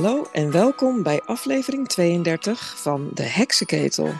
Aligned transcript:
Hallo 0.00 0.26
en 0.32 0.50
welkom 0.50 1.02
bij 1.02 1.22
aflevering 1.22 1.88
32 1.88 2.80
van 2.82 3.10
De 3.14 3.22
Heksenketel. 3.22 4.12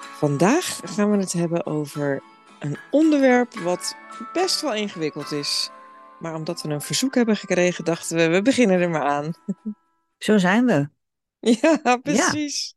Vandaag 0.00 0.80
gaan 0.84 1.10
we 1.10 1.16
het 1.16 1.32
hebben 1.32 1.66
over 1.66 2.22
een 2.60 2.76
onderwerp 2.90 3.54
wat 3.54 3.96
best 4.32 4.60
wel 4.60 4.74
ingewikkeld 4.74 5.32
is. 5.32 5.70
Maar 6.20 6.34
omdat 6.34 6.62
we 6.62 6.68
een 6.68 6.80
verzoek 6.80 7.14
hebben 7.14 7.36
gekregen, 7.36 7.84
dachten 7.84 8.16
we, 8.16 8.28
we 8.28 8.42
beginnen 8.42 8.80
er 8.80 8.90
maar 8.90 9.04
aan. 9.04 9.32
Zo 10.18 10.38
zijn 10.38 10.64
we. 10.64 10.88
Ja, 11.40 11.96
precies. 12.02 12.74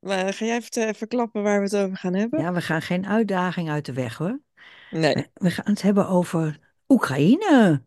Maar 0.00 0.34
ga 0.34 0.44
jij 0.44 0.60
verte- 0.60 0.94
verklappen 0.96 1.42
waar 1.42 1.58
we 1.58 1.64
het 1.64 1.76
over 1.76 1.96
gaan 1.96 2.14
hebben? 2.14 2.40
Ja, 2.40 2.52
we 2.52 2.60
gaan 2.60 2.82
geen 2.82 3.06
uitdaging 3.06 3.70
uit 3.70 3.84
de 3.86 3.92
weg 3.92 4.16
hoor. 4.16 4.40
Nee, 4.90 5.14
We- 5.14 5.28
We 5.34 5.50
gaan 5.50 5.72
het 5.72 5.82
hebben 5.82 6.08
over 6.08 6.58
Oekraïne. 6.88 7.82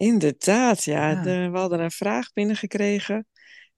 Inderdaad. 0.00 0.84
Ja, 0.84 1.10
Ja. 1.10 1.22
De- 1.22 1.48
we 1.50 1.58
hadden 1.58 1.80
een 1.80 1.90
vraag 1.90 2.32
binnengekregen 2.32 3.26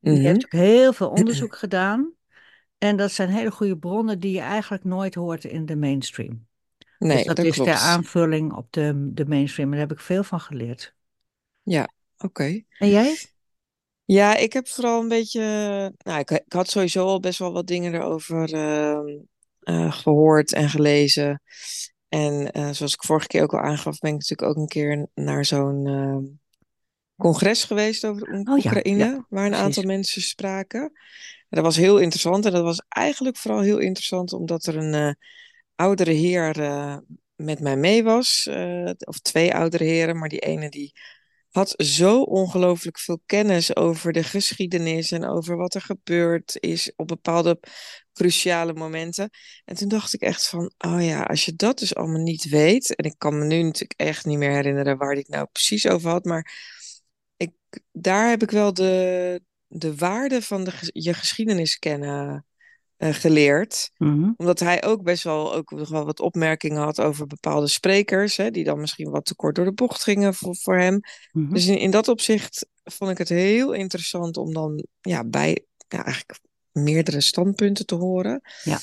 die 0.00 0.12
Mhm. 0.12 0.22
heeft 0.22 0.44
ook 0.44 0.52
heel 0.52 0.92
veel 0.92 1.08
onderzoek 1.18 1.56
gedaan. 1.56 2.12
En 2.78 2.96
dat 2.96 3.10
zijn 3.12 3.28
hele 3.28 3.50
goede 3.50 3.78
bronnen 3.78 4.18
die 4.20 4.32
je 4.32 4.40
eigenlijk 4.40 4.84
nooit 4.84 5.14
hoort 5.14 5.44
in 5.44 5.66
de 5.66 5.76
mainstream. 5.76 6.46
Nee, 6.98 7.16
dus 7.16 7.26
dat, 7.26 7.36
dat 7.36 7.44
is 7.44 7.54
klopt. 7.54 7.70
ter 7.70 7.78
aanvulling 7.78 8.52
op 8.52 8.72
de, 8.72 9.10
de 9.14 9.26
mainstream. 9.26 9.72
En 9.72 9.78
daar 9.78 9.88
heb 9.88 9.96
ik 9.98 10.04
veel 10.04 10.22
van 10.24 10.40
geleerd. 10.40 10.94
Ja, 11.62 11.88
oké. 12.18 12.62
En 12.78 12.88
jij? 12.88 13.16
Ja, 14.04 14.36
ik 14.36 14.52
heb 14.52 14.68
vooral 14.68 15.00
een 15.00 15.08
beetje. 15.08 15.40
Nou, 15.98 16.18
ik, 16.18 16.30
ik 16.30 16.52
had 16.52 16.68
sowieso 16.68 17.06
al 17.06 17.20
best 17.20 17.38
wel 17.38 17.52
wat 17.52 17.66
dingen 17.66 17.94
erover 17.94 18.52
ehm, 18.54 19.06
eh, 19.60 19.92
gehoord 19.92 20.52
en 20.52 20.68
gelezen. 20.68 21.42
En 22.08 22.52
eh, 22.52 22.70
zoals 22.70 22.94
ik 22.94 23.02
vorige 23.02 23.26
keer 23.26 23.42
ook 23.42 23.52
al 23.54 23.60
aangaf, 23.60 23.98
ben 23.98 24.10
ik 24.12 24.16
natuurlijk 24.18 24.50
ook 24.50 24.56
een 24.56 24.68
keer 24.68 25.06
naar 25.14 25.44
zo'n 25.44 25.86
ehm, 25.86 26.24
congres 27.18 27.64
geweest 27.64 28.04
over 28.06 28.22
Oh 28.44 28.58
ja, 28.58 28.70
Oekraïne, 28.70 29.04
ja, 29.04 29.26
waar 29.28 29.44
een 29.44 29.48
precies. 29.50 29.66
aantal 29.66 29.82
mensen 29.82 30.22
spraken. 30.22 30.80
En 30.80 30.92
dat 31.48 31.64
was 31.64 31.76
heel 31.76 31.98
interessant. 31.98 32.46
En 32.46 32.52
dat 32.52 32.62
was 32.62 32.82
eigenlijk 32.88 33.36
vooral 33.36 33.60
heel 33.60 33.78
interessant 33.78 34.32
omdat 34.32 34.66
er 34.66 34.76
een 34.76 34.94
eh, 34.94 35.12
oudere 35.74 36.12
heer 36.12 36.60
eh, 36.60 36.96
met 37.36 37.60
mij 37.60 37.76
mee 37.76 38.02
was. 38.04 38.46
eh, 38.46 38.90
of 38.98 39.18
twee 39.18 39.54
oudere 39.54 39.84
heren, 39.84 40.18
maar 40.18 40.28
die 40.28 40.38
ene 40.40 40.68
die 40.70 40.92
had 41.50 41.74
zo 41.76 42.22
ongelooflijk 42.22 42.98
veel 42.98 43.20
kennis 43.26 43.76
over 43.76 44.12
de 44.12 44.22
geschiedenis 44.22 45.10
en 45.12 45.24
over 45.24 45.56
wat 45.56 45.74
er 45.74 45.80
gebeurd 45.80 46.56
is 46.60 46.92
op 46.96 47.08
bepaalde 47.08 47.60
cruciale 48.12 48.72
momenten. 48.74 49.30
En 49.64 49.76
toen 49.76 49.88
dacht 49.88 50.14
ik 50.14 50.20
echt 50.20 50.48
van, 50.48 50.72
oh 50.78 51.04
ja, 51.04 51.22
als 51.22 51.44
je 51.44 51.54
dat 51.56 51.78
dus 51.78 51.94
allemaal 51.94 52.22
niet 52.22 52.48
weet, 52.48 52.94
en 52.96 53.04
ik 53.04 53.14
kan 53.18 53.38
me 53.38 53.44
nu 53.44 53.62
natuurlijk 53.62 54.00
echt 54.00 54.24
niet 54.26 54.38
meer 54.38 54.50
herinneren 54.52 54.96
waar 54.98 55.14
het 55.14 55.28
nou 55.28 55.46
precies 55.52 55.86
over 55.88 56.10
had, 56.10 56.24
maar 56.24 56.38
ik, 56.40 56.77
daar 57.92 58.28
heb 58.28 58.42
ik 58.42 58.50
wel 58.50 58.74
de, 58.74 59.40
de 59.66 59.96
waarde 59.96 60.42
van 60.42 60.64
de, 60.64 60.72
je 60.92 61.14
geschiedenis 61.14 61.78
kennen 61.78 62.46
eh, 62.98 63.14
geleerd 63.14 63.90
Mhm, 63.96 64.32
omdat 64.36 64.60
hij 64.60 64.84
ook 64.84 65.02
best 65.02 65.22
wel, 65.22 65.54
ook 65.54 65.70
nog 65.70 65.88
wel 65.88 66.04
wat 66.04 66.20
opmerkingen 66.20 66.82
had 66.82 67.00
over 67.00 67.26
bepaalde 67.26 67.68
sprekers, 67.68 68.36
hè, 68.36 68.50
die 68.50 68.64
dan 68.64 68.80
misschien 68.80 69.10
wat 69.10 69.24
te 69.24 69.34
kort 69.34 69.54
door 69.54 69.64
de 69.64 69.72
bocht 69.72 70.02
gingen 70.02 70.34
voor, 70.34 70.56
voor 70.56 70.78
hem. 70.78 71.00
mhm. 71.32 71.52
Dus 71.52 71.66
in, 71.66 71.78
in 71.78 71.90
dat 71.90 72.08
opzicht 72.08 72.66
vond 72.84 73.10
ik 73.10 73.18
het 73.18 73.28
heel 73.28 73.72
interessant 73.72 74.36
om 74.36 74.52
dan 74.52 74.86
ja, 75.00 75.24
bij 75.24 75.64
ja, 75.88 76.04
eigenlijk 76.04 76.40
meerdere 76.72 77.20
standpunten 77.20 77.86
te 77.86 77.94
horen. 77.94 78.40
Ja. 78.62 78.78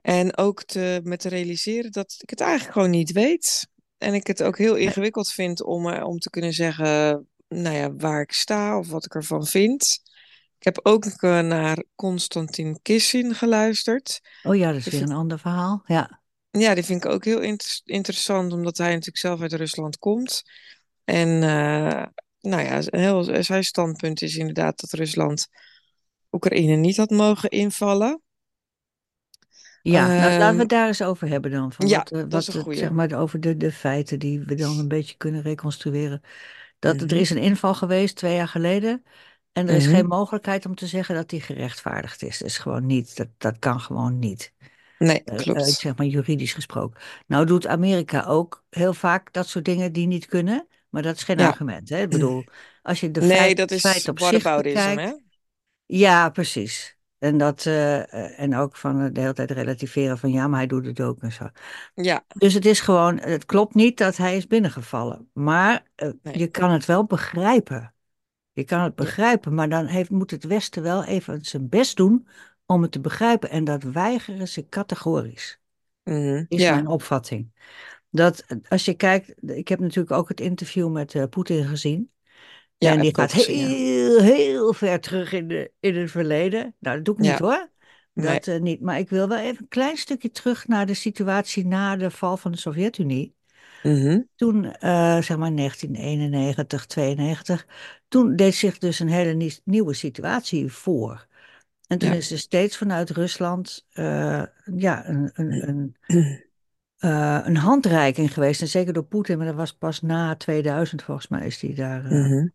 En 0.00 0.36
ook 0.36 0.64
te, 0.64 1.00
me 1.02 1.16
te 1.16 1.28
realiseren 1.28 1.92
dat 1.92 2.16
ik 2.18 2.30
het 2.30 2.40
eigenlijk 2.40 2.72
gewoon 2.72 2.90
niet 2.90 3.12
weet. 3.12 3.66
En 3.98 4.14
ik 4.14 4.26
het 4.26 4.42
ook 4.42 4.58
heel 4.58 4.74
ingewikkeld 4.74 5.28
vind 5.28 5.62
om, 5.62 5.88
eh, 5.88 6.06
om 6.06 6.18
te 6.18 6.30
kunnen 6.30 6.52
zeggen 6.52 7.28
nou 7.52 7.76
ja, 7.76 7.94
waar 7.94 8.20
ik 8.20 8.32
sta 8.32 8.78
of 8.78 8.88
wat 8.88 9.04
ik 9.04 9.14
ervan 9.14 9.46
vind. 9.46 10.00
Ik 10.58 10.64
heb 10.64 10.80
ook 10.82 11.04
eh, 11.04 11.40
naar 11.40 11.84
Konstantin 11.94 12.78
Kissin 12.82 13.34
geluisterd. 13.34 14.20
Oh 14.42 14.56
ja, 14.56 14.66
dat 14.68 14.76
is 14.76 14.84
Ik 14.86 14.90
weer 14.92 15.00
vind- 15.00 15.12
een 15.12 15.16
ander 15.18 15.38
verhaal. 15.38 15.82
Ja. 15.86 16.20
Ja, 16.50 16.74
die 16.74 16.84
vind 16.84 17.04
ik 17.04 17.10
ook 17.10 17.24
heel 17.24 17.40
inter- 17.40 17.80
interessant, 17.84 18.52
omdat 18.52 18.78
hij 18.78 18.88
natuurlijk 18.88 19.16
zelf 19.18 19.40
uit 19.40 19.52
Rusland 19.52 19.98
komt. 19.98 20.42
En 21.04 21.28
eh, 21.42 22.06
nou 22.40 22.62
ja, 22.62 22.80
heel, 22.86 23.42
zijn 23.44 23.64
standpunt 23.64 24.22
is 24.22 24.36
inderdaad 24.36 24.80
dat 24.80 24.90
Rusland 24.92 25.46
Oekraïne 26.30 26.74
niet 26.76 26.96
had 26.96 27.10
mogen 27.10 27.48
invallen. 27.50 28.22
Ja, 29.82 30.06
nou, 30.06 30.18
laten 30.18 30.38
we 30.38 30.44
Ehm, 30.44 30.58
het 30.58 30.68
daar 30.68 30.86
eens 30.86 31.02
over 31.02 31.28
hebben 31.28 31.50
dan. 31.50 31.72
Van 31.72 31.88
ja, 31.88 31.98
wat, 31.98 32.10
eh, 32.12 32.18
dat 32.18 32.32
wat 32.32 32.40
is 32.40 32.46
een 32.46 32.54
het, 32.54 32.62
goeie. 32.62 32.78
zeg 32.78 32.90
maar, 32.90 33.12
over 33.18 33.40
de, 33.40 33.56
de 33.56 33.72
feiten 33.72 34.18
die 34.18 34.40
we 34.40 34.54
dan 34.54 34.78
een 34.78 34.88
beetje 34.88 35.16
kunnen 35.16 35.42
reconstrueren. 35.42 36.22
Dat 36.82 37.00
er 37.00 37.06
Mhm. 37.06 37.16
is 37.16 37.30
een 37.30 37.38
inval 37.38 37.74
geweest 37.74 38.16
twee 38.16 38.34
jaar 38.34 38.48
geleden. 38.48 39.04
En 39.52 39.68
er 39.68 39.74
is 39.74 39.84
Mhm. 39.84 39.94
geen 39.94 40.06
mogelijkheid 40.06 40.66
om 40.66 40.74
te 40.74 40.86
zeggen 40.86 41.14
dat 41.14 41.28
die 41.28 41.40
gerechtvaardigd 41.40 42.22
is. 42.22 42.38
Dat 42.38 42.48
is 42.48 42.58
gewoon 42.58 42.86
niet. 42.86 43.16
Dat, 43.16 43.28
dat 43.38 43.58
kan 43.58 43.80
gewoon 43.80 44.18
niet. 44.18 44.52
Nee, 44.98 45.22
Eh, 45.24 45.34
eh, 45.34 45.42
klopt. 45.42 45.60
zeg 45.66 45.96
maar 45.96 46.06
juridisch 46.06 46.52
gesproken. 46.52 47.00
Nou 47.26 47.46
doet 47.46 47.66
Amerika 47.66 48.24
ook 48.24 48.64
heel 48.70 48.94
vaak 48.94 49.32
dat 49.32 49.48
soort 49.48 49.64
dingen 49.64 49.92
die 49.92 50.06
niet 50.06 50.26
kunnen. 50.26 50.66
Maar 50.88 51.02
dat 51.02 51.16
is 51.16 51.22
geen 51.22 51.38
Ja. 51.38 51.48
argument. 51.48 51.88
Hè? 51.88 52.02
Ik 52.02 52.10
bedoel, 52.10 52.44
als 52.82 53.00
je 53.00 53.10
de 53.10 53.20
Nee, 53.20 53.36
feit, 53.36 53.56
dat 53.56 53.70
is 53.70 53.80
feit 53.80 54.08
op 54.08 54.18
zich 54.18 54.30
whataboutism, 54.30 54.88
bekijkt. 54.88 55.00
hè? 55.10 55.16
Ja, 55.86 56.30
precies. 56.30 56.96
En, 57.22 57.38
dat, 57.38 57.66
eh, 57.66 58.12
eh, 58.12 58.40
en 58.40 58.56
ook 58.56 58.76
van 58.76 59.00
eh, 59.00 59.08
de 59.12 59.20
hele 59.20 59.32
tijd 59.32 59.50
relativeren 59.50 60.18
van 60.18 60.30
ja, 60.30 60.46
maar 60.46 60.58
hij 60.58 60.66
doet 60.66 60.86
het 60.86 61.00
ook 61.00 61.22
en 61.22 61.32
zo. 61.32 61.48
Ja, 61.94 62.24
Dus 62.38 62.54
het 62.54 62.64
is 62.66 62.80
gewoon, 62.80 63.18
het 63.18 63.44
klopt 63.44 63.74
niet 63.74 63.98
dat 63.98 64.16
hij 64.16 64.36
is 64.36 64.46
binnengevallen. 64.46 65.28
Maar 65.32 65.86
Nee. 66.22 66.38
je 66.38 66.46
kan 66.46 66.70
het 66.70 66.84
wel 66.84 67.04
begrijpen. 67.04 67.94
Je 68.52 68.64
kan 68.64 68.80
het 68.80 68.94
begrijpen, 68.94 69.54
maar 69.54 69.68
dan 69.68 69.86
heeft, 69.86 70.10
moet 70.10 70.30
het 70.30 70.44
Westen 70.44 70.82
wel 70.82 71.04
even 71.04 71.44
zijn 71.44 71.68
best 71.68 71.96
doen 71.96 72.28
om 72.66 72.82
het 72.82 72.92
te 72.92 73.00
begrijpen. 73.00 73.50
En 73.50 73.64
dat 73.64 73.82
weigeren 73.82 74.48
ze 74.48 74.68
categorisch, 74.68 75.60
mhm, 76.04 76.44
is 76.48 76.62
ja, 76.62 76.74
mijn 76.74 76.86
opvatting. 76.86 77.52
Dat 78.10 78.44
als 78.68 78.84
je 78.84 78.94
kijkt, 78.94 79.34
ik 79.42 79.68
heb 79.68 79.78
natuurlijk 79.80 80.16
ook 80.16 80.28
het 80.28 80.40
interview 80.40 80.90
met 80.90 81.30
Poetin 81.30 81.64
gezien. 81.64 82.11
Ja, 82.82 82.92
En 82.92 83.00
die 83.00 83.14
gaat 83.14 83.32
heel, 83.32 84.20
heel 84.20 84.72
ver 84.72 85.00
terug 85.00 85.32
in, 85.32 85.48
de, 85.48 85.70
in 85.80 85.96
het 85.96 86.10
verleden. 86.10 86.74
Nou, 86.78 86.96
dat 86.96 87.04
doe 87.04 87.14
ik 87.14 87.20
niet 87.20 87.38
hoor. 87.38 87.68
nee. 88.12 88.26
Dat 88.34 88.46
eh, 88.46 88.60
niet. 88.60 88.80
Maar 88.80 88.98
ik 88.98 89.08
wil 89.08 89.28
wel 89.28 89.38
even 89.38 89.62
een 89.62 89.68
klein 89.68 89.96
stukje 89.96 90.30
terug 90.30 90.68
naar 90.68 90.86
de 90.86 90.94
situatie 90.94 91.66
na 91.66 91.96
de 91.96 92.10
val 92.10 92.36
van 92.36 92.52
de 92.52 92.58
Sovjet-Unie. 92.58 93.34
Mhm, 93.82 94.20
Toen, 94.36 94.72
eh, 94.72 95.20
zeg 95.20 95.36
maar 95.36 95.52
1991, 95.52 96.86
92, 96.86 97.66
toen 98.08 98.36
deed 98.36 98.54
zich 98.54 98.78
dus 98.78 98.98
een 98.98 99.08
hele 99.08 99.32
nie- 99.32 99.60
nieuwe 99.64 99.94
situatie 99.94 100.72
voor. 100.72 101.26
En 101.86 101.98
toen 101.98 102.08
Ja. 102.08 102.14
is 102.14 102.30
er 102.30 102.38
steeds 102.38 102.76
vanuit 102.76 103.10
Rusland 103.10 103.86
eh, 103.92 104.42
ja, 104.76 105.08
een, 105.08 105.30
een, 105.34 105.94
een, 106.06 107.46
een 107.46 107.56
handreiking 107.56 108.32
geweest. 108.32 108.60
En 108.60 108.68
zeker 108.68 108.92
door 108.92 109.04
Poetin, 109.04 109.36
maar 109.36 109.46
dat 109.46 109.54
was 109.54 109.72
pas 109.72 110.00
na 110.00 110.36
2000 110.36 111.02
volgens 111.02 111.28
mij 111.28 111.46
is 111.46 111.60
hij 111.60 111.74
daar. 111.74 112.02
Mhm, 112.02 112.46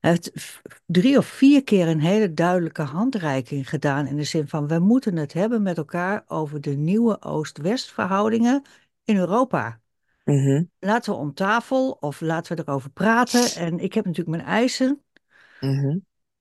hij 0.00 0.10
heeft 0.10 0.60
drie 0.86 1.18
of 1.18 1.26
vier 1.26 1.64
keer 1.64 1.88
een 1.88 2.00
hele 2.00 2.32
duidelijke 2.34 2.82
handreiking 2.82 3.68
gedaan. 3.68 4.06
In 4.06 4.16
de 4.16 4.24
zin 4.24 4.48
van: 4.48 4.68
we 4.68 4.78
moeten 4.78 5.16
het 5.16 5.32
hebben 5.32 5.62
met 5.62 5.76
elkaar 5.76 6.24
over 6.26 6.60
de 6.60 6.76
nieuwe 6.76 7.22
Oost-West 7.22 7.92
verhoudingen 7.92 8.62
in 9.04 9.16
Europa. 9.16 9.80
mhm, 10.24 10.62
Laten 10.78 11.12
we 11.12 11.18
om 11.18 11.34
tafel 11.34 11.90
of 11.90 12.20
laten 12.20 12.56
we 12.56 12.62
erover 12.66 12.90
praten. 12.90 13.54
En 13.54 13.78
ik 13.78 13.92
heb 13.92 14.04
natuurlijk 14.04 14.36
mijn 14.36 14.48
eisen. 14.48 15.02
mhm. 15.60 15.98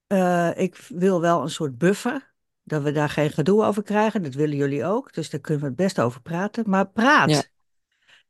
Eh, 0.08 0.50
ik 0.56 0.76
wil 0.76 1.22
wel 1.22 1.42
een 1.42 1.50
soort 1.50 1.78
buffer, 1.78 2.34
dat 2.64 2.84
we 2.84 2.92
daar 2.92 3.10
geen 3.10 3.30
gedoe 3.30 3.64
over 3.64 3.84
krijgen. 3.84 4.24
Dat 4.24 4.34
willen 4.34 4.58
jullie 4.58 4.86
ook, 4.86 5.14
dus 5.14 5.30
daar 5.30 5.40
kunnen 5.40 5.62
we 5.62 5.68
het 5.68 5.78
best 5.78 6.00
over 6.00 6.22
praten. 6.22 6.64
Maar 6.70 6.88
praat. 6.90 7.30
Ja, 7.30 7.44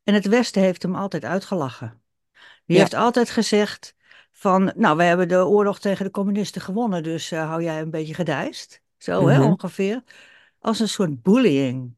En 0.04 0.14
het 0.14 0.26
Westen 0.26 0.62
heeft 0.62 0.82
hem 0.82 0.94
altijd 0.94 1.24
uitgelachen. 1.24 2.00
Die 2.66 2.76
ja. 2.76 2.82
heeft 2.82 2.94
altijd 2.94 3.30
gezegd 3.30 3.94
van, 4.42 4.72
nou, 4.76 4.96
we 4.96 5.02
hebben 5.02 5.28
de 5.28 5.46
oorlog 5.46 5.80
tegen 5.80 6.04
de 6.04 6.10
communisten 6.10 6.60
gewonnen, 6.60 7.02
dus 7.02 7.30
eh, 7.30 7.48
hou 7.48 7.62
jij 7.62 7.80
een 7.80 7.90
beetje 7.90 8.14
gedijst. 8.14 8.80
Zo, 8.98 9.28
hè, 9.28 9.38
mhm, 9.38 9.48
ongeveer. 9.48 10.02
Als 10.58 10.80
een 10.80 10.88
soort 10.88 11.22
bullying 11.22 11.94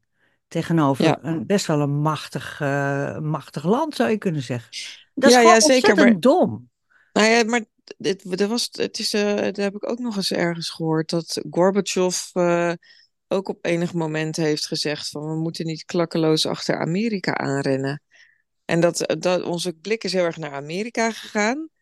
tegenover 0.48 1.04
Ja, 1.04 1.18
een, 1.22 1.46
best 1.46 1.66
wel 1.66 1.80
een 1.80 2.00
machtig, 2.00 2.60
eh, 2.60 3.18
machtig 3.18 3.64
land, 3.64 3.94
zou 3.94 4.10
je 4.10 4.18
kunnen 4.18 4.42
zeggen. 4.42 4.70
Dat 5.14 5.30
is 5.30 5.36
ja, 5.36 5.40
gewoon 5.40 5.54
ja, 5.54 5.60
zeker. 5.60 5.96
Maar, 5.96 6.20
dom. 6.20 6.70
nou 7.12 7.28
ja, 7.28 7.44
maar 7.44 7.64
dit, 7.96 8.40
er 8.40 8.48
was, 8.48 8.68
het 8.72 8.98
is, 8.98 9.12
eh, 9.12 9.34
dat 9.34 9.56
heb 9.56 9.74
ik 9.74 9.90
ook 9.90 9.98
nog 9.98 10.16
eens 10.16 10.32
ergens 10.32 10.70
gehoord, 10.70 11.10
dat 11.10 11.40
Gorbachev 11.50 12.30
ook 13.28 13.48
op 13.48 13.58
enig 13.64 13.92
moment 13.92 14.36
heeft 14.36 14.66
gezegd 14.66 15.08
van 15.08 15.22
we 15.22 15.36
moeten 15.36 15.66
niet 15.66 15.84
klakkeloos 15.84 16.46
achter 16.46 16.78
Amerika 16.78 17.34
aanrennen. 17.34 18.02
En 18.64 18.80
dat, 18.80 19.14
dat 19.18 19.42
onze 19.42 19.72
blik 19.72 20.04
is 20.04 20.12
heel 20.12 20.24
erg 20.24 20.36
naar 20.36 20.52
Amerika 20.52 21.10
gegaan. 21.10 21.72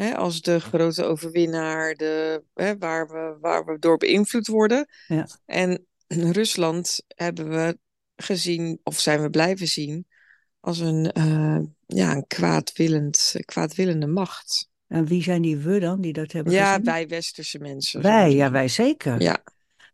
Hè, 0.00 0.16
als 0.16 0.40
de 0.40 0.60
grote 0.60 1.04
overwinnaar, 1.04 1.94
de, 1.94 2.42
hè, 2.54 2.78
waar 2.78 3.08
we, 3.08 3.36
waar 3.40 3.64
we 3.64 3.78
door 3.78 3.96
beïnvloed 3.96 4.46
worden. 4.46 4.88
Ja. 5.06 5.26
En 5.46 5.86
Rusland 6.08 7.02
hebben 7.08 7.48
we 7.48 7.78
gezien, 8.16 8.80
of 8.82 9.00
zijn 9.00 9.22
we 9.22 9.30
blijven 9.30 9.66
zien, 9.66 10.06
als 10.60 10.78
een, 10.78 11.12
eh, 11.12 11.58
ja, 11.86 12.12
een 12.12 12.26
kwaadwillend, 12.26 13.34
kwaadwillende 13.44 14.06
macht. 14.06 14.68
En 14.86 15.06
wie 15.06 15.22
zijn 15.22 15.42
die 15.42 15.56
we 15.56 15.78
dan 15.78 16.00
die 16.00 16.12
dat 16.12 16.32
hebben 16.32 16.52
Ja, 16.52 16.68
gezien? 16.68 16.84
wij 16.84 17.08
westerse 17.08 17.58
mensen, 17.58 18.02
Wij, 18.02 18.32
ja, 18.34 18.50
wij 18.50 18.68
zeker. 18.68 19.20
Ja, 19.22 19.42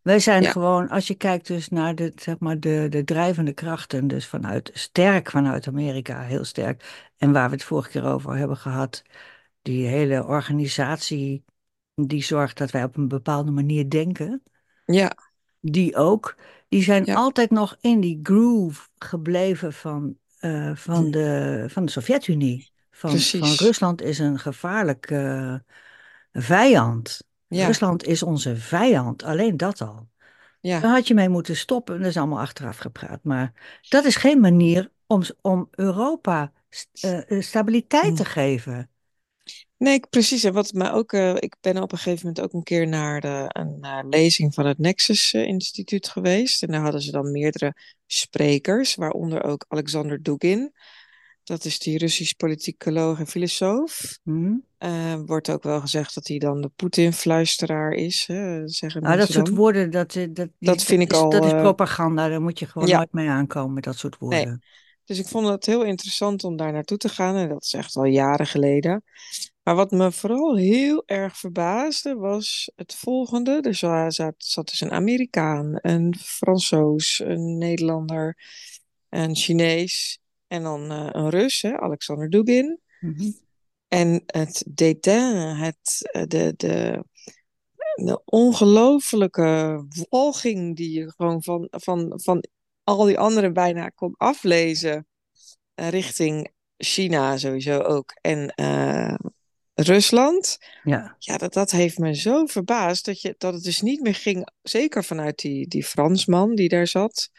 Wij 0.03 0.19
zijn 0.19 0.43
ja, 0.43 0.51
gewoon, 0.51 0.89
als 0.89 1.07
je 1.07 1.15
kijkt 1.15 1.47
dus 1.47 1.69
naar 1.69 1.95
de, 1.95 2.13
zeg 2.17 2.39
maar 2.39 2.61
de, 2.61 2.87
de 2.91 3.05
drijvende 3.05 3.53
krachten, 3.53 4.07
dus 4.07 4.27
vanuit, 4.27 4.71
sterk 4.75 5.31
vanuit 5.31 5.67
Amerika, 5.67 6.21
heel 6.23 6.45
sterk. 6.45 7.11
En 7.17 7.33
waar 7.33 7.49
we 7.49 7.55
het 7.55 7.65
vorige 7.65 7.91
keer 7.91 8.05
over 8.05 8.37
hebben 8.37 8.57
gehad, 8.57 9.03
die 9.67 9.87
hele 9.87 10.25
organisatie 10.25 11.45
die 11.95 12.23
zorgt 12.23 12.59
dat 12.59 12.71
wij 12.71 12.85
op 12.85 12.97
een 12.97 13.09
bepaalde 13.09 13.51
manier 13.51 13.91
denken, 13.91 14.43
ja, 14.85 15.17
die 15.61 15.97
ook, 15.97 16.37
die 16.69 16.83
zijn 16.83 17.05
ja, 17.05 17.15
altijd 17.15 17.51
nog 17.51 17.77
in 17.81 18.01
die 18.01 18.21
groove 18.23 18.89
gebleven 18.99 19.73
van, 19.73 20.17
eh, 20.39 20.75
van 20.75 21.11
de, 21.11 21.65
van 21.69 21.85
de 21.85 21.91
Sovjet-Unie. 21.91 22.71
Van, 22.91 23.19
van. 23.19 23.55
Rusland 23.67 24.03
is 24.03 24.19
een 24.19 24.39
gevaarlijk 24.39 25.11
eh, 25.11 25.55
vijand. 26.33 27.25
Ja, 27.47 27.67
Rusland 27.67 28.05
is 28.05 28.23
onze 28.23 28.57
vijand, 28.57 29.23
alleen 29.23 29.57
dat 29.57 29.81
al. 29.81 30.09
Daar 30.61 30.81
ja. 30.81 30.89
had 30.89 31.09
je 31.09 31.15
mee 31.15 31.29
moeten 31.29 31.57
stoppen. 31.57 31.99
Dat 31.99 32.07
is 32.07 32.17
allemaal 32.17 32.41
achteraf 32.41 32.77
gepraat. 32.77 33.21
Maar 33.23 33.81
dat 33.89 34.05
is 34.05 34.17
geen 34.17 34.41
manier 34.41 34.91
om, 35.07 35.23
om 35.41 35.69
Europa 35.71 36.53
st- 36.69 37.05
eh, 37.05 37.41
stabiliteit 37.41 38.17
te 38.17 38.25
geven. 38.25 38.91
Nee, 39.79 39.95
ik- 39.95 40.09
precies. 40.11 40.45
En 40.45 40.53
wat 40.53 40.73
me 40.73 40.91
ook, 40.91 41.13
eh, 41.13 41.35
ik 41.35 41.57
ben 41.61 41.83
op 41.83 41.93
een 41.93 41.99
gegeven 41.99 42.27
moment 42.27 42.45
ook 42.45 42.53
een 42.53 42.63
keer 42.63 42.89
naar 42.89 43.21
de, 43.21 43.45
een 43.49 43.79
eh, 43.81 43.99
lezing 44.09 44.55
van 44.55 44.67
het 44.67 44.79
Nexus 44.79 45.33
eh, 45.33 45.47
Instituut 45.47 46.09
geweest. 46.09 46.63
En 46.63 46.71
daar 46.71 46.81
hadden 46.81 47.01
ze 47.01 47.11
dan 47.11 47.31
meerdere 47.31 47.75
sprekers, 48.07 48.95
waaronder 48.95 49.43
ook 49.43 49.65
Alexander 49.69 50.23
Dugin. 50.23 50.73
Dat 51.45 51.65
is 51.65 51.79
die 51.79 51.99
Russisch 51.99 52.33
politicoloog 52.33 53.19
en 53.19 53.27
filosoof. 53.27 54.19
Eh, 54.79 55.15
wordt 55.27 55.51
ook 55.51 55.63
wel 55.63 55.81
gezegd 55.81 56.15
dat 56.15 56.27
hij 56.27 56.39
dan 56.39 56.61
de 56.61 56.71
Poetin-fluisteraar 56.77 57.93
is, 57.93 58.25
hè, 58.27 58.69
zeggen 58.69 59.03
Nou, 59.03 59.17
dat 59.17 59.31
soort 59.31 59.49
woorden, 59.49 59.91
dat, 59.91 60.13
dat, 60.13 60.35
Dat 60.37 60.49
dat, 60.59 60.83
vind 60.83 61.03
ik 61.03 61.13
is, 61.13 61.19
dat 61.19 61.35
al, 61.35 61.45
is 61.45 61.53
eh, 61.53 61.61
propaganda. 61.61 62.29
Daar 62.29 62.43
moet 62.43 62.59
je 62.59 62.67
gewoon 62.67 62.89
ja, 62.89 62.97
nooit 62.97 63.13
mee 63.13 63.29
aankomen 63.29 63.83
dat 63.83 63.97
soort 63.97 64.21
nee. 64.21 64.31
woorden. 64.31 64.63
Dus 65.05 65.19
ik 65.19 65.27
vond 65.27 65.49
het 65.49 65.67
heel 65.67 65.85
interessant 65.85 66.45
om 66.45 66.57
daar 66.57 66.73
naartoe 66.73 66.99
te 66.99 67.09
gaan. 67.09 67.37
En 67.37 67.49
dat 67.49 67.63
is 67.65 67.73
echt 67.73 67.97
al 67.97 68.05
jaren 68.05 68.47
geleden. 68.47 69.03
Maar 69.67 69.75
wat 69.75 69.91
me 69.91 70.13
vooral 70.13 70.57
heel 70.57 71.03
erg 71.07 71.39
verbaasde 71.39 72.15
was 72.15 72.71
het 72.77 72.95
volgende. 72.95 73.61
Er 73.61 73.75
za- 73.75 74.11
zat, 74.11 74.35
zat 74.37 74.69
dus 74.69 74.81
een 74.81 74.93
Amerikaan, 74.93 75.79
een 75.81 76.15
Fransoos, 76.19 77.23
een 77.25 77.59
Nederlander, 77.59 78.39
een 79.09 79.37
Chinees 79.37 80.19
en 80.47 80.63
dan 80.63 80.91
eh, 80.91 81.09
een 81.13 81.31
Rus, 81.31 81.63
hè, 81.63 81.79
Alexander 81.79 82.31
Dugin. 82.31 82.81
Mhm. 83.01 83.31
En 83.89 84.23
het 84.27 84.65
dédain, 84.69 85.57
het, 85.57 86.09
eh, 86.13 86.23
de, 86.23 86.55
de, 86.57 87.05
de 87.95 88.23
ongelofelijke 88.25 89.85
walging 90.09 90.77
die 90.77 90.99
je 90.99 91.13
gewoon 91.17 91.43
van, 91.43 91.69
van, 91.71 92.13
van 92.23 92.45
al 92.85 93.05
die 93.05 93.19
anderen 93.19 93.53
bijna 93.53 93.89
kon 93.89 94.15
aflezen 94.17 95.07
eh, 95.75 95.89
richting 95.89 96.53
China 96.77 97.37
sowieso 97.37 97.81
ook 97.81 98.19
en 98.21 98.55
Rusland. 99.77 100.59
Ja, 100.83 101.17
Ja, 101.19 101.37
dat, 101.37 101.53
dat 101.53 101.71
heeft 101.71 101.99
me 101.99 102.15
zo 102.15 102.47
verbaasd 102.47 103.05
dat, 103.05 103.21
je, 103.21 103.35
dat 103.39 103.55
het 103.55 103.63
dus 103.63 103.81
niet 103.81 104.01
meer 104.01 104.15
ging, 104.15 104.49
zeker 104.63 105.05
vanuit 105.05 105.39
die, 105.39 105.69
die 105.69 105.85
Fransman 105.85 106.55
die 106.55 106.69
daar 106.69 106.87
zat. 106.87 107.31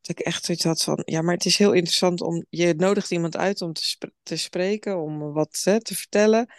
Dat 0.00 0.18
ik 0.18 0.24
echt 0.26 0.44
zoiets 0.44 0.64
had 0.64 0.82
van, 0.82 1.02
ja, 1.04 1.22
maar 1.22 1.34
het 1.34 1.44
is 1.44 1.56
heel 1.56 1.72
interessant 1.72 2.20
om, 2.20 2.44
je 2.48 2.74
nodigt 2.76 3.10
iemand 3.10 3.36
uit 3.36 3.62
om 3.62 3.72
te, 3.72 3.84
sp- 3.84 4.10
te 4.22 4.36
spreken, 4.36 4.98
om 4.98 5.32
wat 5.32 5.60
hè, 5.64 5.82
te 5.82 5.94
vertellen. 5.94 6.52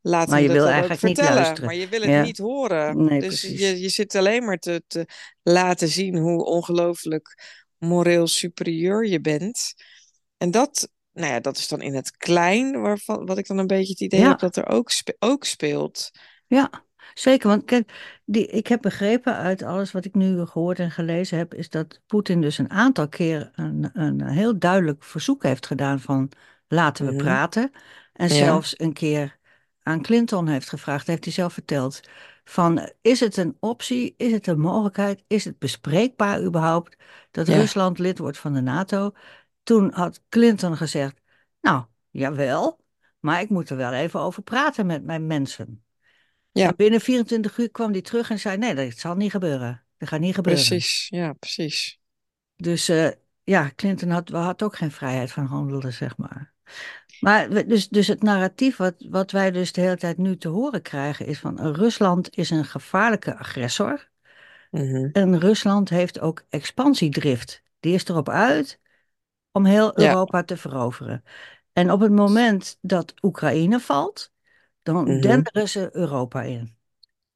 Laat 0.00 0.28
maar 0.28 0.40
je 0.40 0.48
wil 0.48 0.66
eigenlijk 0.68 1.02
niet 1.02 1.16
vertellen, 1.16 1.42
luisteren. 1.42 1.64
maar 1.64 1.74
je 1.74 1.88
wil 1.88 2.00
het 2.00 2.10
Ja, 2.10 2.22
niet 2.22 2.38
horen. 2.38 3.04
nee, 3.04 3.20
Dus 3.20 3.40
je, 3.40 3.80
je 3.80 3.88
zit 3.88 4.14
alleen 4.14 4.44
maar 4.44 4.58
te, 4.58 4.82
te 4.86 5.06
laten 5.42 5.88
zien 5.88 6.16
hoe 6.16 6.44
ongelooflijk 6.44 7.56
moreel 7.78 8.26
superieur 8.26 9.06
je 9.06 9.20
bent. 9.20 9.74
En 10.38 10.50
dat, 10.50 10.88
nou 11.18 11.32
ja, 11.32 11.40
dat 11.40 11.56
is 11.56 11.68
dan 11.68 11.80
in 11.80 11.94
het 11.94 12.16
klein, 12.16 12.80
waarvan, 12.80 13.26
wat 13.26 13.38
ik 13.38 13.46
dan 13.46 13.58
een 13.58 13.66
beetje 13.66 13.92
het 13.92 14.00
idee 14.00 14.20
heb 14.20 14.38
dat 14.38 14.56
er 14.56 14.66
ook, 14.68 14.90
spe- 14.90 15.16
ook 15.18 15.44
speelt. 15.44 16.10
ja, 16.46 16.70
zeker. 17.14 17.48
Want 17.48 17.64
kijk, 17.64 18.20
die, 18.24 18.46
ik 18.46 18.66
heb 18.66 18.82
begrepen 18.82 19.34
uit 19.34 19.62
alles 19.62 19.92
wat 19.92 20.04
ik 20.04 20.14
nu 20.14 20.46
gehoord 20.46 20.78
en 20.78 20.90
gelezen 20.90 21.38
heb, 21.38 21.54
is 21.54 21.70
dat 21.70 22.00
Poetin 22.06 22.40
dus 22.40 22.58
een 22.58 22.70
aantal 22.70 23.08
keer 23.08 23.50
een, 23.54 23.90
een 23.92 24.26
heel 24.26 24.58
duidelijk 24.58 25.04
verzoek 25.04 25.42
heeft 25.42 25.66
gedaan 25.66 26.00
van 26.00 26.30
laten 26.68 27.06
we 27.06 27.14
praten. 27.14 27.70
En 28.12 28.28
Ja, 28.28 28.34
zelfs 28.34 28.80
een 28.80 28.92
keer 28.92 29.38
aan 29.82 30.02
Clinton 30.02 30.48
heeft 30.48 30.68
gevraagd, 30.68 31.06
heeft 31.06 31.24
hij 31.24 31.32
zelf 31.32 31.52
verteld, 31.52 32.00
van 32.44 32.90
is 33.00 33.20
het 33.20 33.36
een 33.36 33.56
optie, 33.60 34.14
is 34.16 34.32
het 34.32 34.46
een 34.46 34.60
mogelijkheid, 34.60 35.24
is 35.26 35.44
het 35.44 35.58
bespreekbaar 35.58 36.42
überhaupt 36.42 36.96
dat 37.30 37.46
ja, 37.46 37.56
Rusland 37.56 37.98
lid 37.98 38.18
wordt 38.18 38.38
van 38.38 38.52
de 38.52 38.60
NATO? 38.60 39.12
Toen 39.68 39.92
had 39.92 40.20
Clinton 40.28 40.76
gezegd, 40.76 41.20
nou, 41.60 41.84
jawel, 42.10 42.80
maar 43.20 43.40
ik 43.40 43.48
moet 43.48 43.70
er 43.70 43.76
wel 43.76 43.92
even 43.92 44.20
over 44.20 44.42
praten 44.42 44.86
met 44.86 45.04
mijn 45.04 45.26
mensen. 45.26 45.84
En 46.52 46.62
ja, 46.62 46.72
binnen 46.72 47.00
24 47.00 47.58
uur 47.58 47.70
kwam 47.70 47.92
hij 47.92 48.00
terug 48.00 48.30
en 48.30 48.38
zei: 48.38 48.56
Nee, 48.56 48.74
dat 48.74 48.98
zal 48.98 49.14
niet 49.14 49.30
gebeuren. 49.30 49.84
Dat 49.98 50.08
gaat 50.08 50.20
niet 50.20 50.34
gebeuren. 50.34 50.64
precies. 50.64 51.06
Ja, 51.08 51.32
precies. 51.32 52.00
Dus 52.56 52.88
eh, 52.88 53.10
ja, 53.44 53.70
Clinton 53.76 54.10
had, 54.10 54.28
had 54.28 54.62
ook 54.62 54.76
geen 54.76 54.90
vrijheid 54.90 55.32
van 55.32 55.46
handelen, 55.46 55.92
zeg 55.92 56.16
maar. 56.16 56.52
Maar 57.20 57.66
dus, 57.66 57.88
dus 57.88 58.06
het 58.06 58.22
narratief 58.22 58.76
wat, 58.76 58.94
wat 59.08 59.30
wij 59.30 59.50
dus 59.50 59.72
de 59.72 59.80
hele 59.80 59.96
tijd 59.96 60.18
nu 60.18 60.36
te 60.36 60.48
horen 60.48 60.82
krijgen 60.82 61.26
is 61.26 61.38
van 61.38 61.72
Rusland 61.72 62.36
is 62.36 62.50
een 62.50 62.64
gevaarlijke 62.64 63.36
agressor. 63.36 64.08
Mhm. 64.70 65.08
En 65.12 65.38
Rusland 65.38 65.88
heeft 65.88 66.20
ook 66.20 66.44
expansiedrift. 66.48 67.62
Die 67.80 67.94
is 67.94 68.04
erop 68.04 68.28
uit 68.28 68.80
om 69.58 69.64
heel 69.64 70.00
Ja. 70.00 70.08
Europa 70.08 70.42
te 70.42 70.56
veroveren. 70.56 71.22
En 71.72 71.92
op 71.92 72.00
het 72.00 72.12
moment 72.12 72.78
dat 72.80 73.14
Oekraïne 73.22 73.80
valt, 73.80 74.30
dan 74.82 75.04
Mhm. 75.04 75.20
denderen 75.20 75.68
ze 75.68 75.88
Europa 75.92 76.42
in. 76.42 76.76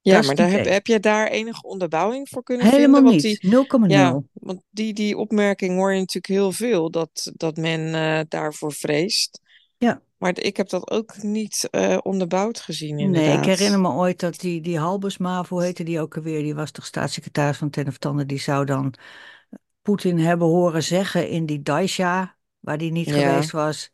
Ja, 0.00 0.22
maar 0.22 0.34
daar 0.34 0.50
heb, 0.50 0.64
heb 0.64 0.86
je 0.86 1.00
daar 1.00 1.26
enige 1.28 1.66
onderbouwing 1.66 2.28
voor 2.28 2.42
kunnen 2.42 2.66
Helemaal 2.66 3.02
vinden? 3.02 3.02
Want 3.12 3.22
niet. 3.22 3.40
die, 3.40 3.50
0,0. 3.50 3.96
ja, 3.98 4.22
want 4.32 4.62
die, 4.70 4.92
die 4.92 5.16
opmerking 5.18 5.76
hoor 5.76 5.92
je 5.92 5.98
natuurlijk 5.98 6.26
heel 6.26 6.52
veel, 6.52 6.90
dat, 6.90 7.32
dat 7.36 7.56
men 7.56 7.94
eh, 7.94 8.20
daarvoor 8.28 8.72
vreest. 8.72 9.40
Ja. 9.78 10.00
Maar 10.18 10.38
ik 10.38 10.56
heb 10.56 10.68
dat 10.68 10.90
ook 10.90 11.22
niet 11.22 11.68
eh, 11.70 11.98
onderbouwd 12.02 12.60
gezien, 12.60 13.10
Nee, 13.10 13.38
ik 13.38 13.44
herinner 13.44 13.80
me 13.80 13.88
ooit 13.90 14.20
dat 14.20 14.40
die, 14.40 14.60
die 14.60 14.78
Halbesma, 14.78 15.40
of 15.40 15.48
hoe 15.48 15.62
heette 15.62 15.84
die 15.84 16.00
ook 16.00 16.16
alweer? 16.16 16.42
Die 16.42 16.54
was 16.54 16.70
toch 16.70 16.86
staatssecretaris 16.86 17.56
van 17.56 17.70
Ten 17.70 17.86
of 17.86 17.92
het 17.92 18.06
Ander. 18.06 18.26
Die 18.26 18.40
zou 18.40 18.64
dan 18.64 18.94
Poetin 19.82 20.18
hebben 20.18 20.46
horen 20.46 20.82
zeggen 20.82 21.28
in 21.28 21.46
die 21.46 21.62
Daisha, 21.62 22.36
waar 22.60 22.78
die 22.78 22.92
niet 22.92 23.06
Ja. 23.06 23.12
geweest 23.12 23.50
was, 23.50 23.90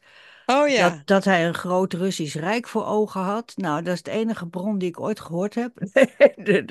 Oh 0.47 0.69
ja, 0.69 0.91
dat, 0.91 1.07
dat 1.07 1.25
hij 1.25 1.47
een 1.47 1.55
groot 1.55 1.93
Russisch 1.93 2.37
rijk 2.37 2.69
voor 2.69 2.87
ogen 2.87 3.21
had. 3.21 3.53
Nou, 3.57 3.83
dat 3.83 3.95
is 3.95 4.03
de 4.03 4.11
enige 4.11 4.47
bron 4.47 4.79
die 4.79 4.89
ik 4.89 5.01
ooit 5.01 5.21
gehoord 5.21 5.55
heb. 5.55 5.73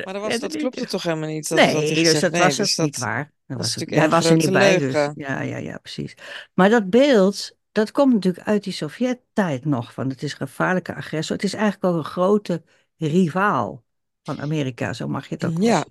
Maar 0.03 0.13
dat, 0.13 0.21
was, 0.21 0.39
dat 0.39 0.55
klopte 0.55 0.85
toch 0.85 1.03
helemaal 1.03 1.29
niet? 1.29 1.49
Dat, 1.49 1.57
dat 1.57 1.67
hij 1.67 1.83
Nee, 1.83 2.03
dus 2.03 2.19
dat 2.19 2.31
nee, 2.31 2.41
was 2.41 2.55
dus 2.55 2.77
niet 2.77 2.97
dat, 2.97 3.05
waar. 3.05 3.31
Dat 3.47 3.57
dat 3.57 3.57
was 3.57 3.75
hij 3.75 4.03
een 4.03 4.09
was 4.09 4.25
er 4.29 4.35
niet 4.35 4.51
bij, 4.51 4.77
dus 4.77 4.93
ja, 5.15 5.41
ja, 5.41 5.57
ja, 5.57 5.77
precies. 5.77 6.13
Maar 6.53 6.69
dat 6.69 6.89
beeld, 6.89 7.57
dat 7.71 7.91
komt 7.91 8.13
natuurlijk 8.13 8.47
uit 8.47 8.63
die 8.63 8.73
Sovjet-tijd 8.73 9.65
nog, 9.65 9.93
van 9.93 10.09
het 10.09 10.23
is 10.23 10.31
een 10.31 10.37
gevaarlijke 10.37 10.95
agressor. 10.95 11.35
Het 11.35 11.45
is 11.45 11.53
eigenlijk 11.53 11.85
ook 11.93 11.97
een 11.99 12.11
grote 12.11 12.63
rivaal 12.97 13.83
van 14.23 14.41
Amerika, 14.41 14.93
zo 14.93 15.07
mag 15.07 15.27
je 15.27 15.33
het 15.35 15.45
ook 15.45 15.61
Ja. 15.61 15.85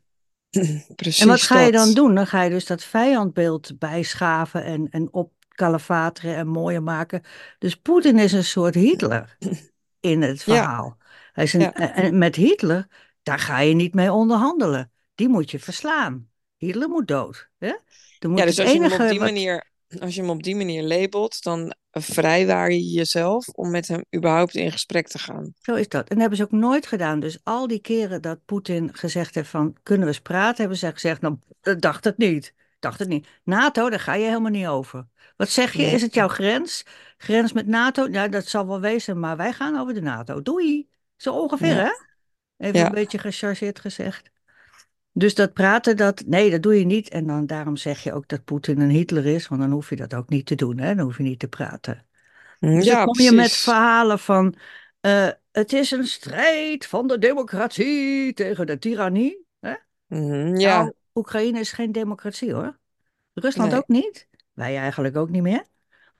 Precies 0.94 1.20
En 1.22 1.28
wat 1.28 1.42
ga 1.42 1.60
je 1.60 1.72
dan 1.72 1.92
doen? 1.92 2.14
Dan 2.14 2.26
ga 2.26 2.42
je 2.42 2.50
dus 2.50 2.66
dat 2.66 2.84
vijandbeeld 2.84 3.78
bijschaven 3.78 4.64
en, 4.64 4.88
en 4.90 5.12
opkalevateren 5.12 6.36
en 6.36 6.46
mooier 6.46 6.82
maken. 6.82 7.22
Dus 7.58 7.76
Poetin 7.76 8.18
is 8.18 8.32
een 8.32 8.44
soort 8.44 8.74
Hitler 8.74 9.36
in 10.00 10.22
het 10.22 10.42
Ja, 10.42 10.54
verhaal. 10.54 10.96
Hij 11.32 11.44
is 11.44 11.52
een, 11.52 11.60
ja. 11.60 11.72
en 11.72 12.18
met 12.18 12.36
Hitler, 12.36 12.86
daar 13.22 13.38
ga 13.38 13.58
je 13.58 13.74
niet 13.74 13.94
mee 13.94 14.12
onderhandelen. 14.12 14.92
Die 15.14 15.28
moet 15.28 15.50
je 15.50 15.58
verslaan. 15.58 16.30
Hitler 16.56 16.88
moet 16.88 17.08
dood. 17.08 17.50
Hè? 17.58 17.74
Dan 18.18 18.30
moet 18.30 18.38
Ja, 18.38 18.44
dus 18.44 18.56
het 18.56 18.66
als 18.66 18.74
je 18.74 18.82
hem 18.82 18.92
op 18.92 18.98
enige 18.98 19.10
die 19.10 19.20
manier, 19.20 19.64
als 20.00 20.14
je 20.14 20.20
hem 20.20 20.30
op 20.30 20.42
die 20.42 20.56
manier 20.56 20.82
labelt, 20.82 21.42
dan 21.42 21.74
vrijwaar 21.90 22.70
je 22.70 22.90
jezelf 22.90 23.48
om 23.48 23.70
met 23.70 23.88
hem 23.88 24.04
überhaupt 24.16 24.54
in 24.54 24.72
gesprek 24.72 25.08
te 25.08 25.18
gaan. 25.18 25.52
Zo 25.62 25.74
is 25.74 25.88
dat. 25.88 26.00
En 26.00 26.08
dat 26.08 26.18
hebben 26.18 26.36
ze 26.36 26.44
ook 26.44 26.60
nooit 26.60 26.86
gedaan. 26.86 27.20
Dus 27.20 27.38
al 27.42 27.66
die 27.66 27.80
keren 27.80 28.22
dat 28.22 28.44
Poetin 28.44 28.94
gezegd 28.94 29.34
heeft 29.34 29.48
van 29.48 29.76
kunnen 29.82 30.06
we 30.06 30.12
eens 30.12 30.22
praten, 30.22 30.56
hebben 30.60 30.78
ze 30.78 30.92
gezegd, 30.92 31.20
nou, 31.20 31.38
dacht 31.78 32.04
het 32.04 32.18
niet. 32.18 32.54
Dacht 32.78 32.98
het 32.98 33.08
niet. 33.08 33.28
NATO, 33.44 33.90
daar 33.90 34.00
ga 34.00 34.14
je 34.14 34.26
helemaal 34.26 34.50
niet 34.50 34.66
over. 34.66 35.06
Wat 35.36 35.48
zeg 35.48 35.72
je? 35.72 35.82
Nee. 35.82 35.94
Is 35.94 36.02
het 36.02 36.14
jouw 36.14 36.28
grens? 36.28 36.82
Grens 37.16 37.52
met 37.52 37.66
NATO? 37.66 38.08
Ja, 38.10 38.28
dat 38.28 38.46
zal 38.46 38.66
wel 38.66 38.80
wezen, 38.80 39.18
maar 39.18 39.36
wij 39.36 39.52
gaan 39.52 39.78
over 39.78 39.94
de 39.94 40.00
NATO. 40.00 40.42
Doei. 40.42 40.88
Zo 41.16 41.32
ongeveer, 41.32 41.68
Ja, 41.68 41.74
hè? 41.74 41.90
Even 42.66 42.78
ja. 42.78 42.86
een 42.86 42.92
beetje 42.92 43.18
gechargeerd 43.18 43.80
gezegd. 43.80 44.30
Dus 45.18 45.34
dat 45.34 45.52
praten, 45.52 45.96
dat, 45.96 46.22
nee, 46.26 46.50
dat 46.50 46.62
doe 46.62 46.78
je 46.78 46.84
niet. 46.84 47.08
En 47.08 47.26
dan, 47.26 47.46
daarom 47.46 47.76
zeg 47.76 48.02
je 48.02 48.12
ook 48.12 48.28
dat 48.28 48.44
Poetin 48.44 48.80
een 48.80 48.90
Hitler 48.90 49.26
is, 49.26 49.48
want 49.48 49.60
dan 49.60 49.70
hoef 49.70 49.90
je 49.90 49.96
dat 49.96 50.14
ook 50.14 50.28
niet 50.28 50.46
te 50.46 50.54
doen, 50.54 50.78
hè? 50.78 50.94
Dan 50.94 51.04
hoef 51.04 51.16
je 51.16 51.22
niet 51.22 51.38
te 51.38 51.48
praten. 51.48 52.06
Dus 52.60 52.70
dan 52.70 52.82
Ja, 52.84 53.04
kom 53.04 53.20
je 53.20 53.32
met 53.32 53.52
verhalen 53.52 54.18
van, 54.18 54.54
eh, 55.00 55.28
het 55.52 55.72
is 55.72 55.90
een 55.90 56.06
strijd 56.06 56.86
van 56.86 57.06
de 57.06 57.18
democratie 57.18 58.32
tegen 58.32 58.66
de 58.66 58.78
tirannie. 58.78 59.46
Hè? 59.60 59.74
Mhm, 60.06 60.56
Ja, 60.56 60.82
Nou, 60.82 60.92
Oekraïne 61.14 61.60
is 61.60 61.72
geen 61.72 61.92
democratie 61.92 62.52
hoor. 62.52 62.78
Rusland 63.34 63.70
nee. 63.70 63.78
ook 63.78 63.88
niet. 63.88 64.28
Wij 64.52 64.76
eigenlijk 64.76 65.16
ook 65.16 65.30
niet 65.30 65.42
meer. 65.42 65.64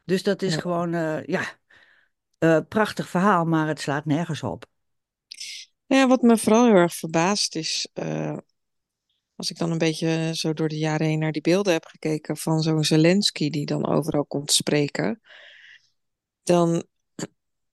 Dus 0.05 0.23
dat 0.23 0.43
is 0.43 0.55
Ja. 0.55 0.61
gewoon, 0.61 0.95
eh, 0.95 1.25
ja, 1.25 1.43
eh, 2.39 2.59
prachtig 2.69 3.09
verhaal, 3.09 3.45
maar 3.45 3.69
het 3.69 3.81
slaat 3.81 4.05
nergens 4.05 4.43
op. 4.43 4.65
Ja, 5.87 6.07
wat 6.07 6.23
me 6.23 6.39
vooral 6.39 6.65
heel 6.65 6.75
erg 6.75 6.95
verbaast 6.95 7.57
is, 7.57 7.89
als 9.37 9.51
ik 9.51 9.59
dan 9.59 9.71
een 9.71 9.79
beetje 9.79 10.31
zo 10.35 10.53
door 10.53 10.69
de 10.69 10.79
jaren 10.79 11.07
heen 11.07 11.19
naar 11.19 11.33
die 11.33 11.43
beelden 11.43 11.73
heb 11.73 11.85
gekeken 11.85 12.37
van 12.37 12.61
zo'n 12.61 12.85
Zelensky 12.85 13.51
die 13.51 13.67
dan 13.67 13.87
overal 13.87 14.25
komt 14.25 14.53
spreken, 14.53 15.21
dan, 16.43 16.85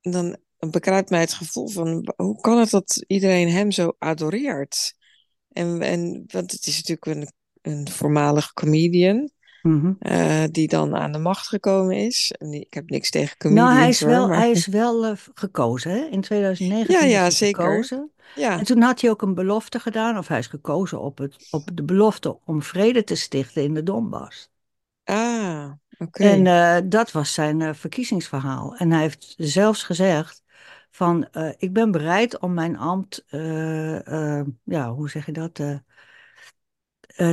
dan 0.01 0.38
bekruipt 0.60 1.10
mij 1.10 1.20
het 1.20 1.34
gevoel 1.34 1.67
van 1.67 2.13
hoe 2.15 2.41
kan 2.41 2.58
het 2.58 2.70
dat 2.70 3.03
iedereen 3.08 3.50
hem 3.50 3.72
zo 3.72 3.96
adoreert? 3.98 4.96
En, 5.51 5.82
en 5.82 6.24
want 6.27 6.51
het 6.51 6.67
is 6.67 6.75
natuurlijk 6.84 7.05
een, 7.05 7.32
een 7.62 7.89
voormalig 7.89 8.53
comedian 8.53 9.32
Mhm. 9.63 9.91
eh, 10.00 10.43
die 10.51 10.67
dan 10.67 10.96
aan 10.96 11.12
de 11.12 11.17
macht 11.17 11.48
gekomen 11.48 11.96
is. 11.98 12.36
En 12.39 12.53
ik 12.53 12.74
heb 12.74 12.89
niks 12.89 13.10
tegen 13.10 13.38
Nou, 13.48 13.74
hij 13.74 13.79
comedians 13.79 13.89
is 13.89 14.00
hoor, 14.00 14.10
wel, 14.10 14.27
maar 14.27 14.38
hij 14.38 14.51
is 14.51 14.67
wel 14.82 15.05
eh, 15.05 15.12
gekozen. 15.34 15.91
Hè? 15.91 15.98
In 16.12 16.22
2019 16.22 16.96
ja, 16.96 17.05
ja, 17.05 17.29
zeker. 17.29 17.63
gekozen. 17.63 18.12
En 18.36 18.41
Ja, 18.41 18.63
toen 18.63 18.82
had 18.82 19.01
hij 19.01 19.10
ook 19.10 19.22
een 19.22 19.34
belofte 19.34 19.79
gedaan, 19.79 20.17
of 20.17 20.27
hij 20.27 20.39
is 20.39 20.48
gekozen 20.48 21.01
op, 21.01 21.17
het, 21.17 21.48
op 21.51 21.70
de 21.75 21.84
belofte 21.84 22.39
om 22.46 22.62
vrede 22.62 23.03
te 23.03 23.15
stichten 23.15 23.63
in 23.63 23.74
de 23.74 23.84
Donbass. 23.84 24.50
ah, 25.05 25.72
oké. 26.00 26.24
En 26.24 26.48
eh, 26.48 26.77
dat 26.86 27.12
was 27.12 27.34
zijn 27.34 27.75
verkiezingsverhaal. 27.75 28.75
En 28.75 28.91
hij 28.91 29.01
heeft 29.01 29.34
zelfs 29.38 29.84
gezegd 29.84 30.43
van, 30.91 31.27
ik 31.58 31.74
ben 31.74 31.91
bereid 31.91 32.39
om 32.39 32.53
mijn 32.53 32.77
ambt, 32.77 33.25
ja, 34.63 34.91
hoe 34.93 35.10
zeg 35.10 35.25
je 35.25 35.32
dat, 35.32 35.55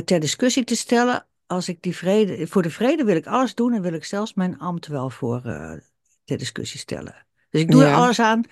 ter 0.05 0.19
discussie 0.19 0.63
te 0.63 0.75
stellen. 0.75 1.25
Als 1.51 1.69
ik 1.69 1.81
die 1.81 1.95
vrede, 1.95 2.47
voor 2.47 2.61
de 2.61 2.69
vrede 2.69 3.03
wil 3.03 3.15
ik 3.15 3.25
alles 3.25 3.55
doen 3.55 3.73
en 3.73 3.81
wil 3.81 3.93
ik 3.93 4.05
zelfs 4.05 4.33
mijn 4.33 4.59
ambt 4.59 4.87
wel 4.87 5.09
voor 5.09 5.45
eh, 5.45 5.73
ter 6.23 6.37
discussie 6.37 6.79
stellen. 6.79 7.25
Dus 7.49 7.61
ik 7.61 7.71
doe 7.71 7.83
er 7.83 7.93
alles 7.93 8.19
aan. 8.19 8.43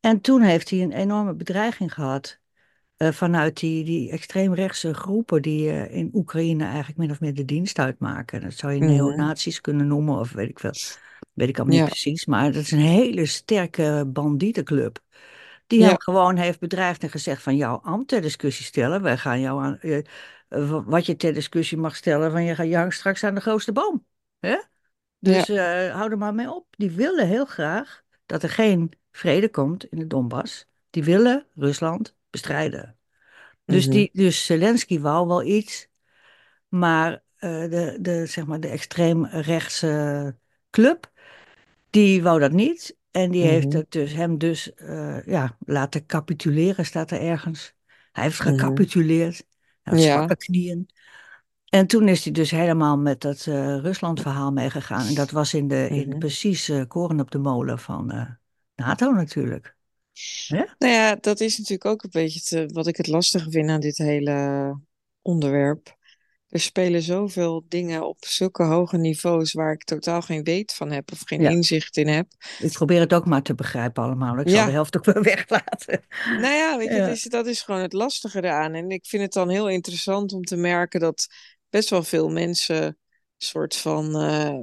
En 0.00 0.20
toen 0.20 0.42
heeft 0.42 0.70
hij 0.70 0.82
een 0.82 0.92
enorme 0.92 1.34
bedreiging 1.34 1.94
gehad 1.94 2.38
eh, 2.96 3.12
vanuit 3.12 3.60
die, 3.60 3.84
die 3.84 4.10
extreemrechtse 4.10 4.94
groepen 4.94 5.42
die 5.42 5.70
eh, 5.70 5.96
in 5.96 6.10
Oekraïne 6.12 6.64
eigenlijk 6.64 6.98
min 6.98 7.10
of 7.10 7.20
meer 7.20 7.34
de 7.34 7.44
dienst 7.44 7.78
uitmaken. 7.78 8.40
Dat 8.40 8.54
zou 8.54 8.72
je 8.72 8.78
mhm, 8.78 8.88
neonazies 8.88 9.60
kunnen 9.60 9.86
noemen 9.86 10.18
of 10.18 10.32
weet 10.32 10.48
ik 10.48 10.58
veel. 10.58 10.72
Weet 11.32 11.48
ik 11.48 11.58
allemaal 11.58 11.78
niet 11.78 11.88
precies. 11.88 12.26
Maar 12.26 12.52
dat 12.52 12.62
is 12.62 12.70
een 12.70 12.78
hele 12.78 13.26
sterke 13.26 14.04
bandietenclub. 14.12 14.98
Die 15.66 15.80
hem 15.80 15.90
ja, 15.90 15.96
gewoon 15.98 16.36
heeft 16.36 16.60
bedreigd 16.60 17.02
en 17.02 17.10
gezegd 17.10 17.42
van 17.42 17.56
jouw 17.56 17.80
ambt 17.82 18.08
ter 18.08 18.20
discussie 18.20 18.64
stellen. 18.64 19.02
Wij 19.02 19.16
gaan 19.16 19.40
jou 19.40 19.62
aan, 19.62 19.78
wat 20.84 21.06
je 21.06 21.16
ter 21.16 21.34
discussie 21.34 21.78
mag 21.78 21.96
stellen, 21.96 22.30
van 22.30 22.44
je, 22.44 22.54
gaat- 22.54 22.66
je 22.66 22.76
hangt 22.76 22.94
straks 22.94 23.24
aan 23.24 23.34
de 23.34 23.40
grootste 23.40 23.72
boom. 23.72 24.06
Hè? 24.38 24.48
ja, 24.48 24.66
Dus 25.18 25.48
eh, 25.48 25.94
hou 25.94 26.10
er 26.10 26.18
maar 26.18 26.34
mee 26.34 26.50
op. 26.54 26.66
Die 26.70 26.90
willen 26.90 27.26
heel 27.28 27.44
graag 27.44 28.02
dat 28.26 28.42
er 28.42 28.50
geen 28.50 28.92
vrede 29.12 29.48
komt 29.50 29.84
in 29.84 29.98
de 29.98 30.06
Donbass. 30.06 30.66
Die 30.90 31.04
willen 31.04 31.46
Rusland 31.54 32.16
bestrijden. 32.30 32.98
Dus, 33.64 33.84
mhm, 33.84 33.92
die, 33.92 34.10
dus 34.12 34.46
Zelensky 34.46 35.00
wou 35.00 35.26
wel 35.26 35.42
iets, 35.42 35.88
maar 36.68 37.22
eh, 37.36 37.50
de, 37.70 37.98
de, 38.00 38.26
zeg 38.26 38.46
maar 38.46 38.60
de 38.60 38.68
extreemrechtse 38.68 40.36
club, 40.70 41.12
die 41.90 42.22
wou 42.22 42.40
dat 42.40 42.52
niet. 42.52 42.96
En 43.10 43.30
die 43.30 43.44
heeft 43.44 43.66
mhm, 43.66 43.76
het 43.76 43.90
dus, 43.90 44.12
hem 44.12 44.38
dus 44.38 44.74
eh, 44.74 45.26
ja, 45.26 45.56
laten 45.66 46.06
capituleren, 46.06 46.84
staat 46.86 47.10
er 47.10 47.20
ergens. 47.20 47.74
Hij 48.12 48.24
heeft 48.24 48.44
mhm. 48.44 48.48
gecapituleerd. 48.48 49.46
Hij 49.88 49.98
had 49.98 50.06
Ja, 50.06 50.14
zwakke 50.14 50.36
knieën. 50.36 50.88
En 51.68 51.86
toen 51.86 52.08
is 52.08 52.24
hij 52.24 52.32
dus 52.32 52.50
helemaal 52.50 52.98
met 52.98 53.20
dat 53.20 53.46
eh, 53.46 53.78
Rusland-verhaal 53.78 54.52
meegegaan. 54.52 55.06
En 55.06 55.14
dat 55.14 55.30
was 55.30 55.54
in 55.54 55.68
de, 55.68 55.88
in 55.88 56.08
mhm. 56.08 56.18
precies 56.18 56.72
koren 56.88 57.20
op 57.20 57.30
de 57.30 57.38
molen 57.38 57.78
van 57.78 58.10
eh, 58.10 58.30
NATO 58.74 59.12
natuurlijk. 59.12 59.76
Hè? 60.46 60.64
Nou 60.78 60.92
ja, 60.92 61.16
dat 61.16 61.40
is 61.40 61.58
natuurlijk 61.58 61.84
ook 61.84 62.02
een 62.02 62.10
beetje 62.12 62.40
te- 62.40 62.72
wat 62.72 62.86
ik 62.86 62.96
het 62.96 63.06
lastige 63.06 63.50
vind 63.50 63.70
aan 63.70 63.80
dit 63.80 63.96
hele 63.96 64.76
onderwerp. 65.22 65.97
Er 66.48 66.60
spelen 66.60 67.02
zoveel 67.02 67.64
dingen 67.68 68.06
op 68.06 68.16
zulke 68.20 68.62
hoge 68.62 68.96
niveaus 68.96 69.52
waar 69.52 69.72
ik 69.72 69.84
totaal 69.84 70.22
geen 70.22 70.42
weet 70.44 70.74
van 70.74 70.90
heb 70.90 71.12
of 71.12 71.20
geen 71.24 71.40
Ja, 71.40 71.50
inzicht 71.50 71.96
in 71.96 72.08
heb. 72.08 72.26
ik 72.58 72.72
probeer 72.72 73.00
het 73.00 73.12
ook 73.14 73.26
maar 73.26 73.42
te 73.42 73.54
begrijpen 73.54 74.02
allemaal. 74.02 74.38
Ik 74.38 74.48
zal 74.48 74.64
de 74.66 74.70
helft 74.72 74.96
ook 74.96 75.04
wel 75.04 75.22
weglaten. 75.34 76.00
nou 76.24 76.54
ja, 76.54 76.76
weet 76.78 76.88
je, 76.88 76.94
Ja, 76.94 77.06
is, 77.06 77.22
dat 77.22 77.46
is 77.46 77.62
gewoon 77.62 77.80
het 77.80 77.92
lastige 77.92 78.38
eraan. 78.38 78.74
En 78.74 78.90
ik 78.90 79.06
vind 79.06 79.22
het 79.22 79.32
dan 79.32 79.48
heel 79.48 79.68
interessant 79.68 80.32
om 80.32 80.42
te 80.44 80.56
merken 80.56 81.00
dat 81.00 81.26
best 81.70 81.90
wel 81.90 82.02
veel 82.02 82.28
mensen 82.28 82.84
een 82.86 82.96
soort 83.36 83.76
van 83.76 84.16
eh 84.16 84.58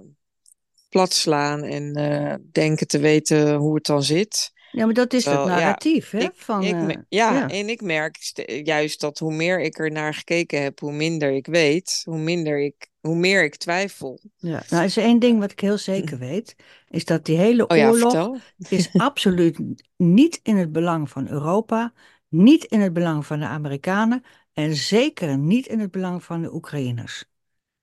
plat 0.90 1.14
slaan 1.14 1.64
en 1.64 1.94
eh, 1.94 2.36
denken 2.52 2.88
te 2.88 3.00
weten 3.00 3.56
hoe 3.56 3.76
het 3.76 3.86
dan 3.86 4.04
zit. 4.04 4.52
Ja, 4.76 4.86
maar 4.86 4.94
dat 4.94 5.14
is 5.14 5.26
het 5.26 5.34
Terwijl, 5.34 5.58
ja, 5.58 5.64
narratief 5.64 6.10
hè? 6.10 6.20
ik, 6.20 6.32
van, 6.36 6.64
ik, 6.64 6.74
eh, 6.74 6.96
ja, 7.10 7.34
ja. 7.34 7.50
en 7.50 7.70
ik 7.70 7.82
merk 7.82 8.18
juist 8.64 9.00
dat 9.00 9.20
hoe 9.20 9.34
meer 9.34 9.62
ik 9.62 9.80
er 9.80 9.92
naar 9.92 10.14
gekeken 10.14 10.62
heb, 10.62 10.80
hoe 10.80 10.92
minder 10.92 11.32
ik 11.32 11.48
weet, 11.48 12.02
hoe 12.04 12.18
minder 12.18 12.60
ik, 12.60 12.90
hoe 13.02 13.16
meer 13.16 13.44
ik 13.44 13.56
twijfel. 13.56 14.20
Ja, 14.38 14.64
nou 14.70 14.84
is 14.84 14.98
er 14.98 15.04
één 15.04 15.20
ding 15.20 15.40
wat 15.40 15.52
ik 15.52 15.60
heel 15.60 15.78
zeker 15.78 16.18
weet, 16.30 16.56
is 16.90 17.06
dat 17.06 17.26
die 17.26 17.38
hele 17.38 17.68
Oh 17.68 17.78
ja, 17.78 17.90
oorlog 17.90 18.12
vertel. 18.12 18.38
is 18.70 18.90
absoluut 19.10 19.60
niet 19.98 20.40
in 20.44 20.56
het 20.56 20.72
belang 20.72 21.10
van 21.10 21.28
Europa, 21.30 21.94
niet 22.30 22.64
in 22.64 22.80
het 22.80 22.94
belang 22.94 23.26
van 23.26 23.40
de 23.40 23.46
Amerikanen 23.46 24.24
en 24.54 24.76
zeker 24.76 25.38
niet 25.38 25.68
in 25.68 25.80
het 25.80 25.92
belang 25.92 26.24
van 26.24 26.42
de 26.42 26.54
Oekraïners. 26.54 27.26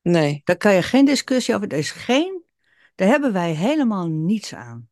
Nee. 0.02 0.40
Daar 0.44 0.56
kan 0.56 0.75
je 0.75 0.82
geen 0.82 1.04
discussie 1.04 1.54
over. 1.54 1.68
Er 1.68 1.78
is 1.78 1.90
geen 1.90 2.42
Daar 2.94 3.08
hebben 3.08 3.32
wij 3.32 3.52
helemaal 3.52 4.06
niets 4.06 4.54
aan. 4.54 4.90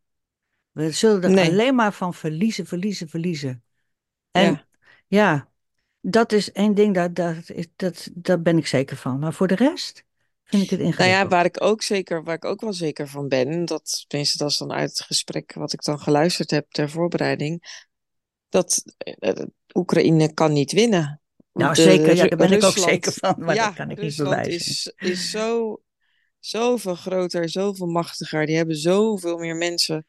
We 0.70 0.90
zullen 0.90 1.22
er 1.22 1.30
Nee, 1.30 1.48
alleen 1.50 1.74
maar 1.74 1.92
van 1.92 2.14
verliezen, 2.14 2.66
verliezen, 2.66 3.08
verliezen. 3.08 3.62
En 4.30 4.42
ja. 4.52 4.66
ja, 5.06 5.48
dat 6.00 6.32
is 6.32 6.52
één 6.52 6.74
ding, 6.74 6.94
dat, 6.94 7.14
dat, 7.14 7.50
is- 7.50 7.66
dat, 7.76 8.08
daar 8.14 8.40
ben 8.42 8.58
ik 8.58 8.66
zeker 8.66 8.96
van. 8.96 9.18
Maar 9.18 9.32
voor 9.32 9.46
de 9.48 9.54
rest 9.54 10.04
vind 10.44 10.62
ik 10.62 10.70
het 10.70 10.78
Nou 10.80 10.90
ja, 10.92 10.96
ingewikkeld. 10.96 11.30
waar 11.32 11.44
ik 11.44 11.62
ook 11.62 11.82
zeker, 11.82 12.24
waar 12.24 12.34
ik 12.34 12.44
ook 12.44 12.60
wel 12.60 12.72
zeker 12.72 13.08
van 13.08 13.28
ben, 13.28 13.64
dat, 13.64 14.04
tenminste, 14.08 14.38
dat 14.38 14.50
is 14.50 14.56
dan 14.56 14.72
uit 14.72 14.88
het 14.90 15.00
gesprek 15.00 15.52
wat 15.54 15.72
ik 15.72 15.82
dan 15.84 15.98
geluisterd 16.00 16.50
heb 16.50 16.70
ter 16.70 16.90
voorbereiding, 16.90 17.84
dat 18.48 18.82
eh, 18.98 19.44
Oekraïne 19.74 20.34
kan 20.34 20.52
niet 20.52 20.72
winnen. 20.72 21.20
Nou, 21.52 21.74
De, 21.74 21.82
zeker, 21.82 22.14
ja, 22.14 22.26
daar 22.26 22.38
ben 22.38 22.52
ik 22.52 22.62
ook 22.64 22.72
zeker 22.72 23.12
van, 23.12 23.34
maar 23.38 23.46
dat 23.46 23.56
ja, 23.56 23.70
kan 23.70 23.90
ik 23.90 24.00
niet 24.00 24.16
bewijzen. 24.16 24.52
is, 24.52 24.92
is 24.96 25.30
zo, 25.30 25.80
zoveel 26.38 26.94
groter, 26.94 27.48
zoveel 27.48 27.86
machtiger. 27.86 28.46
Die 28.46 28.56
hebben 28.56 28.76
zoveel 28.76 29.38
meer 29.38 29.56
mensen. 29.56 30.06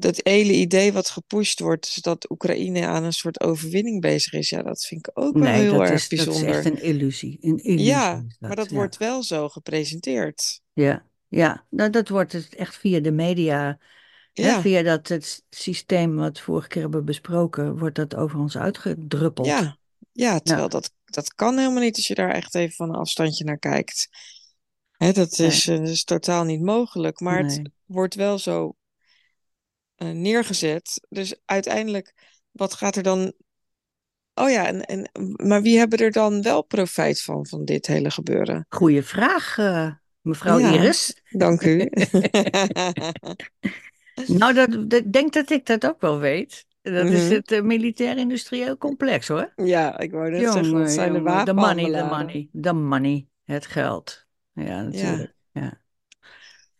Dat 0.00 0.20
hele 0.22 0.52
idee 0.52 0.92
wat 0.92 1.10
gepusht 1.10 1.60
wordt, 1.60 1.86
is 1.86 1.94
dat 1.94 2.30
Oekraïne 2.30 2.86
aan 2.86 3.04
een 3.04 3.12
soort 3.12 3.40
overwinning 3.40 4.00
bezig 4.00 4.32
is. 4.32 4.48
Ja, 4.48 4.62
dat 4.62 4.84
vind 4.84 5.08
ik 5.08 5.18
ook 5.18 5.34
wel 5.34 5.42
Nee, 5.42 5.60
heel 5.60 5.72
dat 5.72 5.80
erg 5.80 5.92
is, 5.92 6.08
dat 6.08 6.18
is 6.18 6.26
echt 6.26 6.44
bijzonder. 6.44 6.66
een 6.66 6.82
illusie. 6.82 7.38
Een 7.40 7.58
illusie 7.58 7.86
Ja, 7.86 8.24
maar 8.38 8.56
dat, 8.56 8.70
wordt 8.70 8.96
wel 8.96 9.22
zo 9.22 9.48
gepresenteerd. 9.48 10.60
Ja, 10.72 11.06
ja. 11.28 11.66
Nou, 11.70 11.90
dat 11.90 12.08
wordt 12.08 12.32
het 12.32 12.54
echt 12.54 12.76
via 12.76 13.00
de 13.00 13.12
media, 13.12 13.78
hè, 14.32 14.60
via 14.60 14.82
dat 14.82 15.08
het 15.08 15.44
systeem 15.50 16.16
wat 16.16 16.36
we 16.38 16.42
vorige 16.42 16.68
keer 16.68 16.82
hebben 16.82 17.04
besproken, 17.04 17.78
wordt 17.78 17.96
dat 17.96 18.14
over 18.14 18.38
ons 18.38 18.56
uitgedruppeld. 18.56 19.46
ja, 19.46 19.78
ja, 20.12 20.38
terwijl 20.38 20.68
dat, 20.68 20.92
dat 21.04 21.34
kan 21.34 21.58
helemaal 21.58 21.82
niet 21.82 21.96
als 21.96 22.06
je 22.06 22.14
daar 22.14 22.30
echt 22.30 22.54
even 22.54 22.74
van 22.74 22.88
een 22.88 23.00
afstandje 23.00 23.44
naar 23.44 23.58
kijkt. 23.58 24.08
Hè, 24.96 25.12
dat 25.12 25.38
nee, 25.38 25.46
is, 25.46 25.66
eh, 25.66 25.78
dat 25.78 25.88
is 25.88 26.04
totaal 26.04 26.44
niet 26.44 26.62
mogelijk, 26.62 27.20
maar 27.20 27.44
het 27.44 27.70
wordt 27.84 28.14
wel 28.14 28.38
zo 28.38 28.76
eh, 29.98 30.08
neergezet. 30.10 31.06
Dus 31.08 31.40
uiteindelijk, 31.44 32.14
wat 32.50 32.74
gaat 32.74 32.96
er 32.96 33.02
dan... 33.02 33.32
Oh 34.34 34.50
ja, 34.50 34.66
en, 34.66 34.84
en, 34.84 35.10
maar 35.46 35.62
wie 35.62 35.78
hebben 35.78 35.98
er 35.98 36.12
dan 36.12 36.42
wel 36.42 36.62
profijt 36.62 37.22
van, 37.22 37.46
van 37.46 37.64
dit 37.64 37.86
hele 37.86 38.10
gebeuren? 38.10 38.66
Goeie 38.68 39.02
vraag, 39.02 39.58
eh, 39.58 39.90
mevrouw 40.20 40.58
Ja, 40.58 40.72
Iris. 40.72 41.22
dank 41.30 41.62
u. 41.62 41.88
Nou, 44.26 44.54
dat, 44.88 45.02
denk 45.12 45.32
dat 45.32 45.50
ik 45.50 45.66
dat 45.66 45.86
ook 45.86 46.00
wel 46.00 46.18
weet. 46.18 46.66
Dat 46.82 47.06
is 47.06 47.24
Mhm. 47.24 47.32
het 47.32 47.52
eh, 47.52 47.62
militair-industrieel 47.62 48.76
complex, 48.76 49.28
hoor. 49.28 49.52
Ja, 49.56 49.98
ik 49.98 50.10
wou 50.10 50.30
net 50.30 50.40
zeggen, 50.40 50.62
dat 50.62 50.70
Jongen, 50.70 50.90
zijn 50.90 51.12
de 51.12 51.20
money, 51.20 51.44
de 51.44 52.02
money, 52.02 52.48
de 52.52 52.72
money, 52.72 53.26
het 53.44 53.66
geld. 53.66 54.26
Ja, 54.52 54.62
Ja, 54.62 54.82
natuurlijk. 54.82 55.34
Ja. 55.52 55.62
Ja. 55.62 55.80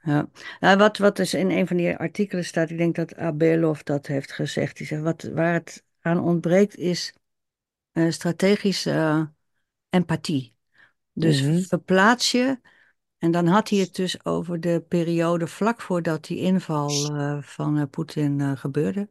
Nou, 0.03 0.77
wat, 0.77 0.99
wat 0.99 1.17
dus 1.17 1.35
in 1.35 1.51
een 1.51 1.67
van 1.67 1.77
die 1.77 1.97
artikelen 1.97 2.45
staat, 2.45 2.71
ik 2.71 2.79
denk 2.79 2.95
dat 2.95 3.17
Abelov 3.17 3.81
dat 3.81 4.07
heeft 4.07 4.33
gezegd. 4.33 4.77
Die 4.77 4.87
zegt, 4.87 5.03
wat, 5.03 5.23
waar 5.23 5.53
het 5.53 5.85
aan 6.01 6.21
ontbreekt 6.21 6.77
is 6.77 7.15
eh, 7.93 8.11
strategische 8.11 8.91
eh, 8.91 9.23
empathie. 9.91 10.55
Dus 11.13 11.43
mhm, 11.43 11.59
verplaats 11.59 12.31
je, 12.31 12.61
en 13.19 13.31
dan 13.31 13.47
had 13.47 13.69
hij 13.69 13.79
het 13.79 13.95
dus 13.95 14.25
over 14.25 14.61
de 14.61 14.85
periode 14.89 15.47
vlak 15.47 15.81
voordat 15.81 16.25
die 16.25 16.39
inval 16.39 16.89
eh, 17.15 17.43
van 17.43 17.91
Poetin 17.91 18.57
gebeurde. 18.57 19.09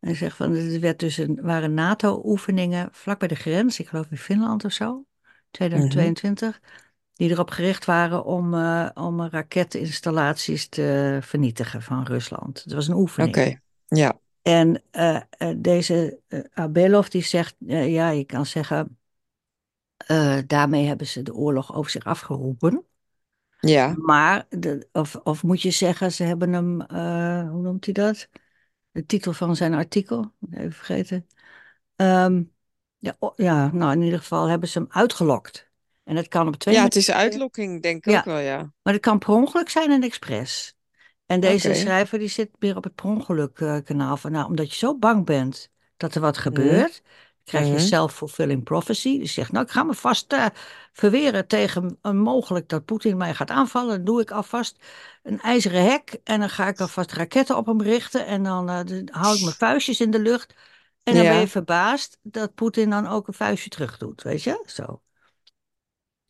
Hij 0.00 0.14
zegt 0.14 0.36
van, 0.36 0.54
er 0.54 0.80
werd 0.80 0.98
dus 0.98 1.16
een, 1.16 1.38
waren 1.42 1.74
NATO-oefeningen 1.74 2.88
vlak 2.92 3.18
bij 3.18 3.28
de 3.28 3.34
grens, 3.34 3.78
ik 3.78 3.88
geloof 3.88 4.06
in 4.10 4.18
Finland 4.18 4.64
of 4.64 4.72
zo, 4.72 4.92
mhm. 4.92 5.02
2022, 5.50 6.60
die 7.18 7.30
erop 7.30 7.50
gericht 7.50 7.84
waren 7.84 8.24
om, 8.24 8.54
eh, 8.54 8.88
om 8.94 9.22
raketinstallaties 9.22 10.68
te 10.68 11.18
vernietigen 11.22 11.82
van 11.82 12.04
Rusland. 12.04 12.62
Het 12.64 12.72
was 12.72 12.88
een 12.88 12.94
oefening. 12.94 13.36
Oké, 13.36 13.60
ja, 13.86 14.18
En 14.42 14.82
eh, 14.90 15.20
eh, 15.30 15.54
deze 15.56 16.20
Abelov 16.52 17.06
die 17.06 17.22
zegt, 17.22 17.54
ja, 17.66 18.08
je 18.08 18.24
kan 18.24 18.46
zeggen, 18.46 18.98
daarmee 20.46 20.86
hebben 20.86 21.06
ze 21.06 21.22
de 21.22 21.34
oorlog 21.34 21.74
over 21.74 21.90
zich 21.90 22.04
afgeroepen. 22.04 22.84
ja, 23.60 23.94
Maar, 23.98 24.46
de, 24.48 24.88
of, 24.92 25.16
of 25.16 25.42
moet 25.42 25.62
je 25.62 25.70
zeggen, 25.70 26.12
ze 26.12 26.24
hebben 26.24 26.52
hem, 26.52 26.80
hoe 27.50 27.62
noemt 27.62 27.84
hij 27.84 27.94
dat? 27.94 28.28
De 28.90 29.06
titel 29.06 29.32
van 29.32 29.56
zijn 29.56 29.74
artikel, 29.74 30.32
even 30.50 30.72
vergeten. 30.72 31.26
Ehm, 31.96 32.42
ja, 32.98 33.16
ja, 33.36 33.70
nou 33.72 33.92
in 33.92 34.02
ieder 34.02 34.18
geval 34.18 34.46
hebben 34.46 34.68
ze 34.68 34.78
hem 34.78 34.88
uitgelokt. 34.90 35.67
En 36.08 36.14
dat 36.14 36.28
kan 36.28 36.46
op 36.46 36.56
twee 36.56 36.74
ja, 36.74 36.84
het 36.84 36.96
is 36.96 37.10
uitlokking, 37.10 37.82
denk 37.82 38.06
ik 38.06 38.16
ook 38.16 38.24
wel, 38.24 38.38
ja. 38.38 38.72
maar 38.82 38.92
het 38.92 39.02
kan 39.02 39.18
per 39.18 39.28
ongeluk 39.28 39.68
zijn 39.68 39.90
en 39.90 40.02
expres. 40.02 40.76
En 41.26 41.40
deze 41.40 41.74
schrijver 41.74 42.18
die 42.18 42.28
zit 42.28 42.50
weer 42.58 42.76
op 42.76 42.84
het 42.84 42.94
per 42.94 43.04
ongeluk 43.04 43.58
eh, 43.58 43.76
kanaal 43.84 44.16
van, 44.16 44.32
nou, 44.32 44.46
omdat 44.46 44.70
je 44.70 44.76
zo 44.76 44.98
bang 44.98 45.24
bent 45.26 45.70
dat 45.96 46.14
er 46.14 46.20
wat 46.20 46.34
mhm, 46.34 46.42
gebeurt, 46.42 47.02
krijg 47.44 47.66
je 47.66 47.72
mhm. 47.72 47.80
self-fulfilling 47.80 48.64
prophecy. 48.64 49.18
Dus 49.18 49.34
je 49.34 49.40
zegt, 49.40 49.52
nou, 49.52 49.64
ik 49.64 49.70
ga 49.70 49.82
me 49.82 49.94
vast 49.94 50.32
eh, 50.32 50.46
verweren 50.92 51.46
tegen 51.46 51.98
een 52.02 52.18
mogelijk 52.18 52.68
dat 52.68 52.84
Poetin 52.84 53.16
mij 53.16 53.34
gaat 53.34 53.50
aanvallen. 53.50 53.96
Dan 53.96 54.04
doe 54.04 54.20
ik 54.20 54.30
alvast 54.30 54.76
een 55.22 55.40
ijzeren 55.40 55.84
hek 55.84 56.20
en 56.24 56.40
dan 56.40 56.50
ga 56.50 56.68
ik 56.68 56.80
alvast 56.80 57.12
raketten 57.12 57.56
op 57.56 57.66
hem 57.66 57.82
richten 57.82 58.26
en 58.26 58.42
dan 58.42 58.68
eh, 58.68 58.84
de- 58.84 59.08
hou 59.10 59.36
ik 59.36 59.42
mijn 59.42 59.54
vuistjes 59.54 60.00
in 60.00 60.10
de 60.10 60.20
lucht. 60.20 60.54
En 61.02 61.14
dan 61.14 61.22
ben 61.22 61.40
je 61.40 61.48
verbaasd 61.48 62.18
dat 62.22 62.54
Poetin 62.54 62.90
dan 62.90 63.06
ook 63.06 63.28
een 63.28 63.34
vuistje 63.34 63.70
terug 63.70 63.98
doet, 63.98 64.22
weet 64.22 64.42
je? 64.42 64.62
Zo. 64.66 65.02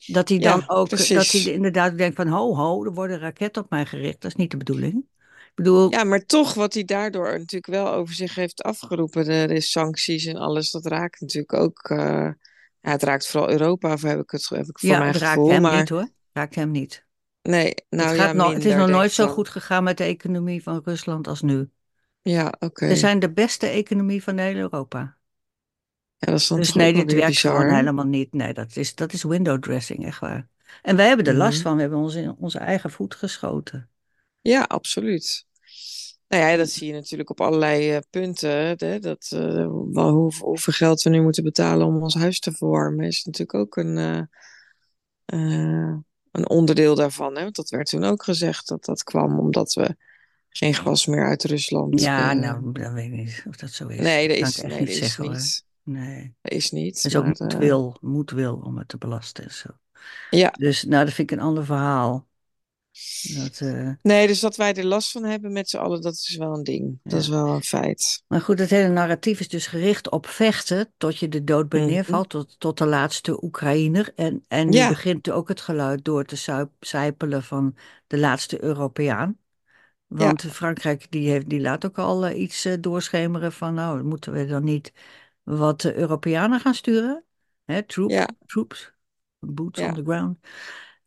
Dat 0.07 0.29
hij 0.29 0.39
dan 0.39 0.59
ja, 0.59 0.67
ook, 0.67 0.91
dat 0.91 1.07
hij 1.07 1.53
inderdaad 1.53 1.99
denkt 1.99 2.17
van, 2.17 2.29
ho, 2.29 2.55
ho, 2.55 2.85
er 2.85 2.93
worden 2.93 3.19
raketten 3.19 3.63
op 3.63 3.71
mij 3.71 3.87
gericht. 3.87 4.21
Dat 4.21 4.31
is 4.31 4.37
niet 4.37 4.51
de 4.51 4.57
bedoeling. 4.57 4.95
Ik 4.95 5.55
bedoel, 5.55 5.91
Ja, 5.91 6.05
maar 6.05 6.27
toch 6.27 6.55
wat 6.55 6.75
hij 6.75 6.85
daardoor 6.85 7.33
natuurlijk 7.33 7.67
wel 7.67 7.93
over 7.93 8.15
zich 8.15 8.35
heeft 8.35 8.63
afgeroepen, 8.63 9.25
de, 9.25 9.61
sancties 9.61 10.25
en 10.27 10.37
alles, 10.37 10.71
dat 10.71 10.87
raakt 10.87 11.21
natuurlijk 11.21 11.53
ook, 11.53 11.79
eh, 11.91 12.31
ja, 12.81 12.91
het 12.91 13.03
raakt 13.03 13.27
vooral 13.27 13.51
Europa, 13.51 13.93
of 13.93 14.03
heb 14.03 14.21
ik 14.21 14.31
het, 14.31 14.49
heb 14.49 14.67
ik 14.67 14.79
voor 14.79 14.89
ja, 14.89 14.99
mijn 14.99 15.13
het 15.13 15.21
raakt 15.21 15.35
gevoel, 15.35 15.51
hem 15.51 15.63
maar 15.63 15.79
niet 15.79 15.89
hoor. 15.89 16.09
Raakt 16.33 16.55
hem 16.55 16.71
niet. 16.71 17.07
nee, 17.43 17.67
Het 17.67 17.85
nou 17.89 18.17
gaat 18.17 18.27
ja, 18.27 18.33
nog, 18.33 18.53
het 18.53 18.65
is 18.65 18.75
nog 18.75 18.89
nooit 18.89 19.13
zo 19.13 19.27
goed 19.29 19.49
gegaan 19.49 19.85
met 19.85 19.97
de 19.97 20.05
economie 20.05 20.63
van 20.63 20.81
Rusland 20.85 21.27
als 21.27 21.43
nu. 21.43 21.71
Ja, 22.23 22.55
We 22.59 22.67
oké. 22.67 22.95
zijn 22.95 23.19
de 23.19 23.33
beste 23.33 23.67
economie 23.67 24.23
van 24.23 24.39
heel 24.39 24.55
Europa. 24.55 25.18
Ja, 26.19 26.31
dat 26.31 26.41
is 26.41 26.47
dan 26.47 26.59
Dus 26.59 26.73
nee, 26.73 26.93
dit 26.93 27.13
werkt 27.13 27.39
gewoon 27.39 27.75
helemaal 27.75 28.05
niet. 28.05 28.33
Nee, 28.33 28.55
dat 28.55 28.77
is, 28.77 28.95
dat 28.95 29.13
is 29.13 29.23
window 29.23 29.59
dressing, 29.63 30.07
echt 30.07 30.21
waar. 30.21 30.49
En 30.83 30.97
wij 30.97 31.07
hebben 31.07 31.27
er 31.27 31.35
last 31.35 31.55
Mhm. 31.59 31.63
van. 31.63 31.75
We 31.75 31.81
hebben 31.81 31.99
ons 31.99 32.15
in 32.15 32.35
onze 32.39 32.59
eigen 32.59 32.91
voet 32.91 33.15
geschoten. 33.15 33.91
Ja, 34.41 34.63
absoluut. 34.63 35.47
Nou 36.29 36.43
ja, 36.43 36.57
dat 36.57 36.69
zie 36.71 36.87
je 36.87 36.93
natuurlijk 36.93 37.31
op 37.31 37.41
allerlei 37.41 37.91
eh, 37.91 37.99
punten. 38.11 38.51
Hè, 38.51 38.99
dat, 38.99 39.27
wel 39.93 40.11
hoe, 40.11 40.33
hoeveel 40.39 40.73
geld 40.73 41.03
we 41.03 41.11
nu 41.11 41.23
moeten 41.23 41.45
betalen 41.45 41.87
om 41.87 42.03
ons 42.03 42.15
huis 42.15 42.41
te 42.41 42.53
verwarmen, 42.53 43.07
is 43.07 43.25
natuurlijk 43.25 43.59
ook 43.59 43.77
een, 43.77 43.99
eh, 43.99 45.97
een 46.31 46.49
onderdeel 46.49 46.95
daarvan. 46.95 47.37
Hè? 47.37 47.43
Want 47.43 47.57
dat 47.57 47.71
werd 47.71 47.89
toen 47.89 48.05
ook 48.05 48.23
gezegd 48.23 48.69
dat 48.69 48.85
dat 48.85 49.03
kwam 49.03 49.39
omdat 49.39 49.73
we 49.73 49.97
geen 50.49 50.75
gas 50.75 51.07
meer 51.07 51.27
uit 51.27 51.45
Rusland. 51.45 52.01
Ja, 52.01 52.33
nou, 52.33 52.73
dan 52.73 52.93
weet 52.93 53.05
ik 53.05 53.13
niet 53.13 53.45
of 53.49 53.57
dat 53.57 53.71
zo 53.71 53.89
is. 53.89 53.99
nee, 54.01 54.29
Dat 54.29 54.37
is, 54.37 54.57
nee, 54.61 54.79
niet 54.79 54.89
dat 54.89 54.97
is 54.97 55.19
niet. 55.19 55.67
Nee. 55.89 56.35
Dat 56.43 56.53
is 56.53 56.71
niet. 56.71 56.97
Het 56.97 57.05
is 57.05 57.17
ook 57.17 57.25
Maar 57.25 57.35
eh, 57.35 57.49
moedwil, 57.49 57.97
moedwil 58.01 58.55
om 58.65 58.79
het 58.79 58.89
te 58.89 58.99
belasten 58.99 59.45
en 59.45 59.51
zo. 59.51 59.69
ja, 60.31 60.53
Dus 60.59 60.85
nou, 60.85 61.05
dat 61.05 61.15
vind 61.15 61.31
ik 61.31 61.37
een 61.39 61.45
ander 61.45 61.65
verhaal. 61.65 62.27
Dat, 63.37 63.61
eh, 63.61 63.91
nee, 64.03 64.27
dus 64.27 64.41
dat 64.41 64.57
wij 64.57 64.75
er 64.75 64.85
last 64.85 65.11
van 65.11 65.25
hebben 65.25 65.53
met 65.53 65.69
z'n 65.69 65.77
allen, 65.77 66.01
dat 66.03 66.15
is 66.15 66.37
wel 66.37 66.55
een 66.55 66.65
ding. 66.65 66.99
Dat 67.03 67.21
is 67.21 67.29
wel 67.29 67.49
een 67.49 67.63
feit. 67.63 68.23
Maar 68.29 68.41
goed, 68.41 68.59
het 68.59 68.71
hele 68.71 68.89
narratief 68.89 69.41
is 69.41 69.49
dus 69.49 69.67
gericht 69.67 70.11
op 70.11 70.27
vechten 70.27 70.93
tot 70.97 71.19
je 71.19 71.29
de 71.29 71.45
dood 71.45 71.73
Mhm. 71.73 71.87
neervalt, 71.87 72.29
tot, 72.29 72.57
tot 72.59 72.79
de 72.79 72.87
laatste 72.87 73.45
Oekraïner. 73.45 74.13
En, 74.15 74.45
en 74.49 74.67
nu 74.69 74.73
Ja, 74.75 74.89
begint 74.89 75.31
ook 75.31 75.49
het 75.49 75.61
geluid 75.61 76.05
door 76.05 76.25
te 76.25 76.69
sijpelen 76.81 77.43
van 77.43 77.77
de 78.07 78.19
laatste 78.19 78.63
Europeaan. 78.65 79.39
ja, 80.09 80.17
Want 80.19 80.43
Frankrijk 80.43 81.07
die 81.11 81.31
heeft, 81.31 81.49
die 81.49 81.61
laat 81.61 81.87
ook 81.87 81.99
al 81.99 82.27
eh, 82.27 82.41
iets 82.41 82.69
doorschemeren 82.81 83.53
van, 83.53 83.75
nou, 83.75 84.03
moeten 84.03 84.33
we 84.33 84.47
dan 84.47 84.65
niet 84.65 84.93
wat 85.57 85.85
eh, 85.85 85.95
Europeanen 85.95 86.61
gaan 86.61 86.75
sturen? 86.75 87.25
Hè, 87.65 87.83
troop, 87.83 88.11
ja, 88.11 88.27
troops, 88.47 88.93
boots 89.39 89.83
on 89.83 89.95
the 89.95 90.03
ground. 90.03 90.39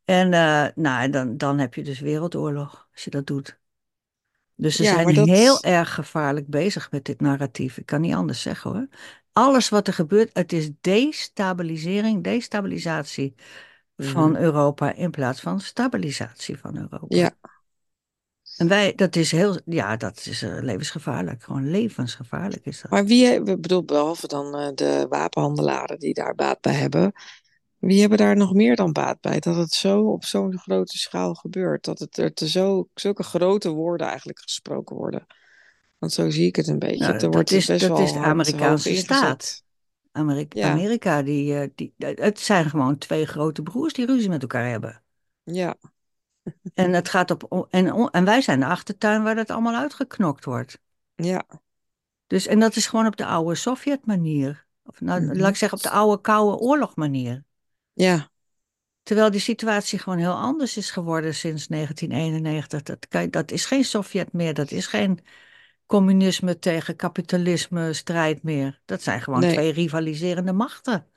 En 0.05 0.31
uh, 0.33 0.67
nou, 0.75 1.09
dan, 1.09 1.37
dan 1.37 1.59
heb 1.59 1.73
je 1.73 1.83
dus 1.83 1.99
wereldoorlog 1.99 2.89
als 2.93 3.03
je 3.03 3.09
dat 3.09 3.27
doet. 3.27 3.59
Dus 4.55 4.75
ze 4.75 4.83
Ja, 4.83 4.95
zijn 4.95 5.13
dat... 5.13 5.27
heel 5.27 5.61
erg 5.63 5.93
gevaarlijk 5.93 6.47
bezig 6.47 6.91
met 6.91 7.05
dit 7.05 7.21
narratief. 7.21 7.77
Ik 7.77 7.85
kan 7.85 8.01
niet 8.01 8.13
anders 8.13 8.41
zeggen 8.41 8.71
hoor. 8.71 8.87
Alles 9.33 9.69
wat 9.69 9.87
er 9.87 9.93
gebeurt, 9.93 10.29
het 10.33 10.53
is 10.53 10.69
destabilisering, 10.81 12.23
destabilisatie 12.23 13.35
van 13.97 14.31
Mhm. 14.31 14.43
Europa 14.43 14.93
in 14.93 15.11
plaats 15.11 15.41
van 15.41 15.59
stabilisatie 15.61 16.57
van 16.59 16.77
Europa. 16.77 17.07
Ja, 17.17 17.31
En 18.61 18.67
wij, 18.67 18.95
dat 18.95 19.15
is 19.15 19.31
heel, 19.31 19.59
ja, 19.65 19.97
dat 19.97 20.25
is 20.25 20.43
uh, 20.43 20.61
levensgevaarlijk. 20.61 21.43
Gewoon 21.43 21.69
levensgevaarlijk 21.71 22.65
is 22.65 22.81
dat. 22.81 22.91
maar 22.91 23.05
wie, 23.05 23.43
bedoel, 23.43 23.83
behalve 23.83 24.27
dan 24.27 24.59
uh, 24.59 24.67
de 24.75 25.05
wapenhandelaren 25.09 25.99
die 25.99 26.13
daar 26.13 26.35
baat 26.35 26.61
bij 26.61 26.73
hebben, 26.73 27.13
wie 27.77 27.99
hebben 27.99 28.17
daar 28.17 28.35
nog 28.35 28.53
meer 28.53 28.75
dan 28.75 28.91
baat 28.91 29.21
bij? 29.21 29.39
Dat 29.39 29.55
het 29.55 29.73
zo 29.73 30.01
op 30.01 30.25
zo'n 30.25 30.59
grote 30.59 30.97
schaal 30.97 31.33
gebeurt. 31.33 31.85
Dat 31.85 31.99
het 31.99 32.17
er 32.17 32.33
te 32.33 32.49
zo, 32.49 32.87
zulke 32.93 33.23
grote 33.23 33.69
woorden 33.69 34.07
eigenlijk 34.07 34.39
gesproken 34.39 34.95
worden. 34.95 35.25
Want 35.97 36.13
zo 36.13 36.29
zie 36.29 36.47
ik 36.47 36.55
het 36.55 36.67
een 36.67 36.79
beetje. 36.79 36.97
Nou, 36.97 37.13
er 37.13 37.19
dat 37.19 37.33
wordt 37.33 37.51
is, 37.51 37.65
best 37.65 37.81
dat 37.81 37.89
wel 37.89 38.01
is 38.01 38.11
de 38.11 38.17
hoog 38.17 38.27
Amerikaanse 38.27 38.95
staat. 38.95 39.63
Amerika, 40.11 40.59
Ja, 40.59 40.71
Amerika 40.71 41.21
die, 41.21 41.55
eh, 41.55 41.69
die, 41.75 41.93
het 41.97 42.39
zijn 42.39 42.69
gewoon 42.69 42.97
twee 42.97 43.25
grote 43.25 43.61
broers 43.61 43.93
die 43.93 44.05
ruzie 44.05 44.29
met 44.29 44.41
elkaar 44.41 44.69
hebben. 44.69 45.01
ja, 45.43 45.75
En, 46.73 46.93
het 46.93 47.09
gaat 47.09 47.31
op, 47.31 47.67
en, 47.69 48.09
en 48.11 48.25
wij 48.25 48.41
zijn 48.41 48.59
de 48.59 48.65
achtertuin 48.65 49.23
waar 49.23 49.35
dat 49.35 49.49
allemaal 49.49 49.75
uitgeknokt 49.75 50.45
wordt. 50.45 50.79
ja. 51.15 51.45
Dus, 52.27 52.47
en 52.47 52.59
dat 52.59 52.75
is 52.75 52.87
gewoon 52.87 53.05
op 53.05 53.15
de 53.15 53.25
oude 53.25 53.55
Sovjet-manier. 53.55 54.65
Of 54.83 55.01
nou, 55.01 55.25
laat 55.25 55.35
mhm. 55.35 55.45
ik 55.45 55.55
zeggen, 55.55 55.77
op 55.77 55.83
de 55.83 55.89
oude 55.89 56.21
koude 56.21 56.57
oorlog-manier. 56.57 57.43
Ja, 57.93 58.31
Terwijl 59.03 59.31
die 59.31 59.39
situatie 59.39 59.99
gewoon 59.99 60.17
heel 60.17 60.33
anders 60.33 60.77
is 60.77 60.91
geworden 60.91 61.35
sinds 61.35 61.67
1991. 61.67 62.81
Dat, 62.81 63.07
kan 63.07 63.29
dat 63.29 63.51
is 63.51 63.65
geen 63.65 63.83
Sovjet 63.83 64.33
meer, 64.33 64.53
dat 64.53 64.71
is 64.71 64.87
geen 64.87 65.19
communisme 65.85 66.59
tegen 66.59 66.95
kapitalisme 66.95 67.93
strijd 67.93 68.43
meer. 68.43 68.81
Dat 68.85 69.01
zijn 69.01 69.21
gewoon 69.21 69.39
nee. 69.39 69.53
twee 69.53 69.71
rivaliserende 69.71 70.53
machten. 70.53 71.07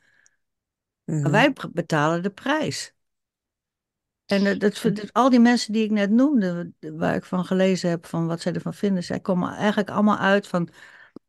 En 1.04 1.20
mhm. 1.20 1.30
wij 1.30 1.52
betalen 1.72 2.22
de 2.22 2.30
prijs. 2.30 2.93
En 4.26 4.46
eh, 4.46 4.58
dat, 4.58 4.80
dat- 4.82 5.12
al 5.12 5.30
die 5.30 5.40
mensen 5.40 5.72
die 5.72 5.84
ik 5.84 5.90
net 5.90 6.10
noemde, 6.10 6.72
waar 6.80 7.14
ik 7.14 7.24
van 7.24 7.44
gelezen 7.44 7.90
heb, 7.90 8.06
van 8.06 8.26
wat 8.26 8.40
zij 8.40 8.52
ervan 8.52 8.74
vinden, 8.74 9.04
zij 9.04 9.20
komen 9.20 9.54
eigenlijk 9.54 9.90
allemaal 9.90 10.18
uit 10.18 10.46
van, 10.46 10.68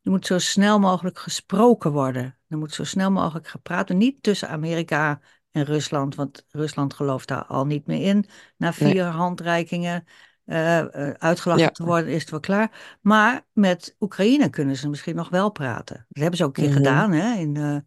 er 0.04 0.12
moet 0.12 0.26
zo 0.26 0.40
snel 0.40 0.80
mogelijk 0.80 1.20
gesproken 1.20 1.92
worden. 1.92 2.38
Er 2.48 2.58
moet 2.58 2.74
zo 2.74 2.84
snel 2.84 3.12
mogelijk 3.12 3.48
gepraat 3.48 3.88
worden. 3.88 3.98
Niet 3.98 4.24
tussen 4.24 4.50
Amerika 4.50 5.20
en 5.52 5.64
Rusland, 5.64 6.16
want 6.16 6.46
Rusland 6.50 6.94
gelooft 6.94 7.28
daar 7.28 7.46
al 7.46 7.66
niet 7.66 7.88
meer 7.88 8.08
in. 8.08 8.26
Na 8.58 8.74
Nee. 8.78 8.92
vier 8.92 9.04
handreikingen 9.04 10.04
eh, 10.46 10.80
eh, 10.80 11.14
uitgelachen 11.18 11.64
Ja, 11.64 11.72
te 11.72 11.84
worden, 11.84 12.10
is 12.10 12.22
het 12.22 12.30
wel 12.30 12.40
klaar. 12.40 12.98
Maar 13.02 13.46
met 13.54 13.96
Oekraïne 14.00 14.50
kunnen 14.50 14.76
ze 14.76 14.90
misschien 14.90 15.16
nog 15.16 15.30
wel 15.30 15.50
praten. 15.50 16.06
Dat 16.10 16.22
hebben 16.22 16.38
ze 16.38 16.44
ook 16.44 16.58
een 16.58 16.64
keer 16.64 16.72
mhm. 16.72 16.78
gedaan, 16.84 17.12
hè, 17.12 17.36
in 17.36 17.86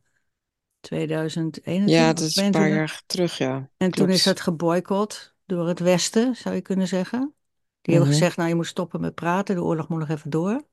eh 0.80 1.84
Ja, 1.84 2.12
2021 2.12 2.14
dat 2.14 2.28
is 2.28 2.36
een 2.36 2.50
paar 2.50 2.70
22. 2.70 2.76
jaar 2.78 3.02
terug, 3.06 3.38
ja. 3.38 3.70
En 3.76 3.90
toen 3.90 4.10
is 4.10 4.24
het 4.24 4.40
geboycott 4.40 5.34
door 5.46 5.68
het 5.68 5.78
Westen, 5.78 6.36
zou 6.36 6.54
je 6.54 6.60
kunnen 6.60 6.88
zeggen. 6.88 7.34
Die 7.82 7.94
hebben 7.94 8.08
Mhm. 8.12 8.18
gezegd, 8.18 8.36
nou 8.36 8.48
je 8.48 8.54
moet 8.54 8.66
stoppen 8.66 9.00
met 9.00 9.14
praten, 9.14 9.54
de 9.54 9.62
oorlog 9.62 9.88
moet 9.88 9.98
nog 9.98 10.08
even 10.08 10.30
door. 10.30 10.64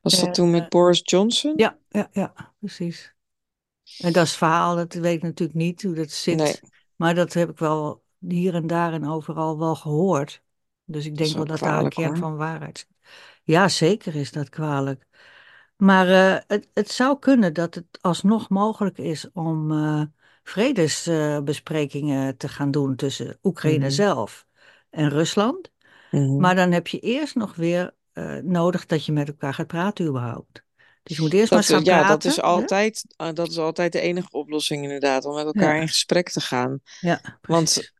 Was 0.00 0.20
dat 0.20 0.24
En, 0.24 0.32
toen 0.32 0.46
eh, 0.46 0.52
met 0.52 0.68
Boris 0.68 1.00
Johnson? 1.04 1.52
ja, 1.56 1.78
ja, 1.88 2.08
ja, 2.12 2.54
precies. 2.58 3.14
En 3.98 4.12
dat 4.12 4.22
is 4.24 4.28
het 4.30 4.38
verhaal, 4.38 4.76
dat 4.76 4.94
weet 4.94 5.16
ik 5.16 5.22
natuurlijk 5.22 5.58
niet 5.58 5.82
hoe 5.82 5.94
dat 5.94 6.24
Nee, 6.24 6.46
zit. 6.46 6.62
Maar 6.96 7.14
dat 7.14 7.32
heb 7.32 7.50
ik 7.50 7.58
wel 7.58 8.02
hier 8.18 8.54
en 8.54 8.66
daar 8.66 8.92
en 8.92 9.08
overal 9.08 9.58
wel 9.58 9.74
gehoord. 9.74 10.42
Dus 10.84 11.04
ik 11.06 11.16
dat 11.16 11.24
denk 11.24 11.36
wel 11.36 11.46
dat 11.46 11.58
daar 11.58 11.78
een 11.84 11.88
kern 11.88 12.16
van 12.16 12.36
waarheid 12.36 12.78
zit. 12.78 12.88
Ja, 13.44 13.68
zeker 13.68 14.14
is 14.14 14.32
dat 14.32 14.48
kwalijk. 14.48 15.06
Maar 15.82 16.08
eh, 16.08 16.42
het, 16.46 16.68
het 16.72 16.90
zou 16.90 17.18
kunnen 17.18 17.54
dat 17.54 17.74
het 17.74 17.86
alsnog 18.00 18.48
mogelijk 18.48 18.98
is 18.98 19.30
om 19.32 19.72
eh, 19.72 20.02
vredesbesprekingen 20.42 22.36
te 22.36 22.48
gaan 22.48 22.70
doen 22.70 22.96
tussen 22.96 23.38
Oekraïne 23.42 23.84
Mhm. 23.84 23.90
zelf 23.90 24.46
en 24.90 25.08
Rusland. 25.08 25.70
Mhm. 26.10 26.36
Maar 26.36 26.54
dan 26.54 26.72
heb 26.72 26.86
je 26.86 26.98
eerst 26.98 27.34
nog 27.34 27.54
weer 27.54 27.94
eh, 28.12 28.36
nodig 28.36 28.86
dat 28.86 29.04
je 29.04 29.12
met 29.12 29.28
elkaar 29.28 29.54
gaat 29.54 29.66
praten 29.66 30.06
überhaupt. 30.06 30.62
Dus 31.02 31.16
je 31.16 31.22
moet 31.22 31.32
eerst 31.32 31.50
maar 31.50 31.60
Dat, 31.60 31.70
eh, 31.70 31.76
gaan 31.76 31.84
ja, 31.84 32.08
dat 32.08 32.24
is. 32.24 32.36
Hè? 32.36 32.42
altijd, 32.42 33.04
dat 33.16 33.48
is 33.48 33.58
altijd 33.58 33.92
de 33.92 34.00
enige 34.00 34.30
oplossing 34.30 34.82
inderdaad, 34.82 35.24
om 35.24 35.34
met 35.34 35.44
elkaar 35.44 35.80
in 35.80 35.88
gesprek 35.88 36.30
te 36.30 36.40
gaan. 36.40 36.80
ja, 37.00 37.20
Want 37.22 37.40
precies. 37.40 37.92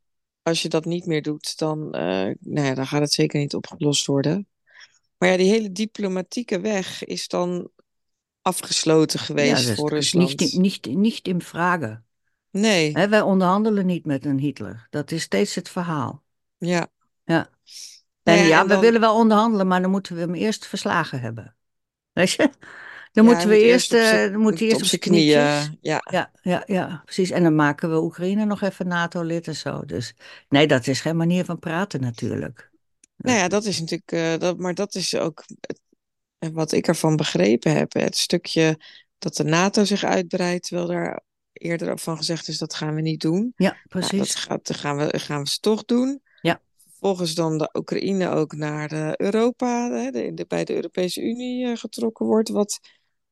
als 0.42 0.62
je 0.62 0.68
dat 0.68 0.84
niet 0.84 1.06
meer 1.06 1.22
doet, 1.22 1.58
dan, 1.58 1.92
eh, 1.92 2.00
nou 2.40 2.66
ja, 2.66 2.74
dan 2.74 2.86
gaat 2.86 3.00
het 3.00 3.12
zeker 3.12 3.40
niet 3.40 3.54
opgelost 3.54 4.06
worden. 4.06 4.46
Maar 5.22 5.30
ja, 5.30 5.36
die 5.36 5.50
hele 5.50 5.72
diplomatieke 5.72 6.60
weg 6.60 7.04
is 7.04 7.28
dan 7.28 7.70
afgesloten 8.40 9.18
geweest 9.18 9.66
dus 9.66 9.76
voor 9.76 9.90
het 9.90 9.98
is 9.98 10.12
niet, 10.12 10.40
Rusland. 10.40 10.62
niet, 10.62 10.86
niet 10.96 11.26
in 11.28 11.42
vragen. 11.42 12.04
Nee, 12.50 12.92
Hè, 12.92 13.08
wij 13.08 13.20
onderhandelen 13.20 13.86
niet 13.86 14.06
met 14.06 14.24
een 14.24 14.38
Hitler. 14.38 14.86
Dat 14.90 15.10
is 15.10 15.22
steeds 15.22 15.54
het 15.54 15.68
verhaal. 15.68 16.22
ja. 16.58 16.88
Ja. 17.24 17.48
Nou 18.22 18.38
En 18.38 18.44
ja, 18.44 18.48
ja, 18.48 18.56
en 18.58 18.66
we 18.66 18.72
dan, 18.72 18.80
willen 18.80 19.00
wel 19.00 19.16
onderhandelen, 19.16 19.66
maar 19.66 19.82
dan 19.82 19.90
moeten 19.90 20.14
we 20.14 20.20
hem 20.20 20.34
eerst 20.34 20.66
verslagen 20.66 21.20
hebben. 21.20 21.56
Weet 22.12 22.30
je? 22.30 22.50
Dan 23.12 23.24
ja, 23.24 23.30
moeten 23.30 23.48
we 23.48 23.58
eerst, 23.58 23.92
eerst 23.92 24.12
eh, 24.12 24.20
dan 24.20 24.20
moet 24.20 24.32
hij 24.32 24.38
moet 24.40 24.60
eerst 24.60 24.80
op 24.80 24.84
zijn 24.84 25.00
knieën, 25.00 25.78
ja. 25.80 26.00
Ja, 26.10 26.30
ja, 26.42 26.62
ja, 26.66 27.02
precies. 27.04 27.30
En 27.30 27.42
dan 27.42 27.54
maken 27.54 27.90
we 27.90 28.02
Oekraïne 28.02 28.44
nog 28.44 28.62
even 28.62 28.88
NATO-lid 28.88 29.46
en 29.46 29.56
zo. 29.56 29.84
Dus 29.84 30.14
nee, 30.48 30.66
dat 30.66 30.86
is 30.86 31.00
geen 31.00 31.16
manier 31.16 31.44
van 31.44 31.58
praten 31.58 32.00
natuurlijk. 32.00 32.71
Nou 33.22 33.38
ja, 33.38 33.48
dat 33.48 33.64
is 33.64 33.80
natuurlijk, 33.80 34.12
eh, 34.12 34.38
dat, 34.38 34.58
maar 34.58 34.74
dat 34.74 34.94
is 34.94 35.14
ook 35.14 35.44
het- 35.60 35.80
wat 36.52 36.72
ik 36.72 36.86
ervan 36.86 37.16
begrepen 37.16 37.74
heb. 37.76 37.92
Het 37.92 38.16
stukje 38.16 38.78
dat 39.18 39.36
de 39.36 39.44
NATO 39.44 39.84
zich 39.84 40.04
uitbreidt, 40.04 40.66
terwijl 40.66 40.88
daar 40.88 41.20
eerder 41.52 41.98
van 41.98 42.16
gezegd 42.16 42.48
is 42.48 42.58
dat 42.58 42.74
gaan 42.74 42.94
we 42.94 43.00
niet 43.00 43.20
doen. 43.20 43.52
ja, 43.56 43.68
Nou, 43.70 43.76
dat 43.88 44.08
precies. 44.08 44.34
gaat, 44.34 44.66
dat 44.66 44.76
gaan 44.76 44.96
we, 44.96 45.18
gaan 45.18 45.42
we 45.42 45.48
ze 45.50 45.58
toch 45.60 45.84
doen. 45.84 46.22
Ja, 46.40 46.60
Vervolgens 46.88 47.34
dan 47.34 47.58
de 47.58 47.70
Oekraïne 47.72 48.28
ook 48.28 48.52
naar 48.56 48.88
de 48.88 49.14
Europa, 49.16 49.90
hè, 49.90 50.10
de, 50.10 50.34
de- 50.34 50.44
bij 50.48 50.64
de 50.64 50.74
Europese 50.74 51.20
Unie 51.22 51.66
eh, 51.66 51.76
getrokken 51.76 52.26
wordt. 52.26 52.48
Wat 52.48 52.80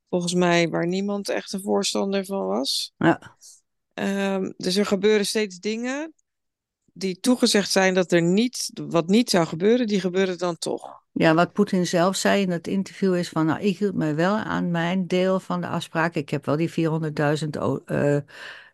volgens 0.09 0.35
mij 0.35 0.69
waar 0.69 0.87
niemand 0.87 1.29
echt 1.29 1.53
een 1.53 1.63
voorstander 1.63 2.25
van 2.25 2.47
was. 2.47 2.93
ja. 2.97 3.37
Ehm, 3.95 4.53
dus 4.57 4.77
er 4.77 4.87
gebeuren 4.87 5.27
steeds 5.27 5.59
dingen 5.59 6.15
die 7.01 7.21
toegezegd 7.21 7.71
zijn 7.71 7.95
dat 7.95 8.13
er 8.13 8.23
niet, 8.23 8.71
wat 8.89 9.07
niet 9.07 9.31
zou 9.31 9.47
gebeuren, 9.47 9.87
die 9.87 10.01
gebeuren 10.01 10.39
dan 10.39 10.59
toch. 10.59 11.03
Ja, 11.13 11.35
wat 11.35 11.53
Poetin 11.53 11.87
zelf 11.87 12.17
zei 12.17 12.43
in 12.43 12.51
dat 12.51 12.67
interview 12.67 13.17
is 13.17 13.29
van, 13.29 13.47
nou, 13.47 13.61
ik 13.61 13.79
hield 13.79 13.95
mij 13.95 14.15
wel 14.15 14.37
aan 14.37 14.71
mijn 14.71 15.07
deel 15.07 15.41
van 15.41 15.61
de 15.61 15.67
afspraak. 15.67 16.15
Ik 16.15 16.29
heb 16.29 16.45
wel 16.45 16.57
die 16.57 16.71
400.000 16.71 17.59
o- 17.59 17.83
eh, 17.87 18.17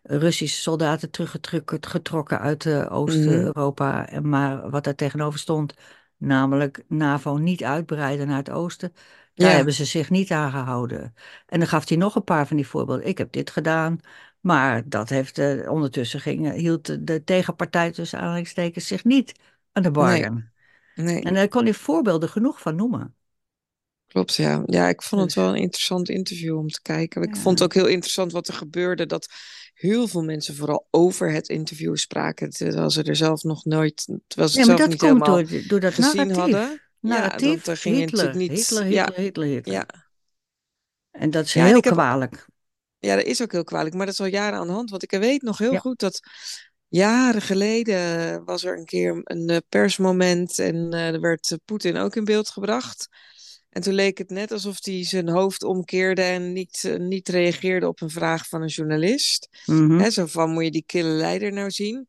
Russische 0.03 0.61
soldaten 0.61 1.09
teruggetrokken 1.11 2.39
uit 2.39 2.65
eh. 2.65 2.91
Oost-Europa. 2.91 4.09
En 4.09 4.29
Maar 4.29 4.69
wat 4.69 4.83
daar 4.83 4.95
tegenover 4.95 5.39
stond, 5.39 5.73
namelijk 6.17 6.83
NAVO 6.87 7.37
niet 7.37 7.63
uitbreiden 7.63 8.27
naar 8.27 8.37
het 8.37 8.49
oosten, 8.49 8.93
daar 9.35 9.49
Ja, 9.49 9.55
hebben 9.55 9.73
ze 9.73 9.85
zich 9.85 10.09
niet 10.09 10.31
aan 10.31 10.51
gehouden. 10.51 11.13
En 11.47 11.59
dan 11.59 11.67
gaf 11.67 11.87
hij 11.89 11.97
nog 11.97 12.15
een 12.15 12.23
paar 12.23 12.47
van 12.47 12.55
die 12.55 12.67
voorbeelden. 12.67 13.07
Ik 13.07 13.17
heb 13.17 13.31
dit 13.31 13.49
gedaan, 13.49 13.99
maar 14.41 14.89
dat 14.89 15.09
heeft, 15.09 15.37
eh, 15.37 15.71
ondertussen 15.71 16.19
ging, 16.19 16.51
hield 16.53 17.07
de, 17.07 17.23
tegenpartij 17.23 17.91
tussen 17.91 18.19
aanhalingstekens 18.19 18.87
zich 18.87 19.03
niet 19.03 19.33
aan 19.71 19.83
de 19.83 19.91
nee, 19.91 19.95
bargain. 20.19 20.51
nee, 20.95 21.21
En 21.21 21.33
daar 21.33 21.47
kon 21.47 21.63
hij 21.63 21.73
voorbeelden 21.73 22.29
genoeg 22.29 22.61
van 22.61 22.75
noemen. 22.75 23.15
klopt, 24.07 24.35
ja. 24.35 24.63
Ja, 24.65 24.87
ik 24.87 25.01
vond 25.01 25.21
het 25.21 25.33
Dus 25.33 25.43
wel 25.43 25.49
een 25.49 25.61
interessant 25.61 26.09
interview 26.09 26.57
om 26.57 26.67
te 26.67 26.81
kijken. 26.81 27.21
Ik 27.21 27.35
vond 27.35 27.59
het 27.59 27.67
ook 27.67 27.73
heel 27.73 27.87
interessant 27.87 28.31
wat 28.31 28.47
er 28.47 28.53
gebeurde, 28.53 29.05
dat 29.05 29.27
heel 29.73 30.07
veel 30.07 30.23
mensen 30.23 30.55
vooral 30.55 30.87
over 30.91 31.31
het 31.31 31.49
interview 31.49 31.95
spraken, 31.95 32.49
terwijl 32.49 32.89
ze 32.89 33.03
er 33.03 33.15
zelf 33.15 33.43
nog 33.43 33.65
nooit, 33.65 34.07
terwijl 34.27 34.49
ze 34.51 34.59
ja 34.59 34.65
zelf 34.65 34.85
niet 34.87 35.01
helemaal 35.01 35.35
door, 35.35 35.67
door 35.67 35.79
dat 35.79 35.93
gezien 35.93 36.27
narratief. 36.27 36.37
hadden. 36.37 36.81
Ja, 36.99 37.37
dat 37.37 37.39
Narratief, 37.39 37.67
er 37.67 37.77
ging 37.77 37.95
je 37.95 38.01
Hitler, 38.01 38.35
niet. 38.35 38.51
Hitler, 38.51 38.85
Ja, 38.87 39.05
Hitler, 39.05 39.15
Hitler, 39.15 39.45
Hitler. 39.47 39.73
ja, 39.73 39.85
En 41.11 41.29
dat 41.31 41.45
is 41.45 41.53
heel 41.53 41.75
heb 41.75 41.83
kwalijk. 41.83 42.45
Ja, 42.99 43.15
dat 43.15 43.25
is 43.25 43.41
ook 43.41 43.51
heel 43.51 43.63
kwalijk, 43.63 43.95
maar 43.95 44.05
dat 44.05 44.13
is 44.13 44.19
al 44.19 44.25
jaren 44.25 44.59
aan 44.59 44.67
de 44.67 44.73
hand. 44.73 44.89
Want 44.89 45.03
ik 45.03 45.11
weet 45.11 45.41
nog 45.41 45.57
heel 45.57 45.71
Ja, 45.71 45.79
goed 45.79 45.99
dat 45.99 46.19
jaren 46.87 47.41
geleden 47.41 48.43
was 48.45 48.63
er 48.63 48.77
een 48.77 48.85
keer 48.85 49.21
een 49.23 49.49
eh, 49.49 49.57
persmoment 49.69 50.59
en 50.59 50.93
eh, 50.93 51.13
er 51.13 51.21
werd 51.21 51.51
eh, 51.51 51.57
Poetin 51.65 51.97
ook 51.97 52.15
in 52.15 52.23
beeld 52.23 52.49
gebracht. 52.49 53.07
En 53.69 53.81
toen 53.81 53.93
leek 53.93 54.17
het 54.17 54.29
net 54.29 54.51
alsof 54.51 54.85
hij 54.85 55.05
zijn 55.05 55.29
hoofd 55.29 55.63
omkeerde 55.63 56.21
en 56.21 56.53
niet, 56.53 56.95
niet 56.97 57.29
reageerde 57.29 57.87
op 57.87 58.01
een 58.01 58.09
vraag 58.09 58.47
van 58.47 58.61
een 58.61 58.67
journalist. 58.67 59.47
Hè, 59.65 60.09
zo 60.09 60.25
van, 60.25 60.49
moet 60.49 60.63
je 60.63 60.71
die 60.71 60.83
kille 60.85 61.09
leider 61.09 61.53
nou 61.53 61.71
zien? 61.71 62.07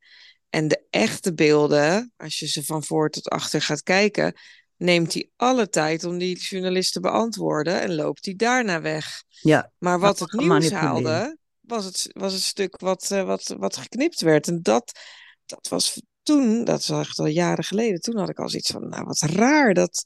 En 0.50 0.68
de 0.68 0.86
echte 0.90 1.34
beelden, 1.34 2.12
als 2.16 2.38
je 2.38 2.46
ze 2.46 2.64
van 2.64 2.84
voor 2.84 3.10
tot 3.10 3.28
achter 3.28 3.62
gaat 3.62 3.82
kijken, 3.82 4.34
neemt 4.78 5.12
hij 5.12 5.30
alle 5.36 5.68
tijd 5.68 6.04
om 6.04 6.18
die 6.18 6.38
journalist 6.38 6.92
te 6.92 7.00
beantwoorden 7.00 7.80
en 7.80 7.94
loopt 7.94 8.24
hij 8.24 8.34
daarna 8.36 8.80
weg. 8.80 9.22
Ja, 9.28 9.72
Maar 9.78 9.98
wat 9.98 10.18
het 10.18 10.32
nieuws 10.32 10.70
haalde, 10.70 11.38
was 11.60 11.84
het, 11.84 12.10
was 12.12 12.32
het 12.32 12.42
stuk 12.42 12.80
wat, 12.80 13.10
eh, 13.10 13.22
wat, 13.24 13.54
wat 13.58 13.76
geknipt 13.76 14.20
werd. 14.20 14.48
En 14.48 14.62
dat, 14.62 15.00
dat 15.46 15.68
was 15.68 16.00
toen, 16.22 16.64
dat 16.64 16.80
is 16.80 16.88
echt 16.88 17.18
al 17.18 17.26
jaren 17.26 17.64
geleden, 17.64 18.00
toen 18.00 18.16
had 18.16 18.28
ik 18.28 18.38
al 18.38 18.48
zoiets 18.48 18.70
van, 18.70 18.88
nou 18.88 19.04
wat 19.04 19.20
raar 19.20 19.74
dat 19.74 20.04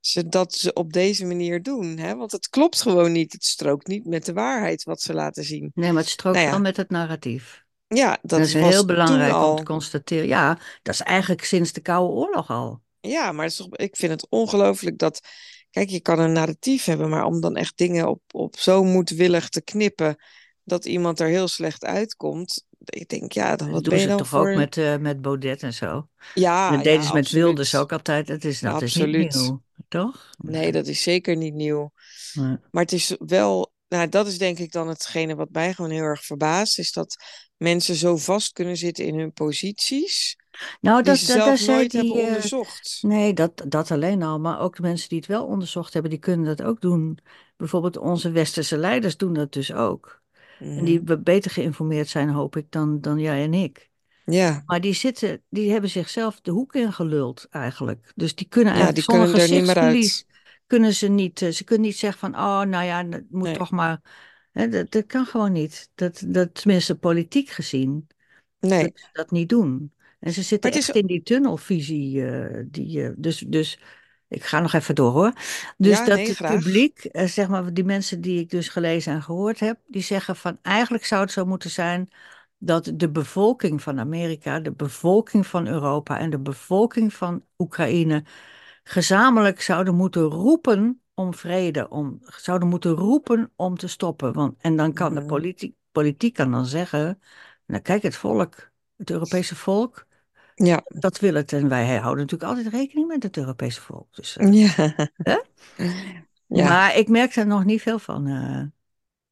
ze 0.00 0.28
dat 0.28 0.54
ze 0.54 0.72
op 0.72 0.92
deze 0.92 1.24
manier 1.24 1.62
doen. 1.62 1.98
Hè? 1.98 2.16
Want 2.16 2.32
het 2.32 2.48
klopt 2.48 2.82
gewoon 2.82 3.12
niet. 3.12 3.32
Het 3.32 3.44
strookt 3.44 3.86
niet 3.86 4.04
met 4.04 4.24
de 4.24 4.32
waarheid 4.32 4.82
wat 4.82 5.00
ze 5.00 5.14
laten 5.14 5.44
zien. 5.44 5.70
Nee, 5.74 5.92
maar 5.92 6.02
het 6.02 6.10
strookt 6.10 6.36
Nou 6.36 6.50
wel 6.50 6.60
met 6.60 6.76
het 6.76 6.90
narratief. 6.90 7.64
ja, 7.86 8.10
dat 8.10 8.30
dat 8.30 8.40
is 8.40 8.54
was 8.54 8.62
heel 8.72 8.84
belangrijk 8.84 9.42
om 9.42 9.56
te 9.56 9.62
constateren. 9.62 10.26
Ja, 10.26 10.58
dat 10.82 10.94
is 10.94 11.00
eigenlijk 11.00 11.44
sinds 11.44 11.72
de 11.72 11.80
Koude 11.80 12.12
Oorlog 12.12 12.50
al. 12.50 12.82
Ja, 13.10 13.32
maar 13.32 13.48
toch, 13.48 13.76
ik 13.76 13.96
vind 13.96 14.12
het 14.12 14.26
ongelooflijk 14.28 14.98
dat. 14.98 15.20
Kijk, 15.70 15.88
je 15.88 16.00
kan 16.00 16.18
een 16.18 16.32
narratief 16.32 16.84
hebben, 16.84 17.08
maar 17.08 17.24
om 17.24 17.40
dan 17.40 17.56
echt 17.56 17.76
dingen 17.76 18.08
op, 18.08 18.22
op 18.30 18.58
zo 18.58 18.84
moedwillig 18.84 19.48
te 19.48 19.62
knippen 19.62 20.16
dat 20.64 20.84
iemand 20.84 21.20
er 21.20 21.28
heel 21.28 21.48
slecht 21.48 21.84
uitkomt, 21.84 22.64
ik 22.84 23.08
denk, 23.08 23.32
ja, 23.32 23.56
dan, 23.56 23.66
Dat 23.66 23.74
wat 23.74 23.84
doen 23.84 23.92
ben 23.92 24.02
je 24.02 24.08
ze 24.08 24.16
dan 24.16 24.26
toch 24.26 24.34
ook 24.34 24.54
met, 24.54 24.76
eh, 24.76 24.96
met 24.96 25.20
Baudet 25.22 25.62
en 25.62 25.72
zo. 25.74 26.08
Ja, 26.34 26.70
Dat 26.70 26.84
deden 26.84 27.00
ja, 27.00 27.06
ze 27.06 27.12
met 27.12 27.30
Wilders 27.30 27.58
absoluut. 27.74 27.84
ook 27.84 27.92
altijd. 27.92 28.26
Dat 28.26 28.44
is, 28.44 28.60
dat 28.60 28.82
is 28.82 28.94
niet 28.94 29.04
Absoluut. 29.04 29.34
nieuw, 29.34 29.62
toch? 29.88 30.30
Nee, 30.36 30.72
dat 30.72 30.86
is 30.86 31.02
zeker 31.02 31.36
niet 31.36 31.54
nieuw. 31.54 31.92
Nee. 32.32 32.56
Maar 32.70 32.82
het 32.82 32.92
is 32.92 33.16
wel, 33.18 33.72
nou, 33.88 34.08
dat 34.08 34.26
is 34.26 34.38
denk 34.38 34.58
ik 34.58 34.72
dan 34.72 34.88
hetgene 34.88 35.34
wat 35.34 35.50
mij 35.50 35.74
gewoon 35.74 35.90
heel 35.90 36.02
erg 36.02 36.24
verbaast, 36.24 36.78
is 36.78 36.92
dat 36.92 37.16
mensen 37.56 37.94
zo 37.94 38.16
vast 38.16 38.52
kunnen 38.52 38.76
zitten 38.76 39.04
in 39.04 39.18
hun 39.18 39.32
posities, 39.32 40.36
Nou, 40.80 41.02
dat, 41.02 41.18
dat, 41.26 41.36
daar 41.36 41.88
die. 41.88 42.20
eh, 42.20 42.26
onderzocht. 42.26 42.98
nee, 43.00 43.32
dat, 43.34 43.64
dat 43.68 43.90
alleen 43.90 44.22
al. 44.22 44.40
Maar 44.40 44.60
ook 44.60 44.76
de 44.76 44.82
mensen 44.82 45.08
die 45.08 45.18
het 45.18 45.26
wel 45.26 45.46
onderzocht 45.46 45.92
hebben, 45.92 46.10
die 46.10 46.20
kunnen 46.20 46.46
dat 46.56 46.62
ook 46.66 46.80
doen. 46.80 47.18
Bijvoorbeeld 47.56 47.96
onze 47.96 48.30
westerse 48.30 48.76
leiders 48.76 49.16
doen 49.16 49.32
dat 49.32 49.52
dus 49.52 49.72
ook. 49.72 50.22
En 50.58 50.84
die 50.84 50.96
Mhm. 50.96 51.04
be- 51.04 51.18
beter 51.18 51.50
geïnformeerd 51.50 52.08
zijn, 52.08 52.28
hoop 52.28 52.56
ik, 52.56 52.66
dan, 52.70 53.00
dan 53.00 53.18
jij 53.18 53.42
en 53.44 53.54
ik. 53.54 53.90
Ja, 54.24 54.62
Maar 54.66 54.80
die 54.80 54.92
zitten, 54.94 55.42
die 55.48 55.70
hebben 55.72 55.90
zichzelf 55.90 56.40
de 56.40 56.50
hoek 56.50 56.74
ingeluld 56.74 57.46
eigenlijk. 57.50 58.12
Dus 58.14 58.34
die 58.34 58.48
kunnen 58.48 58.74
ja, 58.74 58.80
eigenlijk 58.80 59.08
die 59.08 59.18
kunnen 59.18 59.40
er 59.42 59.50
niet 59.50 59.66
meer 59.66 59.78
uit. 59.78 60.26
kunnen 60.66 60.94
ze 60.94 61.08
niet, 61.08 61.42
eh, 61.42 61.50
ze 61.50 61.64
kunnen 61.64 61.86
niet 61.86 61.96
zeggen 61.96 62.18
van, 62.18 62.34
oh, 62.34 62.60
nou 62.62 62.84
ja, 62.84 63.06
het 63.08 63.24
moet 63.30 63.42
Nee, 63.42 63.56
toch 63.56 63.70
maar. 63.70 64.00
Hè, 64.52 64.68
dat, 64.68 64.90
dat 64.90 65.06
kan 65.06 65.26
gewoon 65.26 65.52
niet. 65.52 65.90
Dat, 65.94 66.22
dat, 66.26 66.54
tenminste, 66.54 66.98
politiek 66.98 67.48
gezien, 67.48 68.06
nee. 68.60 68.78
kunnen 68.78 68.98
ze 68.98 69.08
dat 69.12 69.30
niet 69.30 69.48
doen. 69.48 69.92
En 70.24 70.32
ze 70.32 70.42
zitten 70.42 70.72
is, 70.72 70.86
echt 70.86 70.94
in 70.96 71.06
die 71.06 71.22
tunnelvisie. 71.22 72.26
eh, 72.26 72.64
die, 72.66 73.02
eh, 73.04 73.10
dus, 73.16 73.38
dus 73.38 73.78
ik 74.28 74.44
ga 74.44 74.60
nog 74.60 74.72
even 74.72 74.94
door 74.94 75.12
hoor. 75.12 75.32
Dus 75.76 75.98
ja, 75.98 76.04
dat 76.04 76.16
nee, 76.16 76.28
het 76.28 76.36
graag. 76.36 76.54
publiek, 76.62 77.04
eh, 77.04 77.26
zeg 77.26 77.48
maar, 77.48 77.74
die 77.74 77.84
mensen 77.84 78.20
die 78.20 78.40
ik 78.40 78.50
dus 78.50 78.68
gelezen 78.68 79.12
en 79.12 79.22
gehoord 79.22 79.60
heb, 79.60 79.78
die 79.86 80.02
zeggen 80.02 80.36
van 80.36 80.58
eigenlijk 80.62 81.04
zou 81.04 81.20
het 81.22 81.30
zo 81.32 81.44
moeten 81.44 81.70
zijn 81.70 82.08
dat 82.58 82.92
de 82.94 83.10
bevolking 83.10 83.82
van 83.82 83.98
Amerika, 84.00 84.60
de 84.60 84.72
bevolking 84.72 85.46
van 85.46 85.66
Europa 85.66 86.18
en 86.18 86.30
de 86.30 86.38
bevolking 86.38 87.14
van 87.14 87.44
Oekraïne 87.58 88.24
gezamenlijk 88.84 89.60
zouden 89.60 89.94
moeten 89.94 90.22
roepen 90.22 91.02
om 91.14 91.34
vrede, 91.34 91.88
om, 91.88 92.18
zouden 92.24 92.68
moeten 92.68 92.90
roepen 92.92 93.52
om 93.56 93.76
te 93.76 93.88
stoppen. 93.88 94.32
Want, 94.32 94.60
en 94.60 94.76
dan 94.76 94.92
kan 94.92 95.14
de 95.14 95.20
Mhm. 95.20 95.26
politiek, 95.26 95.74
politiek 95.92 96.34
kan 96.34 96.50
dan 96.50 96.66
zeggen, 96.66 97.20
nou 97.66 97.82
kijk, 97.82 98.02
het 98.02 98.16
volk, 98.16 98.70
het 98.96 99.10
Europese 99.10 99.56
volk, 99.56 100.06
Ja, 100.54 100.82
dat 100.84 101.18
wil 101.18 101.34
het. 101.34 101.52
En 101.52 101.68
wij 101.68 101.96
houden 101.96 102.24
natuurlijk 102.24 102.50
altijd 102.50 102.74
rekening 102.74 103.08
met 103.08 103.22
het 103.22 103.36
Europese 103.36 103.80
volk. 103.80 104.14
Dus, 104.14 104.36
eh, 104.36 104.52
ja, 104.52 104.94
hè? 105.16 105.38
ja, 106.46 106.68
Maar 106.68 106.96
ik 106.96 107.08
merk 107.08 107.36
er 107.36 107.46
nog 107.46 107.64
niet 107.64 107.82
veel 107.82 107.98
van, 107.98 108.26
eh, 108.26 108.62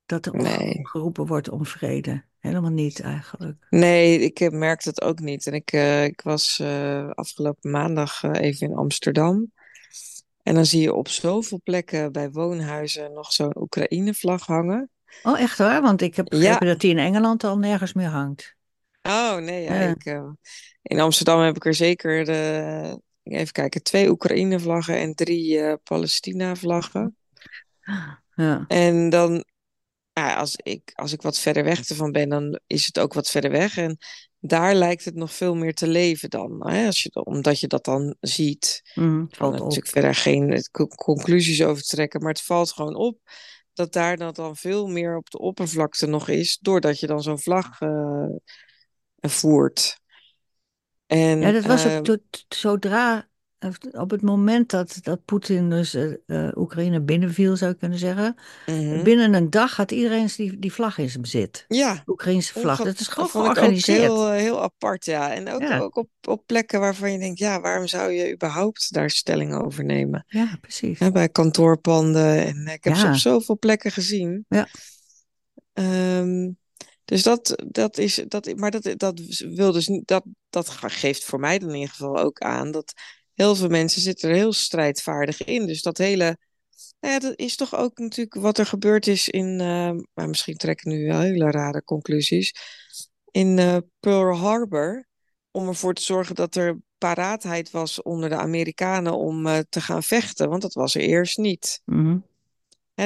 dat 0.06 0.26
er 0.26 0.36
nee. 0.36 0.78
opgeroepen 0.78 1.26
wordt 1.26 1.48
om 1.48 1.66
vrede. 1.66 2.24
Helemaal 2.38 2.70
niet 2.70 3.00
eigenlijk. 3.00 3.66
Nee, 3.70 4.18
ik 4.18 4.40
eh, 4.40 4.50
merk 4.50 4.84
dat 4.84 5.02
ook 5.02 5.20
niet. 5.20 5.46
En 5.46 5.52
ik, 5.52 5.72
ik 6.10 6.20
was 6.20 6.62
afgelopen 7.14 7.70
maandag 7.70 8.22
even 8.22 8.68
in 8.68 8.76
Amsterdam. 8.76 9.52
En 10.42 10.54
dan 10.54 10.66
zie 10.66 10.80
je 10.80 10.94
op 10.94 11.08
zoveel 11.08 11.60
plekken 11.64 12.12
bij 12.12 12.30
woonhuizen 12.30 13.12
nog 13.12 13.32
zo'n 13.32 13.60
Oekraïne-vlag 13.60 14.46
hangen. 14.46 14.90
Oh, 15.22 15.40
echt 15.40 15.58
waar? 15.58 15.82
Want 15.82 16.00
ik 16.00 16.16
heb 16.16 16.32
Ja, 16.32 16.38
begrepen 16.38 16.66
dat 16.66 16.80
die 16.80 16.90
in 16.90 16.98
Engeland 16.98 17.44
al 17.44 17.58
nergens 17.58 17.92
meer 17.92 18.08
hangt. 18.08 18.56
Oh 19.02 19.36
nee, 19.36 19.62
ja, 19.62 19.74
Ja. 19.80 19.88
ik, 19.90 20.04
eh, 20.04 20.30
in 20.82 21.00
Amsterdam 21.00 21.40
heb 21.40 21.56
ik 21.56 21.64
er 21.66 21.74
zeker, 21.74 22.24
de, 22.24 23.00
even 23.22 23.52
kijken, 23.52 23.82
twee 23.82 24.10
Oekraïne-vlaggen 24.10 24.96
en 24.96 25.14
drie 25.14 25.58
eh, 25.60 25.74
Palestina-vlaggen. 25.82 27.16
Ja. 28.34 28.64
En 28.68 29.10
dan, 29.10 29.44
ja, 30.12 30.34
als 30.36 30.56
ik, 30.56 30.90
als 30.94 31.12
ik 31.12 31.22
wat 31.22 31.38
verder 31.38 31.64
weg 31.64 31.88
ervan 31.88 32.12
ben, 32.12 32.28
dan 32.28 32.60
is 32.66 32.86
het 32.86 32.98
ook 32.98 33.12
wat 33.12 33.30
verder 33.30 33.50
weg. 33.50 33.76
En 33.76 33.98
daar 34.38 34.74
lijkt 34.74 35.04
het 35.04 35.14
nog 35.14 35.32
veel 35.32 35.54
meer 35.54 35.74
te 35.74 35.86
leven 35.86 36.30
dan. 36.30 36.68
Hè? 36.68 36.86
Als 36.86 37.02
je, 37.02 37.24
omdat 37.24 37.60
je 37.60 37.66
dat 37.66 37.84
dan 37.84 38.16
ziet. 38.20 38.82
Mm, 38.94 39.26
valt 39.30 39.52
op. 39.54 39.58
natuurlijk 39.58 39.88
verder 39.88 40.14
geen 40.14 40.52
eh, 40.52 40.60
co- 40.70 40.86
conclusies 40.86 41.62
over 41.62 41.82
trekken, 41.82 42.20
maar 42.20 42.32
het 42.32 42.42
valt 42.42 42.72
gewoon 42.72 42.94
op 42.94 43.18
dat 43.72 43.92
daar 43.92 44.16
dat 44.16 44.36
dan 44.36 44.56
veel 44.56 44.86
meer 44.86 45.16
op 45.16 45.30
de 45.30 45.38
oppervlakte 45.38 46.06
nog 46.06 46.28
is, 46.28 46.58
doordat 46.60 47.00
je 47.00 47.06
dan 47.06 47.22
zo'n 47.22 47.40
vlag 47.40 47.80
eh, 47.80 48.26
voert. 49.30 50.00
Ja, 51.06 51.16
En 51.16 51.52
dat 51.52 51.64
was 51.64 51.86
ook 51.86 52.06
eh, 52.06 52.14
t- 52.30 52.44
zodra, 52.48 53.28
op 53.92 54.10
het 54.10 54.22
moment 54.22 54.70
dat, 54.70 54.98
dat 55.02 55.24
Poetin 55.24 55.70
dus 55.70 55.94
eh, 55.94 56.48
Oekraïne 56.54 57.00
binnenviel, 57.00 57.56
zou 57.56 57.70
je 57.70 57.76
kunnen 57.76 57.98
zeggen. 57.98 58.34
mhm. 58.66 59.02
Binnen 59.02 59.34
een 59.34 59.50
dag 59.50 59.76
had 59.76 59.90
iedereen 59.90 60.28
die, 60.36 60.58
die 60.58 60.72
vlag 60.72 60.98
in 60.98 61.08
zijn 61.10 61.22
bezit. 61.22 61.64
ja, 61.68 61.94
De 61.94 62.02
Oekraïnse 62.06 62.52
vlag. 62.52 62.78
Dat 62.82 63.00
is 63.00 63.08
gewoon 63.08 63.28
ook 63.28 63.34
heel, 63.34 63.42
georganiseerd. 63.42 64.10
eh, 64.10 64.30
heel 64.30 64.62
apart, 64.62 65.04
ja. 65.04 65.32
En 65.32 65.48
ook, 65.48 65.60
Ja, 65.60 65.78
ook 65.78 65.96
op, 65.96 66.08
op 66.28 66.42
plekken 66.46 66.80
waarvan 66.80 67.12
je 67.12 67.18
denkt, 67.18 67.38
ja, 67.38 67.60
waarom 67.60 67.86
zou 67.86 68.10
je 68.12 68.32
überhaupt 68.32 68.92
daar 68.92 69.10
stelling 69.10 69.54
over 69.54 69.84
nemen? 69.84 70.24
ja, 70.26 70.56
precies. 70.60 70.98
Hè, 70.98 71.12
bij 71.12 71.28
kantoorpanden 71.28 72.46
en 72.46 72.66
ik 72.66 72.84
heb 72.84 72.94
ze 72.96 73.06
op 73.06 73.12
Ja, 73.12 73.18
zoveel 73.18 73.58
plekken 73.58 73.90
gezien. 73.90 74.44
ja. 74.48 74.68
Ehm, 75.72 76.50
dus 77.12 77.22
dat, 77.22 77.62
dat 77.66 77.98
is, 77.98 78.24
dat, 78.28 78.56
maar 78.56 78.70
dat, 78.70 78.94
dat 78.96 79.20
wil 79.38 79.72
dus 79.72 80.00
dat, 80.04 80.24
dat 80.50 80.68
ge- 80.68 80.90
geeft 80.90 81.24
voor 81.24 81.40
mij 81.40 81.58
dan 81.58 81.68
in 81.68 81.74
ieder 81.74 81.90
geval 81.90 82.18
ook 82.18 82.38
aan 82.38 82.70
dat 82.70 82.92
heel 83.34 83.54
veel 83.54 83.68
mensen 83.68 84.02
zitten 84.02 84.30
er 84.30 84.36
heel 84.36 84.52
strijdvaardig 84.52 85.44
in. 85.44 85.66
Dus 85.66 85.82
dat 85.82 85.98
hele, 85.98 86.36
nou 87.00 87.14
ja, 87.14 87.18
dat 87.18 87.38
is 87.38 87.56
toch 87.56 87.74
ook 87.74 87.98
natuurlijk 87.98 88.34
wat 88.34 88.58
er 88.58 88.66
gebeurd 88.66 89.06
is 89.06 89.28
in, 89.28 89.60
eh, 89.60 89.90
maar 90.14 90.28
misschien 90.28 90.56
trek 90.56 90.78
ik 90.78 90.84
nu 90.84 91.06
wel 91.06 91.20
hele 91.20 91.50
rare 91.50 91.84
conclusies, 91.84 92.54
in 93.30 93.58
eh, 93.58 93.76
Pearl 94.00 94.36
Harbor, 94.36 95.06
om 95.50 95.68
ervoor 95.68 95.94
te 95.94 96.02
zorgen 96.02 96.34
dat 96.34 96.54
er 96.54 96.80
paraatheid 96.98 97.70
was 97.70 98.02
onder 98.02 98.28
de 98.28 98.36
Amerikanen 98.36 99.16
om 99.16 99.46
eh, 99.46 99.58
te 99.68 99.80
gaan 99.80 100.02
vechten, 100.02 100.48
want 100.48 100.62
dat 100.62 100.74
was 100.74 100.94
er 100.94 101.00
eerst 101.00 101.38
niet. 101.38 101.80
Mhm. 101.84 102.18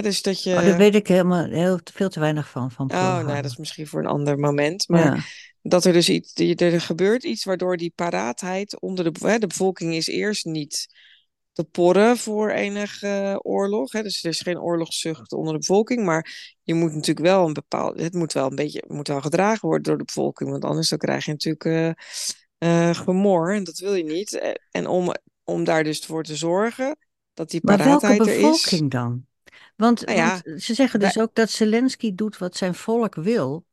Dus 0.01 0.23
dat 0.23 0.47
Oh, 0.47 0.55
daar 0.55 0.67
je, 0.67 0.77
weet 0.77 0.95
ik 0.95 1.07
helemaal 1.07 1.45
heel, 1.45 1.79
veel 1.95 2.09
te 2.09 2.21
weinig 2.21 2.49
van, 2.49 2.71
van 2.71 2.91
oh, 2.91 2.99
nou, 3.19 3.43
dat 3.43 3.51
is 3.51 3.57
misschien 3.57 3.87
voor 3.87 4.01
een 4.01 4.07
ander 4.07 4.39
moment, 4.39 4.89
maar 4.89 5.05
Ja. 5.15 5.19
dat 5.63 5.85
er 5.85 5.93
dus 5.93 6.09
iets, 6.09 6.35
die- 6.35 6.57
er 6.57 6.81
gebeurt 6.81 7.25
iets 7.25 7.45
waardoor 7.45 7.77
die 7.77 7.93
paraatheid 7.95 8.81
onder 8.81 9.13
de, 9.13 9.27
hè, 9.29 9.39
de 9.39 9.47
bevolking 9.47 9.95
is 9.95 10.07
eerst 10.07 10.45
niet 10.45 10.87
te 11.53 11.65
porren 11.65 12.17
voor 12.17 12.51
enige 12.51 13.41
oorlog. 13.43 13.93
Hè. 13.93 14.03
Dus 14.03 14.25
er 14.25 14.31
is 14.31 14.41
geen 14.41 14.61
oorlogszucht 14.61 15.33
onder 15.33 15.53
de 15.53 15.59
bevolking, 15.59 16.05
maar 16.05 16.55
je 16.63 16.75
moet 16.75 16.93
natuurlijk 16.93 17.27
wel 17.27 17.47
een 17.47 17.53
bepaald, 17.53 18.01
het 18.01 18.15
moet 18.15 18.33
wel 18.33 18.47
een 18.51 18.55
beetje, 18.55 18.85
moet 18.87 19.09
wel 19.09 19.21
gedragen 19.21 19.69
worden 19.69 19.83
door 19.83 19.99
de 19.99 20.05
bevolking, 20.05 20.51
want 20.51 20.65
anders 20.65 20.89
dan 20.89 20.99
krijg 20.99 21.25
je 21.25 21.31
natuurlijk 21.31 21.65
eh, 21.65 21.91
eh, 22.89 22.95
gemor 22.97 23.55
en 23.55 23.65
dat 23.65 23.79
wil 23.79 23.95
je 23.95 24.05
niet. 24.05 24.39
Eh, 24.39 24.51
En 24.71 24.87
om, 24.87 25.15
om 25.45 25.65
daar 25.65 25.85
dus 25.85 25.99
voor 25.99 26.23
te 26.23 26.37
zorgen 26.37 26.97
dat 27.35 27.51
die 27.51 27.61
Maar 27.65 27.77
welke 27.77 27.91
paraatheid 28.01 28.21
er 28.29 28.35
is, 28.35 28.41
bevolking 28.41 28.91
dan? 28.91 29.27
Want, 29.77 30.07
nou 30.07 30.19
want 30.19 30.63
ze 30.63 30.75
zeggen 30.75 31.01
wij, 31.01 31.09
dus 31.09 31.23
ook 31.23 31.35
dat 31.35 31.51
Zelensky 31.51 32.15
doet 32.15 32.39
wat 32.39 32.57
zijn 32.57 32.75
volk 32.75 33.15
wil, 33.15 33.67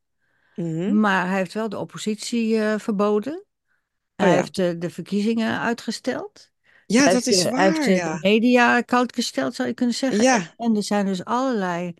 mhm. 0.55 0.99
maar 0.99 1.27
hij 1.27 1.37
heeft 1.37 1.53
wel 1.53 1.69
de 1.69 1.77
oppositie 1.77 2.59
eh, 2.59 2.79
verboden. 2.79 3.33
Oh 3.33 4.25
Hij 4.25 4.29
ja, 4.29 4.35
heeft 4.35 4.81
de 4.81 4.89
verkiezingen 4.89 5.59
uitgesteld. 5.59 6.51
ja, 6.85 7.03
Hij 7.03 7.13
dat 7.13 7.25
heeft, 7.25 7.37
is 7.37 7.45
eh, 7.45 7.51
hij 7.51 7.63
heeft 7.63 8.01
waar, 8.01 8.19
de 8.21 8.27
media 8.27 8.81
koud 8.81 9.15
gesteld, 9.15 9.55
zou 9.55 9.67
je 9.67 9.73
kunnen 9.73 9.95
zeggen. 9.95 10.19
En, 10.19 10.25
Ja, 10.25 10.53
en 10.57 10.75
er 10.75 10.83
zijn 10.83 11.05
dus 11.05 11.25
allerlei, 11.25 11.93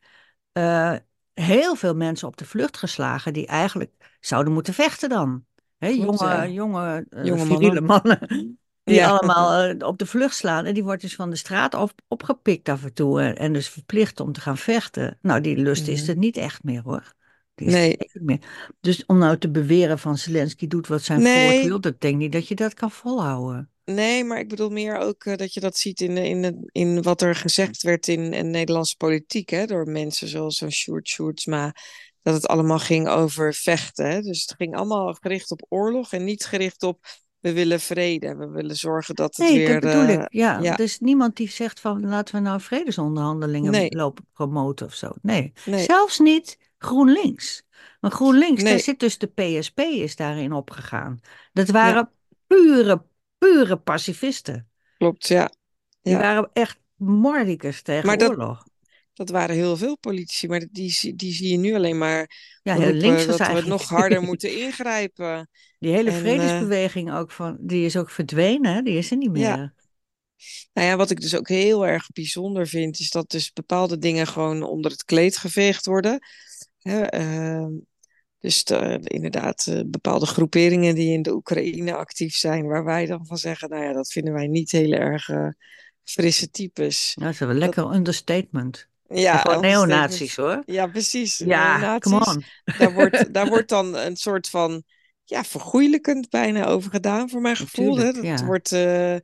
eh, 0.52 0.96
heel 1.34 1.76
veel 1.76 1.96
mensen 1.96 2.28
op 2.28 2.38
de 2.38 2.46
vlucht 2.46 2.78
geslagen 2.78 3.34
die 3.34 3.48
eigenlijk 3.48 3.92
zouden 4.20 4.54
moeten 4.54 4.74
vechten 4.74 5.10
dan. 5.10 5.46
Hè, 5.78 5.88
jonge, 5.88 6.52
jonge 6.52 7.06
eh, 7.10 7.26
Jonge 7.26 7.46
viriele 7.46 7.82
mannen. 7.82 8.18
mannen 8.30 8.60
die 8.84 8.96
Ja, 8.96 9.10
allemaal 9.10 9.62
eh, 9.64 9.88
op 9.88 9.98
de 9.98 10.06
vlucht 10.06 10.36
slaan. 10.36 10.66
En 10.66 10.74
die 10.74 10.84
wordt 10.84 11.02
dus 11.02 11.16
van 11.16 11.30
de 11.30 11.36
straat 11.36 11.74
op, 11.74 11.92
opgepikt 12.08 12.70
af 12.70 12.84
en 12.84 12.94
toe. 12.94 13.22
En, 13.22 13.36
en 13.38 13.54
dus 13.54 13.70
verplicht 13.70 14.20
om 14.20 14.32
te 14.32 14.42
gaan 14.42 14.58
vechten. 14.58 15.18
Nou, 15.22 15.42
die 15.42 15.58
lust 15.58 15.88
is 15.88 16.02
Mhm. 16.02 16.10
er 16.10 16.18
niet 16.18 16.38
echt 16.38 16.64
meer 16.64 16.82
hoor. 16.82 17.14
Die 17.56 17.68
is 17.68 17.74
Nee, 17.74 17.98
niet 17.98 18.24
meer. 18.24 18.74
Dus 18.80 19.06
om 19.06 19.18
nou 19.18 19.38
te 19.38 19.52
beweren 19.52 20.00
van 20.00 20.18
Zelensky 20.18 20.68
doet 20.68 20.88
wat 20.88 21.02
zijn 21.02 21.22
volk 21.22 21.34
nee, 21.34 21.64
wil, 21.64 21.82
dat 21.82 22.02
denk 22.02 22.18
niet 22.18 22.32
dat 22.32 22.48
je 22.48 22.56
dat 22.56 22.74
kan 22.74 22.92
volhouden. 22.92 23.70
nee, 23.86 24.24
maar 24.24 24.40
ik 24.40 24.50
bedoel 24.50 24.70
meer 24.70 24.98
ook 24.98 25.26
eh, 25.26 25.36
dat 25.36 25.54
je 25.54 25.60
dat 25.60 25.78
ziet 25.78 26.02
in, 26.02 26.18
in, 26.18 26.70
in 26.72 27.02
wat 27.02 27.22
er 27.22 27.36
gezegd 27.36 27.82
werd 27.84 28.08
in, 28.08 28.34
in 28.34 28.50
Nederlandse 28.50 28.98
politiek, 28.98 29.50
hè, 29.50 29.66
door 29.66 29.88
mensen 29.90 30.28
zoals 30.28 30.58
zo'n 30.58 30.72
Sjoerd 30.72 31.08
Sjoerdsma, 31.08 31.74
dat 32.22 32.34
het 32.34 32.48
allemaal 32.48 32.80
ging 32.80 33.08
over 33.08 33.54
vechten. 33.54 34.06
Hè. 34.10 34.22
Dus 34.22 34.42
het 34.42 34.54
ging 34.58 34.76
allemaal 34.76 35.14
gericht 35.14 35.52
op 35.52 35.66
oorlog 35.70 36.14
en 36.14 36.24
niet 36.24 36.46
gericht 36.46 36.84
op 36.84 37.06
we 37.44 37.54
willen 37.54 37.80
vrede, 37.80 38.36
we 38.36 38.50
willen 38.50 38.76
zorgen 38.76 39.16
dat 39.16 39.36
het 39.36 39.48
Nee, 39.48 39.60
dat 39.60 39.68
weer, 39.68 39.80
bedoel 39.80 40.08
eh, 40.08 40.14
ik. 40.14 40.26
Ja, 40.34 40.60
ja, 40.62 40.78
is 40.78 41.00
niemand 41.00 41.36
die 41.36 41.50
zegt 41.50 41.80
van 41.80 42.10
laten 42.10 42.36
we 42.36 42.42
nou 42.42 42.62
vredesonderhandelingen 42.62 43.72
nee, 43.72 43.96
lopen 43.96 44.26
promoten 44.34 44.86
of 44.86 44.94
zo. 44.94 45.12
Nee, 45.22 45.54
nee, 45.66 45.84
zelfs 45.84 46.20
niet 46.20 46.58
GroenLinks. 46.78 47.64
Maar 48.00 48.12
GroenLinks, 48.12 48.64
daar 48.64 48.72
nee, 48.72 48.82
zit 48.82 49.00
dus 49.00 49.18
de 49.18 49.28
PSP 49.28 49.80
is 49.80 50.16
daarin 50.16 50.54
opgegaan. 50.54 51.20
Dat 51.54 51.68
ja, 51.68 51.74
waren 51.74 52.10
pure, 52.48 53.06
pure 53.38 53.78
pacifisten. 53.78 54.70
klopt, 54.98 55.28
ja, 55.28 55.52
Die 56.02 56.14
ja. 56.14 56.20
waren 56.20 56.50
echt 56.54 56.80
mordicus 56.96 57.82
tegen 57.82 58.08
Maar 58.08 58.18
dat, 58.18 58.30
oorlog. 58.30 58.58
dat 58.58 58.73
waren 59.14 59.56
heel 59.56 59.78
veel 59.78 59.98
politici, 59.98 60.48
maar 60.48 60.66
die, 60.72 60.92
zie- 60.92 61.16
die 61.16 61.34
zie 61.34 61.52
je 61.52 61.58
nu 61.58 61.76
alleen 61.76 61.98
maar 61.98 62.30
Ja, 62.64 62.76
heel 62.76 62.94
links 62.94 63.26
dat 63.26 63.38
we 63.38 63.64
nog 63.68 63.84
harder 63.90 64.22
moeten 64.30 64.60
ingrijpen. 64.62 65.50
Die 65.80 65.92
hele 65.92 66.10
En 66.10 66.16
eh, 66.16 66.22
vredesbeweging 66.22 67.14
ook 67.14 67.32
van, 67.32 67.58
die 67.62 67.86
is 67.86 67.98
ook 67.98 68.10
verdwenen, 68.10 68.74
hè? 68.74 68.82
Die 68.82 68.98
is 68.98 69.12
er 69.12 69.18
niet 69.18 69.38
ja, 69.38 69.56
meer. 69.56 69.74
nou 70.74 70.88
ja, 70.88 70.96
wat 70.96 71.10
ik 71.10 71.22
dus 71.22 71.36
ook 71.36 71.48
heel 71.48 71.88
erg 71.88 72.08
bijzonder 72.12 72.68
vind, 72.68 73.00
is 73.00 73.10
dat 73.10 73.30
dus 73.30 73.52
bepaalde 73.54 73.98
dingen 73.98 74.28
gewoon 74.28 74.64
onder 74.64 74.92
het 74.92 75.04
kleed 75.04 75.38
geveegd 75.38 75.86
worden. 75.86 76.20
Ehm, 76.82 77.70
dus 78.40 78.64
de- 78.64 79.00
inderdaad, 79.04 79.68
eh, 79.68 79.80
bepaalde 79.86 80.26
groeperingen 80.26 80.96
die 80.96 81.14
in 81.14 81.22
de 81.22 81.34
Oekraïne 81.34 81.96
actief 81.96 82.36
zijn, 82.36 82.66
waar 82.68 82.84
wij 82.84 83.06
dan 83.06 83.26
van 83.26 83.38
zeggen, 83.38 83.70
nou 83.70 83.84
ja, 83.84 83.94
dat 83.94 84.12
vinden 84.12 84.34
wij 84.34 84.48
niet 84.48 84.72
heel 84.72 84.92
erg 84.92 85.30
eh, 85.30 85.48
frisse 86.04 86.50
types. 86.50 87.12
Nou, 87.16 87.26
dat 87.32 87.34
is 87.34 87.40
wel 87.40 87.50
een 87.50 87.60
Dat, 87.60 87.76
lekker 87.76 87.96
understatement. 87.96 88.90
Ja, 89.14 89.38
gewoon 89.38 89.62
neonazies 89.62 90.20
understatement. 90.20 90.66
hoor. 90.66 90.76
Ja, 90.76 90.88
precies. 90.88 91.38
Ja, 91.38 91.98
come 91.98 92.26
on. 92.26 92.44
Daar 92.78 92.94
wordt, 92.94 93.34
daar 93.34 93.48
wordt 93.48 93.70
dan 93.70 93.96
een 93.96 94.16
soort 94.16 94.50
van, 94.50 94.84
ja, 95.24 95.44
vergoeilijkend 95.44 96.30
bijna 96.30 96.66
over 96.66 96.92
gedaan, 96.92 97.30
voor 97.30 97.42
mijn 97.42 97.56
gevoel. 97.56 97.98
Hè? 97.98 98.12
Dat 98.12 98.24
ja. 98.24 98.46
wordt, 98.46 98.72
eh, 98.72 99.16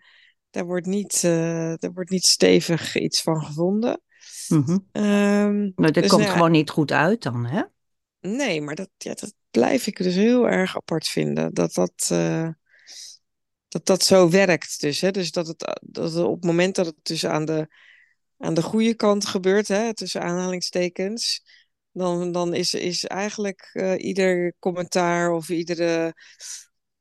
daar, 0.49 0.65
wordt 0.65 0.86
niet, 0.86 1.23
eh, 1.23 1.73
daar 1.75 1.93
wordt 1.93 2.10
niet 2.10 2.25
stevig 2.25 2.95
iets 2.95 3.21
van 3.21 3.45
gevonden. 3.45 4.02
Mhm. 4.47 4.78
Ehm, 4.91 5.62
Maar 5.75 5.91
dat 5.91 5.93
dus 5.93 6.08
komt 6.08 6.21
nou 6.21 6.34
gewoon 6.34 6.52
niet 6.52 6.69
goed 6.69 6.91
uit 6.91 7.23
dan, 7.23 7.45
hè? 7.45 7.62
nee, 8.19 8.62
maar 8.62 8.75
dat, 8.75 8.89
ja, 8.97 9.13
dat 9.13 9.34
blijf 9.52 9.88
ik 9.88 9.97
dus 9.97 10.15
heel 10.15 10.49
erg 10.49 10.75
apart 10.75 11.08
vinden. 11.08 11.54
Dat 11.54 11.73
dat, 11.73 12.08
eh, 12.12 12.49
dat, 13.67 13.86
dat 13.86 14.04
zo 14.04 14.30
werkt. 14.30 14.82
Dus, 14.82 15.02
hè? 15.02 15.12
dus 15.12 15.32
dat, 15.32 15.47
het, 15.47 15.80
dat 15.82 16.13
het 16.13 16.23
op 16.23 16.36
het 16.36 16.43
moment 16.43 16.75
dat 16.75 16.86
het 16.86 16.95
dus 17.02 17.25
aan 17.25 17.45
de, 17.45 17.67
aan 18.39 18.54
de 18.54 18.62
goede 18.62 18.95
kant 18.95 19.25
gebeurt, 19.25 19.67
hè, 19.67 19.93
tussen 19.93 20.21
aanhalingstekens, 20.21 21.41
dan, 21.91 22.32
dan 22.32 22.54
is, 22.54 22.73
is 22.73 23.06
eigenlijk 23.06 23.69
eh, 23.73 24.04
ieder 24.06 24.54
commentaar 24.60 25.32
of 25.32 25.49
iedere 25.49 26.13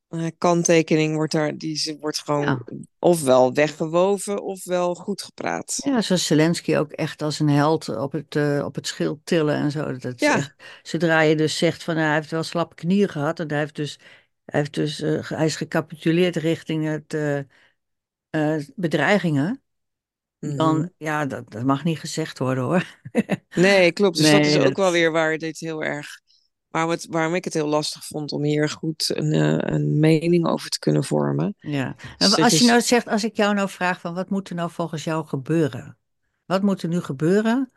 eh, 0.09 0.27
kanttekening 0.39 1.15
wordt 1.15 1.33
daar, 1.33 1.57
die 1.57 1.97
wordt 2.01 2.19
gewoon 2.19 2.45
Ja. 2.45 2.63
ofwel 2.99 3.53
weggewoven 3.53 4.43
ofwel 4.43 4.95
goed 4.95 5.23
gepraat. 5.23 5.81
Ja, 5.85 6.01
zoals 6.01 6.27
Zelensky 6.27 6.77
ook 6.77 6.93
echt 6.93 7.23
als 7.23 7.39
een 7.39 7.49
held 7.49 7.89
op 7.89 8.13
het, 8.13 8.37
eh, 8.37 8.63
op 8.65 8.75
het 8.75 8.87
schild 8.87 9.19
tillen 9.25 9.55
en 9.55 9.71
zo. 9.71 9.97
Dat 9.97 10.21
Ja, 10.21 10.37
echt, 10.37 10.55
zodra 10.83 11.21
je 11.21 11.37
dus 11.37 11.59
zegt 11.59 11.83
van 11.83 11.95
nou, 11.95 12.07
hij 12.07 12.17
heeft 12.17 12.31
wel 12.31 12.43
slappe 12.43 12.75
knieën 12.75 13.09
gehad 13.09 13.41
en 13.41 13.49
hij 13.49 13.59
heeft 13.59 13.77
dus, 13.77 13.99
hij 14.45 14.61
heeft 14.61 14.75
dus, 14.75 14.99
hij 15.29 15.47
is 15.47 15.57
gecapituleerd 15.57 16.37
richting 16.37 16.85
het 16.87 17.17
bedreigingen. 18.77 19.63
Dan 20.39 20.91
ja, 20.97 21.27
dat, 21.27 21.51
dat 21.51 21.65
mag 21.65 21.85
niet 21.85 21.99
gezegd 21.99 22.39
worden 22.39 22.65
hoor. 22.65 22.85
Nee, 23.55 23.93
klopt. 23.93 24.17
Dus 24.17 24.31
dat 24.31 24.47
is 24.47 24.59
ook 24.59 24.77
wel 24.77 24.93
weer 24.93 25.13
waar 25.13 25.39
dit 25.39 25.59
heel 25.59 25.83
erg, 25.83 26.21
waarom, 26.69 26.91
het, 26.91 27.07
waarom 27.11 27.35
ik 27.35 27.45
het 27.45 27.55
heel 27.55 27.67
lastig 27.67 28.05
vond 28.05 28.33
om 28.33 28.43
hier 28.43 28.69
goed 28.69 29.11
een, 29.15 29.33
eh, 29.33 29.75
een 29.75 29.99
mening 29.99 30.47
over 30.47 30.71
te 30.71 30.79
kunnen 30.79 31.05
vormen. 31.05 31.55
ja. 31.59 31.87
En 31.97 32.29
Dus 32.31 32.37
als 32.37 32.53
je 32.53 32.59
is, 32.59 32.67
nou 32.67 32.81
zegt, 32.81 33.09
als 33.09 33.25
ik 33.25 33.37
jou 33.37 33.55
nou 33.55 33.69
vraag 33.69 34.01
van 34.01 34.15
wat 34.15 34.31
moet 34.31 34.49
er 34.49 34.55
nou 34.55 34.71
volgens 34.71 35.05
jou 35.05 35.27
gebeuren? 35.27 35.99
Wat 36.45 36.63
moet 36.63 36.83
er 36.83 36.89
nu 36.89 37.01
gebeuren? 37.01 37.73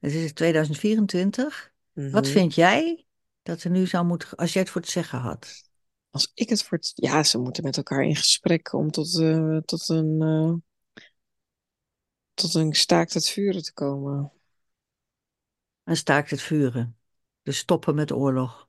Het 0.00 0.12
is 0.12 0.32
2024. 0.32 1.72
Wat 1.92 2.24
mhm. 2.24 2.32
vind 2.32 2.54
jij 2.54 3.06
dat 3.42 3.62
er 3.62 3.70
nu 3.70 3.86
zou 3.86 4.06
moeten, 4.06 4.36
als 4.36 4.52
jij 4.52 4.62
het 4.62 4.70
voor 4.70 4.80
het 4.80 4.90
zeggen 4.90 5.18
had? 5.18 5.64
Als 6.10 6.30
ik 6.34 6.48
het 6.48 6.62
voor 6.62 6.78
het, 6.78 6.92
ja, 6.94 7.22
ze 7.22 7.38
moeten 7.38 7.62
met 7.62 7.76
elkaar 7.76 8.02
in 8.02 8.16
gesprek 8.16 8.72
om 8.72 8.90
tot, 8.90 9.20
eh, 9.20 9.56
tot 9.56 9.88
een, 9.88 10.22
eh, 10.22 10.52
tot 12.36 12.54
een 12.54 12.74
staakt 12.74 13.14
het 13.14 13.28
vuren 13.28 13.62
te 13.62 13.72
komen. 13.72 14.32
En 15.84 15.96
staakt 15.96 16.30
het 16.30 16.42
vuren. 16.42 16.96
Dus 17.42 17.58
stoppen 17.58 17.94
met 17.94 18.12
oorlog. 18.12 18.68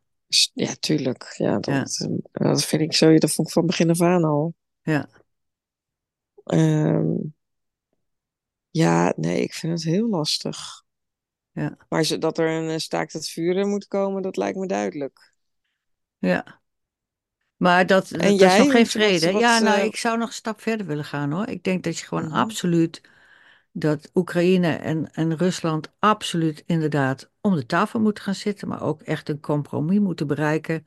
Ja, 0.53 0.75
tuurlijk. 0.79 1.33
Ja, 1.37 1.59
dat, 1.59 2.07
eh, 2.31 2.47
dat 2.49 2.65
vind 2.65 2.81
ik 2.81 2.93
zo, 2.93 3.17
dat 3.17 3.31
vond 3.31 3.47
ik 3.47 3.53
van 3.53 3.65
begin 3.65 3.89
af 3.89 4.01
aan 4.01 4.23
al. 4.23 4.53
ja, 4.81 5.07
Ehm, 6.43 7.15
ja, 8.69 9.13
nee, 9.15 9.41
ik 9.41 9.53
vind 9.53 9.73
het 9.73 9.83
heel 9.83 10.07
lastig. 10.09 10.83
ja, 11.51 11.77
Maar 11.89 12.19
dat 12.19 12.37
er 12.37 12.49
een 12.49 12.81
staakt 12.81 13.13
het 13.13 13.29
vuren 13.29 13.69
moet 13.69 13.87
komen, 13.87 14.21
dat 14.21 14.37
lijkt 14.37 14.57
me 14.57 14.67
duidelijk. 14.67 15.33
ja. 16.17 16.61
Maar 17.55 17.85
dat, 17.85 18.11
En 18.11 18.29
dat, 18.29 18.39
dat 18.39 18.51
is 18.51 18.57
nog 18.57 18.71
geen 18.71 18.81
wat, 18.81 18.91
vrede. 18.91 19.31
Ja, 19.31 19.59
nou, 19.59 19.79
eh, 19.79 19.85
ik 19.85 19.95
zou 19.95 20.17
nog 20.17 20.27
een 20.27 20.33
stap 20.33 20.61
verder 20.61 20.85
willen 20.85 21.05
gaan 21.05 21.31
hoor. 21.31 21.47
Ik 21.47 21.63
denk 21.63 21.83
dat 21.83 21.97
je 21.99 22.05
gewoon 22.05 22.25
mhm, 22.25 22.35
absoluut, 22.35 23.01
dat 23.79 24.09
Oekraïne 24.13 24.71
en, 24.71 25.13
en 25.13 25.37
Rusland 25.37 25.93
absoluut 25.99 26.63
inderdaad 26.65 27.31
om 27.41 27.55
de 27.55 27.65
tafel 27.65 27.99
moeten 27.99 28.23
gaan 28.23 28.35
zitten, 28.35 28.67
maar 28.67 28.81
ook 28.81 29.01
echt 29.01 29.29
een 29.29 29.39
compromis 29.39 29.99
moeten 29.99 30.27
bereiken 30.27 30.85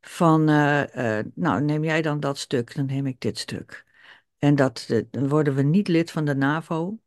van, 0.00 0.48
eh, 0.48 1.18
eh, 1.18 1.26
nou, 1.34 1.62
neem 1.62 1.84
jij 1.84 2.02
dan 2.02 2.20
dat 2.20 2.38
stuk, 2.38 2.74
dan 2.74 2.86
neem 2.86 3.06
ik 3.06 3.20
dit 3.20 3.38
stuk. 3.38 3.84
En 4.38 4.54
dat, 4.54 4.86
eh, 4.88 5.02
dan 5.10 5.28
worden 5.28 5.54
we 5.54 5.62
niet 5.62 5.88
lid 5.88 6.10
van 6.10 6.24
de 6.24 6.34
NAVO. 6.34 6.98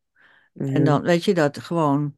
En 0.53 0.71
mhm. 0.71 0.83
dan 0.83 1.01
weet 1.01 1.23
je 1.23 1.33
dat 1.33 1.59
gewoon. 1.59 2.17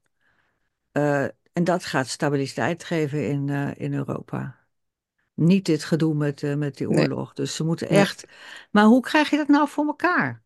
en 1.54 1.64
dat 1.64 1.86
gaat 1.86 2.08
stabiliteit 2.08 2.84
geven 2.84 3.28
in, 3.28 3.50
in 3.78 3.94
Europa. 3.94 4.60
Niet 5.34 5.66
dit 5.66 5.84
gedoe 5.84 6.14
met, 6.14 6.58
met 6.58 6.78
die 6.78 6.88
Nee, 6.88 7.02
oorlog. 7.02 7.34
Dus 7.34 7.56
ze 7.56 7.64
moeten 7.64 7.90
echt. 7.90 8.26
Maar 8.72 8.86
hoe 8.86 9.02
krijg 9.02 9.30
je 9.30 9.38
dat 9.38 9.48
nou 9.48 9.68
voor 9.68 9.86
elkaar? 9.86 10.44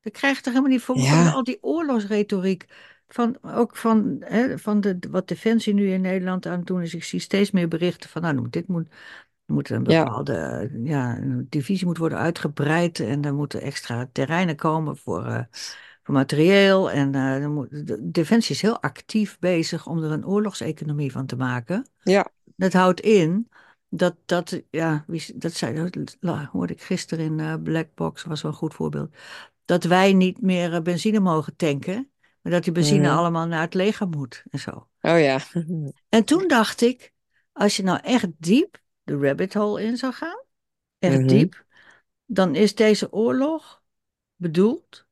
Dat 0.00 0.12
krijg 0.12 0.36
je 0.36 0.42
toch 0.42 0.52
helemaal 0.52 0.74
niet 0.74 0.82
voor 0.82 0.98
Ja, 0.98 1.30
al 1.30 1.44
die 1.44 1.58
oorlogsretoriek. 1.60 2.66
Van, 3.08 3.38
ook 3.42 3.76
van, 3.76 4.16
hè, 4.20 4.58
van 4.58 4.80
de, 4.80 4.98
wat 5.10 5.28
Defensie 5.28 5.74
nu 5.74 5.92
in 5.92 6.00
Nederland 6.00 6.46
aan 6.46 6.58
het 6.58 6.66
doen 6.66 6.82
is. 6.82 6.94
Ik 6.94 7.04
zie 7.04 7.20
steeds 7.20 7.50
meer 7.50 7.68
berichten 7.68 8.10
van. 8.10 8.22
Nou, 8.22 8.46
dit 8.50 8.68
moet, 8.68 8.88
moet 9.46 9.70
een 9.70 9.82
bepaalde 9.82 10.70
ja, 10.82 11.16
een 11.16 11.46
divisie 11.48 11.86
moet 11.86 11.98
worden 11.98 12.18
uitgebreid. 12.18 13.00
En 13.00 13.24
er 13.24 13.34
moeten 13.34 13.60
extra 13.60 14.08
terreinen 14.12 14.56
komen 14.56 14.96
voor, 14.96 15.26
eh, 15.26 15.44
voor 16.02 16.14
materieel. 16.14 16.90
En 16.90 17.14
eh, 17.14 17.46
moet, 17.46 17.86
de 17.86 18.10
Defensie 18.10 18.54
is 18.54 18.62
heel 18.62 18.82
actief 18.82 19.38
bezig 19.38 19.86
om 19.86 20.02
er 20.02 20.10
een 20.10 20.26
oorlogseconomie 20.26 21.12
van 21.12 21.26
te 21.26 21.36
maken. 21.36 21.86
ja. 22.02 22.30
Dat 22.56 22.72
houdt 22.72 23.00
in 23.00 23.48
dat, 23.88 24.16
dat 24.24 24.62
ja, 24.70 25.04
wie, 25.06 25.32
dat 25.34 25.52
zei, 25.52 25.90
dat 25.90 26.16
hoorde 26.52 26.72
ik 26.72 26.82
gisteren 26.82 27.24
in 27.24 27.40
eh, 27.40 27.54
Black 27.62 27.88
Box, 27.94 28.24
was 28.24 28.42
wel 28.42 28.50
een 28.50 28.56
goed 28.56 28.74
voorbeeld. 28.74 29.14
Dat 29.68 29.84
wij 29.84 30.12
niet 30.12 30.40
meer 30.42 30.74
eh, 30.74 30.80
benzine 30.80 31.20
mogen 31.20 31.56
tanken, 31.56 32.10
maar 32.40 32.52
dat 32.52 32.64
die 32.64 32.72
benzine 32.72 33.08
mhm. 33.08 33.16
allemaal 33.16 33.46
naar 33.46 33.60
het 33.60 33.74
leger 33.74 34.08
moet 34.08 34.42
en 34.50 34.58
zo. 34.58 34.88
Oh 35.00 35.20
ja. 35.20 35.40
En 36.08 36.24
toen 36.24 36.48
dacht 36.48 36.80
ik, 36.80 37.12
als 37.52 37.76
je 37.76 37.82
nou 37.82 38.00
echt 38.02 38.26
diep 38.38 38.80
de 39.02 39.16
rabbit 39.16 39.54
hole 39.54 39.82
in 39.82 39.96
zou 39.96 40.12
gaan, 40.12 40.42
echt 40.98 41.18
Mhm. 41.18 41.26
diep, 41.26 41.64
dan 42.26 42.54
is 42.54 42.74
deze 42.74 43.12
oorlog 43.12 43.82
bedoeld 44.36 45.06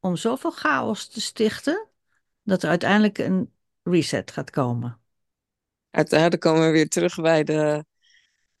om 0.00 0.16
zoveel 0.16 0.50
chaos 0.50 1.08
te 1.08 1.20
stichten, 1.20 1.88
dat 2.42 2.62
er 2.62 2.68
uiteindelijk 2.68 3.18
een 3.18 3.52
reset 3.82 4.30
gaat 4.30 4.50
komen. 4.50 5.00
Uiteindelijk 5.90 6.42
komen 6.42 6.66
we 6.66 6.70
weer 6.70 6.88
terug 6.88 7.14
bij 7.14 7.44
de, 7.44 7.84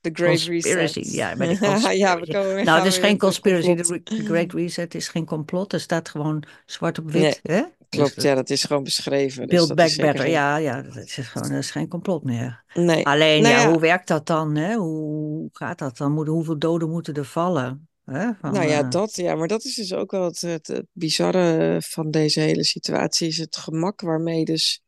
de 0.02 0.10
Great 0.12 0.30
Conspiracy, 0.30 0.98
Reset. 0.98 1.12
ja, 1.12 1.36
bij 1.36 1.48
de 1.48 1.54
Ja, 1.96 2.18
we 2.18 2.26
conspiracy. 2.26 2.32
komen 2.32 2.54
weer, 2.54 2.64
Nou, 2.64 2.78
het 2.78 2.86
is 2.86 2.98
geen 2.98 3.18
conspiracy. 3.18 3.74
De, 3.74 4.00
Great 4.24 4.52
Reset 4.52 4.94
is 4.94 5.08
geen 5.08 5.24
complot. 5.24 5.72
Er 5.72 5.80
staat 5.80 6.08
gewoon 6.08 6.42
zwart 6.66 6.98
op 6.98 7.12
Nee, 7.12 7.22
wit. 7.22 7.40
Hè? 7.42 7.62
Dus 7.88 8.00
klopt. 8.00 8.22
Ja, 8.22 8.34
dat 8.34 8.50
is 8.50 8.64
gewoon 8.64 8.82
beschreven. 8.82 9.48
Dus 9.48 9.56
Build 9.56 9.74
Back 9.74 9.96
Better. 9.96 10.20
geen... 10.22 10.30
Ja, 10.30 10.56
ja, 10.56 10.82
dat 10.82 10.96
is 10.96 11.14
gewoon 11.14 11.48
dat 11.48 11.58
is 11.58 11.70
geen 11.70 11.88
complot 11.88 12.24
meer. 12.24 12.64
Nee. 12.74 13.06
Alleen, 13.06 13.42
Nou 13.42 13.54
ja, 13.54 13.70
hoe 13.70 13.80
werkt 13.80 14.08
dat 14.08 14.26
dan? 14.26 14.56
Hè? 14.56 14.74
Hoe 14.74 15.48
gaat 15.52 15.78
dat 15.78 15.96
dan? 15.96 16.12
Moet, 16.12 16.26
hoeveel 16.26 16.58
doden 16.58 16.90
moeten 16.90 17.14
er 17.14 17.24
vallen? 17.24 17.88
Hè? 18.04 18.28
Van, 18.40 18.52
nou 18.52 18.68
ja, 18.68 18.82
eh, 18.82 18.90
dat. 18.90 19.16
Ja, 19.16 19.34
maar 19.34 19.48
dat 19.48 19.64
is 19.64 19.74
dus 19.74 19.94
ook 19.94 20.10
wel 20.10 20.24
het, 20.24 20.40
het, 20.40 20.66
het 20.66 20.86
bizarre 20.92 21.82
van 21.84 22.10
deze 22.10 22.40
hele 22.40 22.64
situatie. 22.64 23.28
Is 23.28 23.38
het 23.38 23.56
gemak 23.56 24.00
waarmee 24.00 24.44
dus 24.44 24.82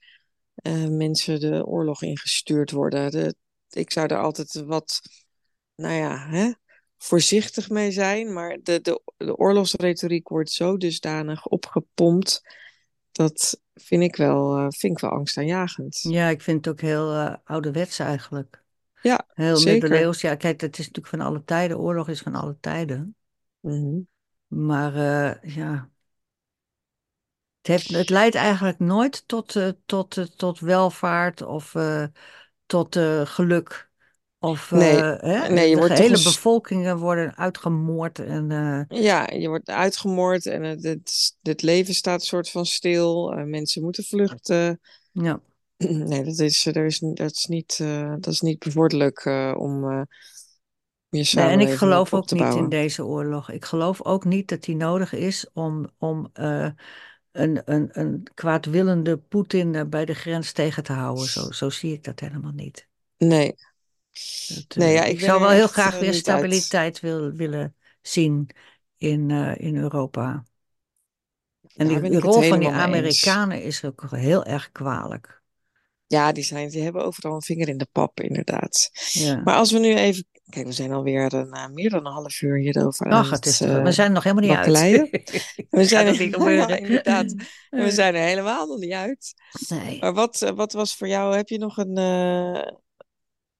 eh, 0.54 0.86
mensen 0.88 1.40
de 1.40 1.66
oorlog 1.66 2.02
ingestuurd 2.02 2.70
worden. 2.70 3.10
De, 3.10 3.34
ik 3.76 3.90
zou 3.90 4.06
er 4.06 4.18
altijd 4.18 4.52
wat, 4.66 5.00
nou 5.74 5.94
ja, 5.94 6.28
hè, 6.28 6.52
voorzichtig 6.98 7.70
mee 7.70 7.90
zijn. 7.90 8.32
Maar 8.32 8.58
de, 8.62 8.80
de, 8.80 9.02
de 9.16 9.36
oorlogsretoriek 9.36 10.28
wordt 10.28 10.50
zo 10.50 10.76
dusdanig 10.76 11.46
opgepompt. 11.46 12.42
Dat 13.12 13.60
vind 13.74 14.02
ik 14.02 14.16
wel, 14.16 14.56
eh, 14.56 14.66
vind 14.68 14.92
ik 14.92 14.98
wel 14.98 15.10
angstaanjagend. 15.10 16.00
ja, 16.00 16.28
ik 16.28 16.40
vind 16.40 16.64
het 16.64 16.74
ook 16.74 16.80
heel 16.80 17.12
eh, 17.12 17.34
ouderwets 17.44 17.98
eigenlijk. 17.98 18.62
Ja, 19.02 19.26
Heel 19.34 19.56
zeker. 19.56 19.72
middeleeuws. 19.72 20.20
Ja, 20.20 20.34
kijk, 20.34 20.60
het 20.60 20.78
is 20.78 20.86
natuurlijk 20.86 21.14
van 21.16 21.26
alle 21.26 21.44
tijden. 21.44 21.78
Oorlog 21.78 22.08
is 22.08 22.20
van 22.20 22.34
alle 22.34 22.56
tijden. 22.60 23.16
Mhm. 23.60 24.00
Maar 24.46 24.94
eh, 24.94 25.54
ja, 25.54 25.90
Het, 27.58 27.66
heeft, 27.66 27.88
het 27.88 28.10
leidt 28.10 28.34
eigenlijk 28.34 28.78
nooit 28.78 29.28
tot, 29.28 29.60
tot, 29.86 30.38
tot 30.38 30.60
welvaart 30.60 31.42
of 31.42 31.74
tot 32.66 32.96
eh, 32.96 33.20
geluk 33.26 33.92
Of 34.38 34.70
Nee, 34.70 34.96
eh, 34.96 35.20
hè, 35.20 35.48
nee, 35.48 35.68
je 35.68 35.74
de 35.74 35.80
wordt 35.80 35.98
eens, 35.98 36.24
bevolkingen 36.24 36.98
worden 36.98 37.36
uitgemoord. 37.36 38.18
En, 38.18 38.50
eh, 38.50 39.02
ja, 39.02 39.30
je 39.30 39.48
wordt 39.48 39.70
uitgemoord 39.70 40.46
en 40.46 40.62
het, 40.62 40.82
het, 40.82 41.36
het 41.42 41.62
leven 41.62 41.94
staat 41.94 42.24
soort 42.24 42.50
van 42.50 42.66
stil. 42.66 43.30
Mensen 43.46 43.82
moeten 43.82 44.04
vluchten. 44.04 44.80
ja. 45.12 45.40
Nee, 45.84 46.24
dat 46.24 46.38
is, 46.38 46.66
er 46.66 46.84
is, 46.84 46.98
dat 46.98 47.30
is 47.30 47.44
niet, 47.44 47.78
dat 48.20 48.26
is 48.26 48.40
niet 48.40 48.58
bevorderlijk 48.58 49.26
om 49.58 50.06
je 51.08 51.30
Nee, 51.32 51.44
en 51.44 51.60
ik 51.60 51.70
geloof 51.70 52.14
ook 52.14 52.30
niet 52.30 52.54
in 52.54 52.68
deze 52.68 53.04
oorlog. 53.04 53.50
Ik 53.50 53.64
geloof 53.64 54.04
ook 54.04 54.24
niet 54.24 54.48
dat 54.48 54.62
die 54.62 54.76
nodig 54.76 55.12
is 55.12 55.46
om, 55.52 55.90
om 55.98 56.30
een, 57.34 57.62
een, 57.64 57.88
een 57.92 58.26
kwaadwillende 58.34 59.16
Poetin 59.16 59.74
eh, 59.74 59.84
bij 59.84 60.04
de 60.04 60.14
grens 60.14 60.52
tegen 60.52 60.82
te 60.82 60.92
houden. 60.92 61.26
Zo, 61.26 61.50
zo 61.50 61.70
zie 61.70 61.92
ik 61.92 62.04
dat 62.04 62.20
helemaal 62.20 62.52
niet. 62.52 62.86
Nee, 63.16 63.54
Dat, 64.46 64.76
nee, 64.76 64.92
ja, 64.92 65.04
eh, 65.04 65.10
ik 65.10 65.20
zou 65.20 65.40
wel 65.40 65.50
heel 65.50 65.66
graag 65.66 65.94
eh, 65.94 66.00
weer 66.00 66.14
stabiliteit 66.14 67.00
wil, 67.00 67.32
willen 67.32 67.74
zien 68.02 68.48
in, 68.96 69.30
in 69.56 69.76
Europa. 69.76 70.44
En 71.74 71.88
die, 71.88 72.18
rol 72.18 72.42
van 72.42 72.58
die 72.58 72.68
eens. 72.68 72.76
Amerikanen 72.76 73.62
is 73.62 73.84
ook 73.84 74.04
heel 74.10 74.44
erg 74.44 74.72
kwalijk. 74.72 75.42
Ja, 76.06 76.32
die, 76.32 76.44
zijn, 76.44 76.68
die 76.68 76.82
hebben 76.82 77.04
overal 77.04 77.34
een 77.34 77.42
vinger 77.42 77.68
in 77.68 77.78
de 77.78 77.88
pap, 77.92 78.20
inderdaad. 78.20 78.90
Ja. 79.12 79.40
Maar 79.44 79.56
als 79.56 79.72
we 79.72 79.78
nu 79.78 79.94
even... 79.94 80.26
Kijk, 80.50 80.66
we 80.66 80.72
zijn 80.72 80.92
alweer 80.92 81.32
een, 81.34 81.52
eh, 81.52 81.68
meer 81.68 81.90
dan 81.90 82.06
een 82.06 82.12
half 82.12 82.42
uur 82.42 82.58
hierover 82.58 83.10
Ach, 83.10 83.30
het 83.30 83.46
is 83.46 83.58
toch, 83.58 83.68
we 83.68 83.74
eh 83.78 83.92
zijn 83.92 84.06
er 84.08 84.12
nog 84.14 84.22
helemaal 84.24 84.44
niet 84.48 84.56
uit. 84.56 84.66
bakkeleien. 84.66 85.08
We 85.70 85.84
zijn 85.84 86.08
ook 86.08 86.18
niet 86.18 86.34
er, 86.46 86.52
ja, 86.52 86.68
inderdaad. 86.76 87.32
We 87.70 87.82
Eh, 87.82 87.88
zijn 87.88 88.14
er 88.14 88.22
helemaal 88.22 88.66
nog 88.66 88.78
niet 88.78 88.92
uit. 88.92 89.34
Nee. 89.68 89.98
Maar 90.00 90.14
wat, 90.14 90.42
eh, 90.42 90.50
wat 90.50 90.72
was 90.72 90.96
voor 90.96 91.08
jou, 91.08 91.36
heb 91.36 91.48
je 91.48 91.58
nog 91.58 91.76
een, 91.76 91.96
eh, 91.96 92.72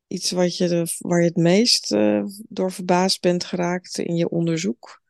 iets 0.07 0.31
wat 0.31 0.57
je 0.57 0.69
de, 0.69 0.87
waar 0.99 1.21
je 1.21 1.27
het 1.27 1.37
meest 1.37 1.93
eh, 1.93 2.23
door 2.49 2.73
verbaasd 2.73 3.21
bent 3.21 3.45
geraakt 3.45 3.99
in 3.99 4.15
je 4.15 4.29
onderzoek? 4.29 5.03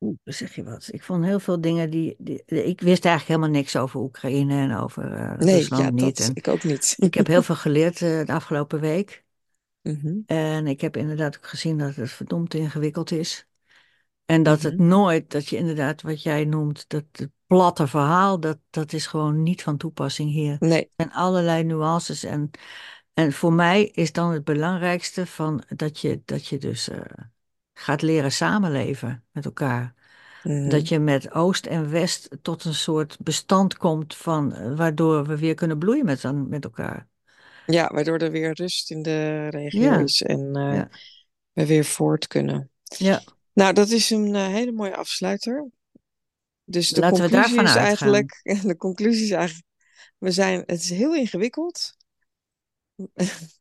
Oeh, 0.00 0.16
zeg 0.24 0.54
je 0.54 0.62
wat? 0.64 0.88
Ik 0.90 1.02
vond 1.02 1.24
heel 1.24 1.40
veel 1.40 1.60
dingen 1.60 1.90
die, 1.90 2.14
die. 2.18 2.42
Ik 2.46 2.80
wist 2.80 3.04
eigenlijk 3.04 3.26
helemaal 3.26 3.60
niks 3.60 3.76
over 3.76 4.00
Oekraïne 4.00 4.54
en 4.54 4.76
over 4.76 5.12
eh, 5.12 5.38
Nee, 5.38 5.54
ja, 5.54 5.56
Rusland 5.58 5.92
niet. 5.92 6.16
dat 6.18 6.26
En 6.28 6.34
ik 6.34 6.48
ook 6.48 6.62
niet. 6.64 6.94
ik 6.98 7.14
heb 7.14 7.26
heel 7.26 7.42
veel 7.42 7.54
geleerd 7.54 8.02
eh, 8.02 8.24
de 8.26 8.32
afgelopen 8.32 8.80
week. 8.80 9.21
Mhm, 9.82 10.20
En 10.26 10.66
ik 10.66 10.80
heb 10.80 10.96
inderdaad 10.96 11.36
ook 11.36 11.46
gezien 11.46 11.78
dat 11.78 11.94
het 11.94 12.10
verdomd 12.10 12.54
ingewikkeld 12.54 13.10
is. 13.10 13.46
En 14.24 14.42
dat 14.42 14.62
het 14.62 14.76
mhm. 14.76 14.88
nooit, 14.88 15.30
dat 15.30 15.48
je 15.48 15.56
inderdaad 15.56 16.02
wat 16.02 16.22
jij 16.22 16.44
noemt, 16.44 16.84
dat 16.88 17.04
het 17.12 17.30
platte 17.46 17.86
verhaal, 17.86 18.40
dat, 18.40 18.58
dat 18.70 18.92
is 18.92 19.06
gewoon 19.06 19.42
niet 19.42 19.62
van 19.62 19.76
toepassing 19.76 20.30
hier. 20.30 20.56
Er 20.60 20.68
Nee, 20.68 20.90
zijn 20.96 21.12
allerlei 21.12 21.64
nuances. 21.64 22.24
En, 22.24 22.50
en 23.14 23.32
voor 23.32 23.52
mij 23.52 23.84
is 23.84 24.12
dan 24.12 24.32
het 24.32 24.44
belangrijkste 24.44 25.26
van 25.26 25.62
dat 25.76 25.98
je, 25.98 26.22
dat 26.24 26.46
je 26.46 26.58
dus 26.58 26.88
eh, 26.88 27.00
gaat 27.74 28.02
leren 28.02 28.32
samenleven 28.32 29.24
met 29.32 29.44
elkaar. 29.44 29.94
Dat 30.42 30.82
mhm. 30.82 30.94
je 30.94 30.98
met 30.98 31.32
Oost 31.32 31.66
en 31.66 31.90
West 31.90 32.38
tot 32.42 32.64
een 32.64 32.74
soort 32.74 33.18
bestand 33.20 33.76
komt 33.76 34.16
van 34.16 34.52
eh, 34.52 34.76
waardoor 34.76 35.26
we 35.26 35.38
weer 35.38 35.54
kunnen 35.54 35.78
bloeien 35.78 36.04
met, 36.04 36.48
met 36.48 36.64
elkaar. 36.64 37.08
Ja, 37.66 37.88
waardoor 37.94 38.18
er 38.18 38.30
weer 38.30 38.52
rust 38.54 38.90
in 38.90 39.02
de 39.02 39.48
regio 39.48 39.80
Ja, 39.80 39.98
is 39.98 40.22
en 40.22 40.56
eh, 40.56 40.82
we 41.52 41.66
weer 41.66 41.84
voort 41.84 42.26
kunnen. 42.26 42.70
ja. 42.98 43.22
Nou, 43.52 43.72
dat 43.72 43.88
is 43.88 44.10
een 44.10 44.34
eh, 44.34 44.46
hele 44.46 44.72
mooie 44.72 44.96
afsluiter. 44.96 45.68
Dus 46.64 46.88
de 46.88 47.00
Laten 47.00 47.18
conclusie 47.18 47.52
is 47.52 47.58
uitgaan. 47.58 47.84
eigenlijk, 47.84 48.40
de 48.62 48.76
conclusie 48.76 49.24
is 49.24 49.30
eigenlijk, 49.30 49.66
we 50.18 50.30
zijn, 50.30 50.58
het 50.66 50.80
is 50.80 50.90
heel 50.90 51.14
ingewikkeld. 51.14 51.96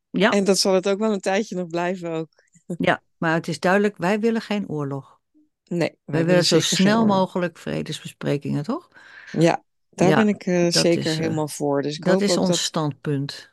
Ja, 0.09 0.31
En 0.31 0.43
dat 0.43 0.57
zal 0.57 0.73
het 0.73 0.87
ook 0.89 0.99
wel 0.99 1.13
een 1.13 1.19
tijdje 1.19 1.55
nog 1.55 1.67
blijven 1.67 2.11
ook. 2.11 2.29
ja, 2.77 3.01
maar 3.17 3.33
het 3.33 3.47
is 3.47 3.59
duidelijk, 3.59 3.97
wij 3.97 4.19
willen 4.19 4.41
geen 4.41 4.69
oorlog. 4.69 5.19
Nee, 5.67 5.79
wij 5.89 5.97
Wij 6.05 6.25
willen 6.25 6.45
zo 6.45 6.59
snel 6.59 7.05
mogelijk 7.05 7.57
vredesbesprekingen, 7.57 8.63
toch? 8.63 8.87
Ja, 9.31 9.63
daar 9.89 10.15
ben 10.15 10.27
ik 10.27 10.45
eh, 10.45 10.67
zeker 10.69 11.05
is, 11.05 11.17
helemaal 11.17 11.47
voor. 11.47 11.81
Dus 11.81 11.95
ik 11.97 12.03
dat 12.03 12.13
hoop 12.13 12.21
is 12.23 12.31
ook 12.31 12.37
ons 12.37 12.47
dat. 12.47 12.57
standpunt. 12.57 13.50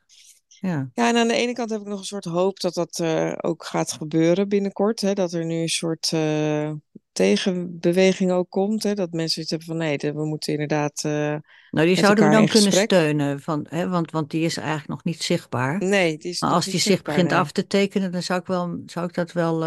Ja. 0.60 0.90
Ja, 0.92 1.08
en 1.08 1.16
aan 1.16 1.28
de 1.28 1.34
ene 1.34 1.52
kant 1.52 1.70
heb 1.70 1.80
ik 1.80 1.86
nog 1.86 1.98
een 1.98 2.04
soort 2.04 2.24
hoop 2.24 2.60
dat 2.60 2.74
dat 2.74 2.98
eh, 2.98 3.32
ook 3.36 3.64
gaat 3.64 3.92
gebeuren 3.92 4.48
binnenkort. 4.48 5.00
Hè? 5.00 5.12
Dat 5.12 5.32
er 5.32 5.44
nu 5.44 5.54
een 5.54 5.68
soort 5.68 6.12
eh, 6.12 6.72
tegenbeweging 7.12 8.30
ook 8.30 8.50
komt. 8.50 8.82
Hè? 8.82 8.94
Dat 8.94 9.12
mensen 9.12 9.42
iets 9.42 9.50
hebben 9.50 9.68
van 9.68 9.76
nee, 9.76 9.96
we 9.98 10.24
moeten 10.26 10.52
inderdaad 10.52 11.04
eh, 11.04 11.36
Nou, 11.70 11.86
die 11.86 11.96
zouden 11.96 12.24
we 12.24 12.34
dan 12.34 12.46
kunnen 12.46 12.72
gesprek. 12.72 12.90
steunen, 12.90 13.40
van, 13.40 13.66
hè, 13.68 13.88
want, 13.88 14.10
want 14.10 14.30
die 14.30 14.44
is 14.44 14.56
eigenlijk 14.56 14.88
nog 14.88 15.04
niet 15.04 15.22
zichtbaar. 15.22 15.78
Nee, 15.78 16.18
die 16.18 16.30
is 16.30 16.40
Maar 16.40 16.50
als 16.50 16.64
die 16.64 16.80
zich 16.80 17.02
begint 17.02 17.32
af 17.32 17.52
te 17.52 17.66
tekenen, 17.66 18.12
dan 18.12 18.22
zou 18.22 18.40
ik, 18.40 18.46
wel, 18.46 18.82
zou 18.86 19.06
ik 19.06 19.14
dat 19.14 19.32
wel 19.32 19.64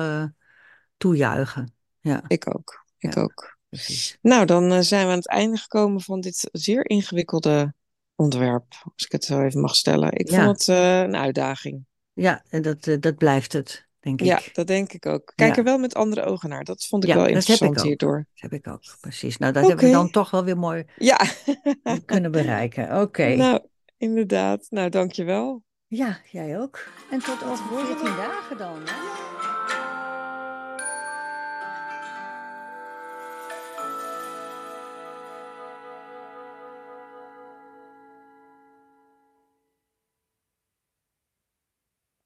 toejuichen. 0.97 1.73
Ja, 1.99 2.23
Ik 2.27 2.55
ook. 2.55 2.85
Ik 2.97 3.13
ja, 3.15 3.21
ook. 3.21 3.57
precies. 3.69 4.17
Nou, 4.21 4.45
dan 4.45 4.83
zijn 4.83 5.05
we 5.05 5.11
aan 5.11 5.17
het 5.17 5.27
einde 5.27 5.57
gekomen 5.57 6.01
van 6.01 6.21
dit 6.21 6.49
zeer 6.51 6.89
ingewikkelde 6.89 7.73
onderwerp, 8.21 8.65
als 8.95 9.05
ik 9.05 9.11
het 9.11 9.23
zo 9.23 9.41
even 9.41 9.61
mag 9.61 9.75
stellen. 9.75 10.11
Ik 10.11 10.29
vond 10.29 10.41
Ja, 10.41 10.47
het 10.47 10.67
eh, 10.67 10.99
een 11.01 11.15
uitdaging. 11.15 11.85
ja, 12.13 12.43
en 12.49 12.61
dat, 12.61 12.87
eh, 12.87 12.95
dat 12.99 13.17
blijft 13.17 13.53
het, 13.53 13.87
denk 13.99 14.21
Ja, 14.21 14.37
ik. 14.39 14.49
dat 14.55 14.67
denk 14.67 14.93
ik 14.93 15.05
ook. 15.05 15.31
Kijk 15.35 15.51
er 15.51 15.57
Ja, 15.57 15.63
wel 15.63 15.77
met 15.77 15.95
andere 15.95 16.23
ogen 16.23 16.49
naar. 16.49 16.63
Dat 16.63 16.85
vond 16.85 17.03
ik 17.03 17.09
ja, 17.09 17.15
wel 17.15 17.27
ik 17.27 17.33
interessant 17.33 17.81
hierdoor. 17.81 18.17
Dat 18.33 18.51
heb 18.51 18.53
ik 18.53 18.67
ook, 18.67 18.81
precies. 18.99 19.37
Nou, 19.37 19.53
dat 19.53 19.67
hebben 19.67 19.85
we 19.85 19.91
dan 19.91 20.09
toch 20.11 20.31
wel 20.31 20.43
weer 20.43 20.57
mooi 20.57 20.85
ja. 20.97 21.19
kunnen 22.05 22.31
bereiken. 22.31 23.01
Oké. 23.01 23.35
Nou, 23.35 23.59
inderdaad. 23.97 24.65
Nou, 24.69 24.89
dankjewel. 24.89 25.63
Ja, 25.87 26.19
jij 26.31 26.59
ook. 26.59 26.87
En 27.11 27.19
tot 27.19 27.43
over 27.43 27.57
Tot 27.57 27.57
de 27.69 27.85
14 27.85 27.97
volgende. 27.97 28.15
dagen 28.21 28.57
dan. 28.57 28.77
Hè? 28.85 29.30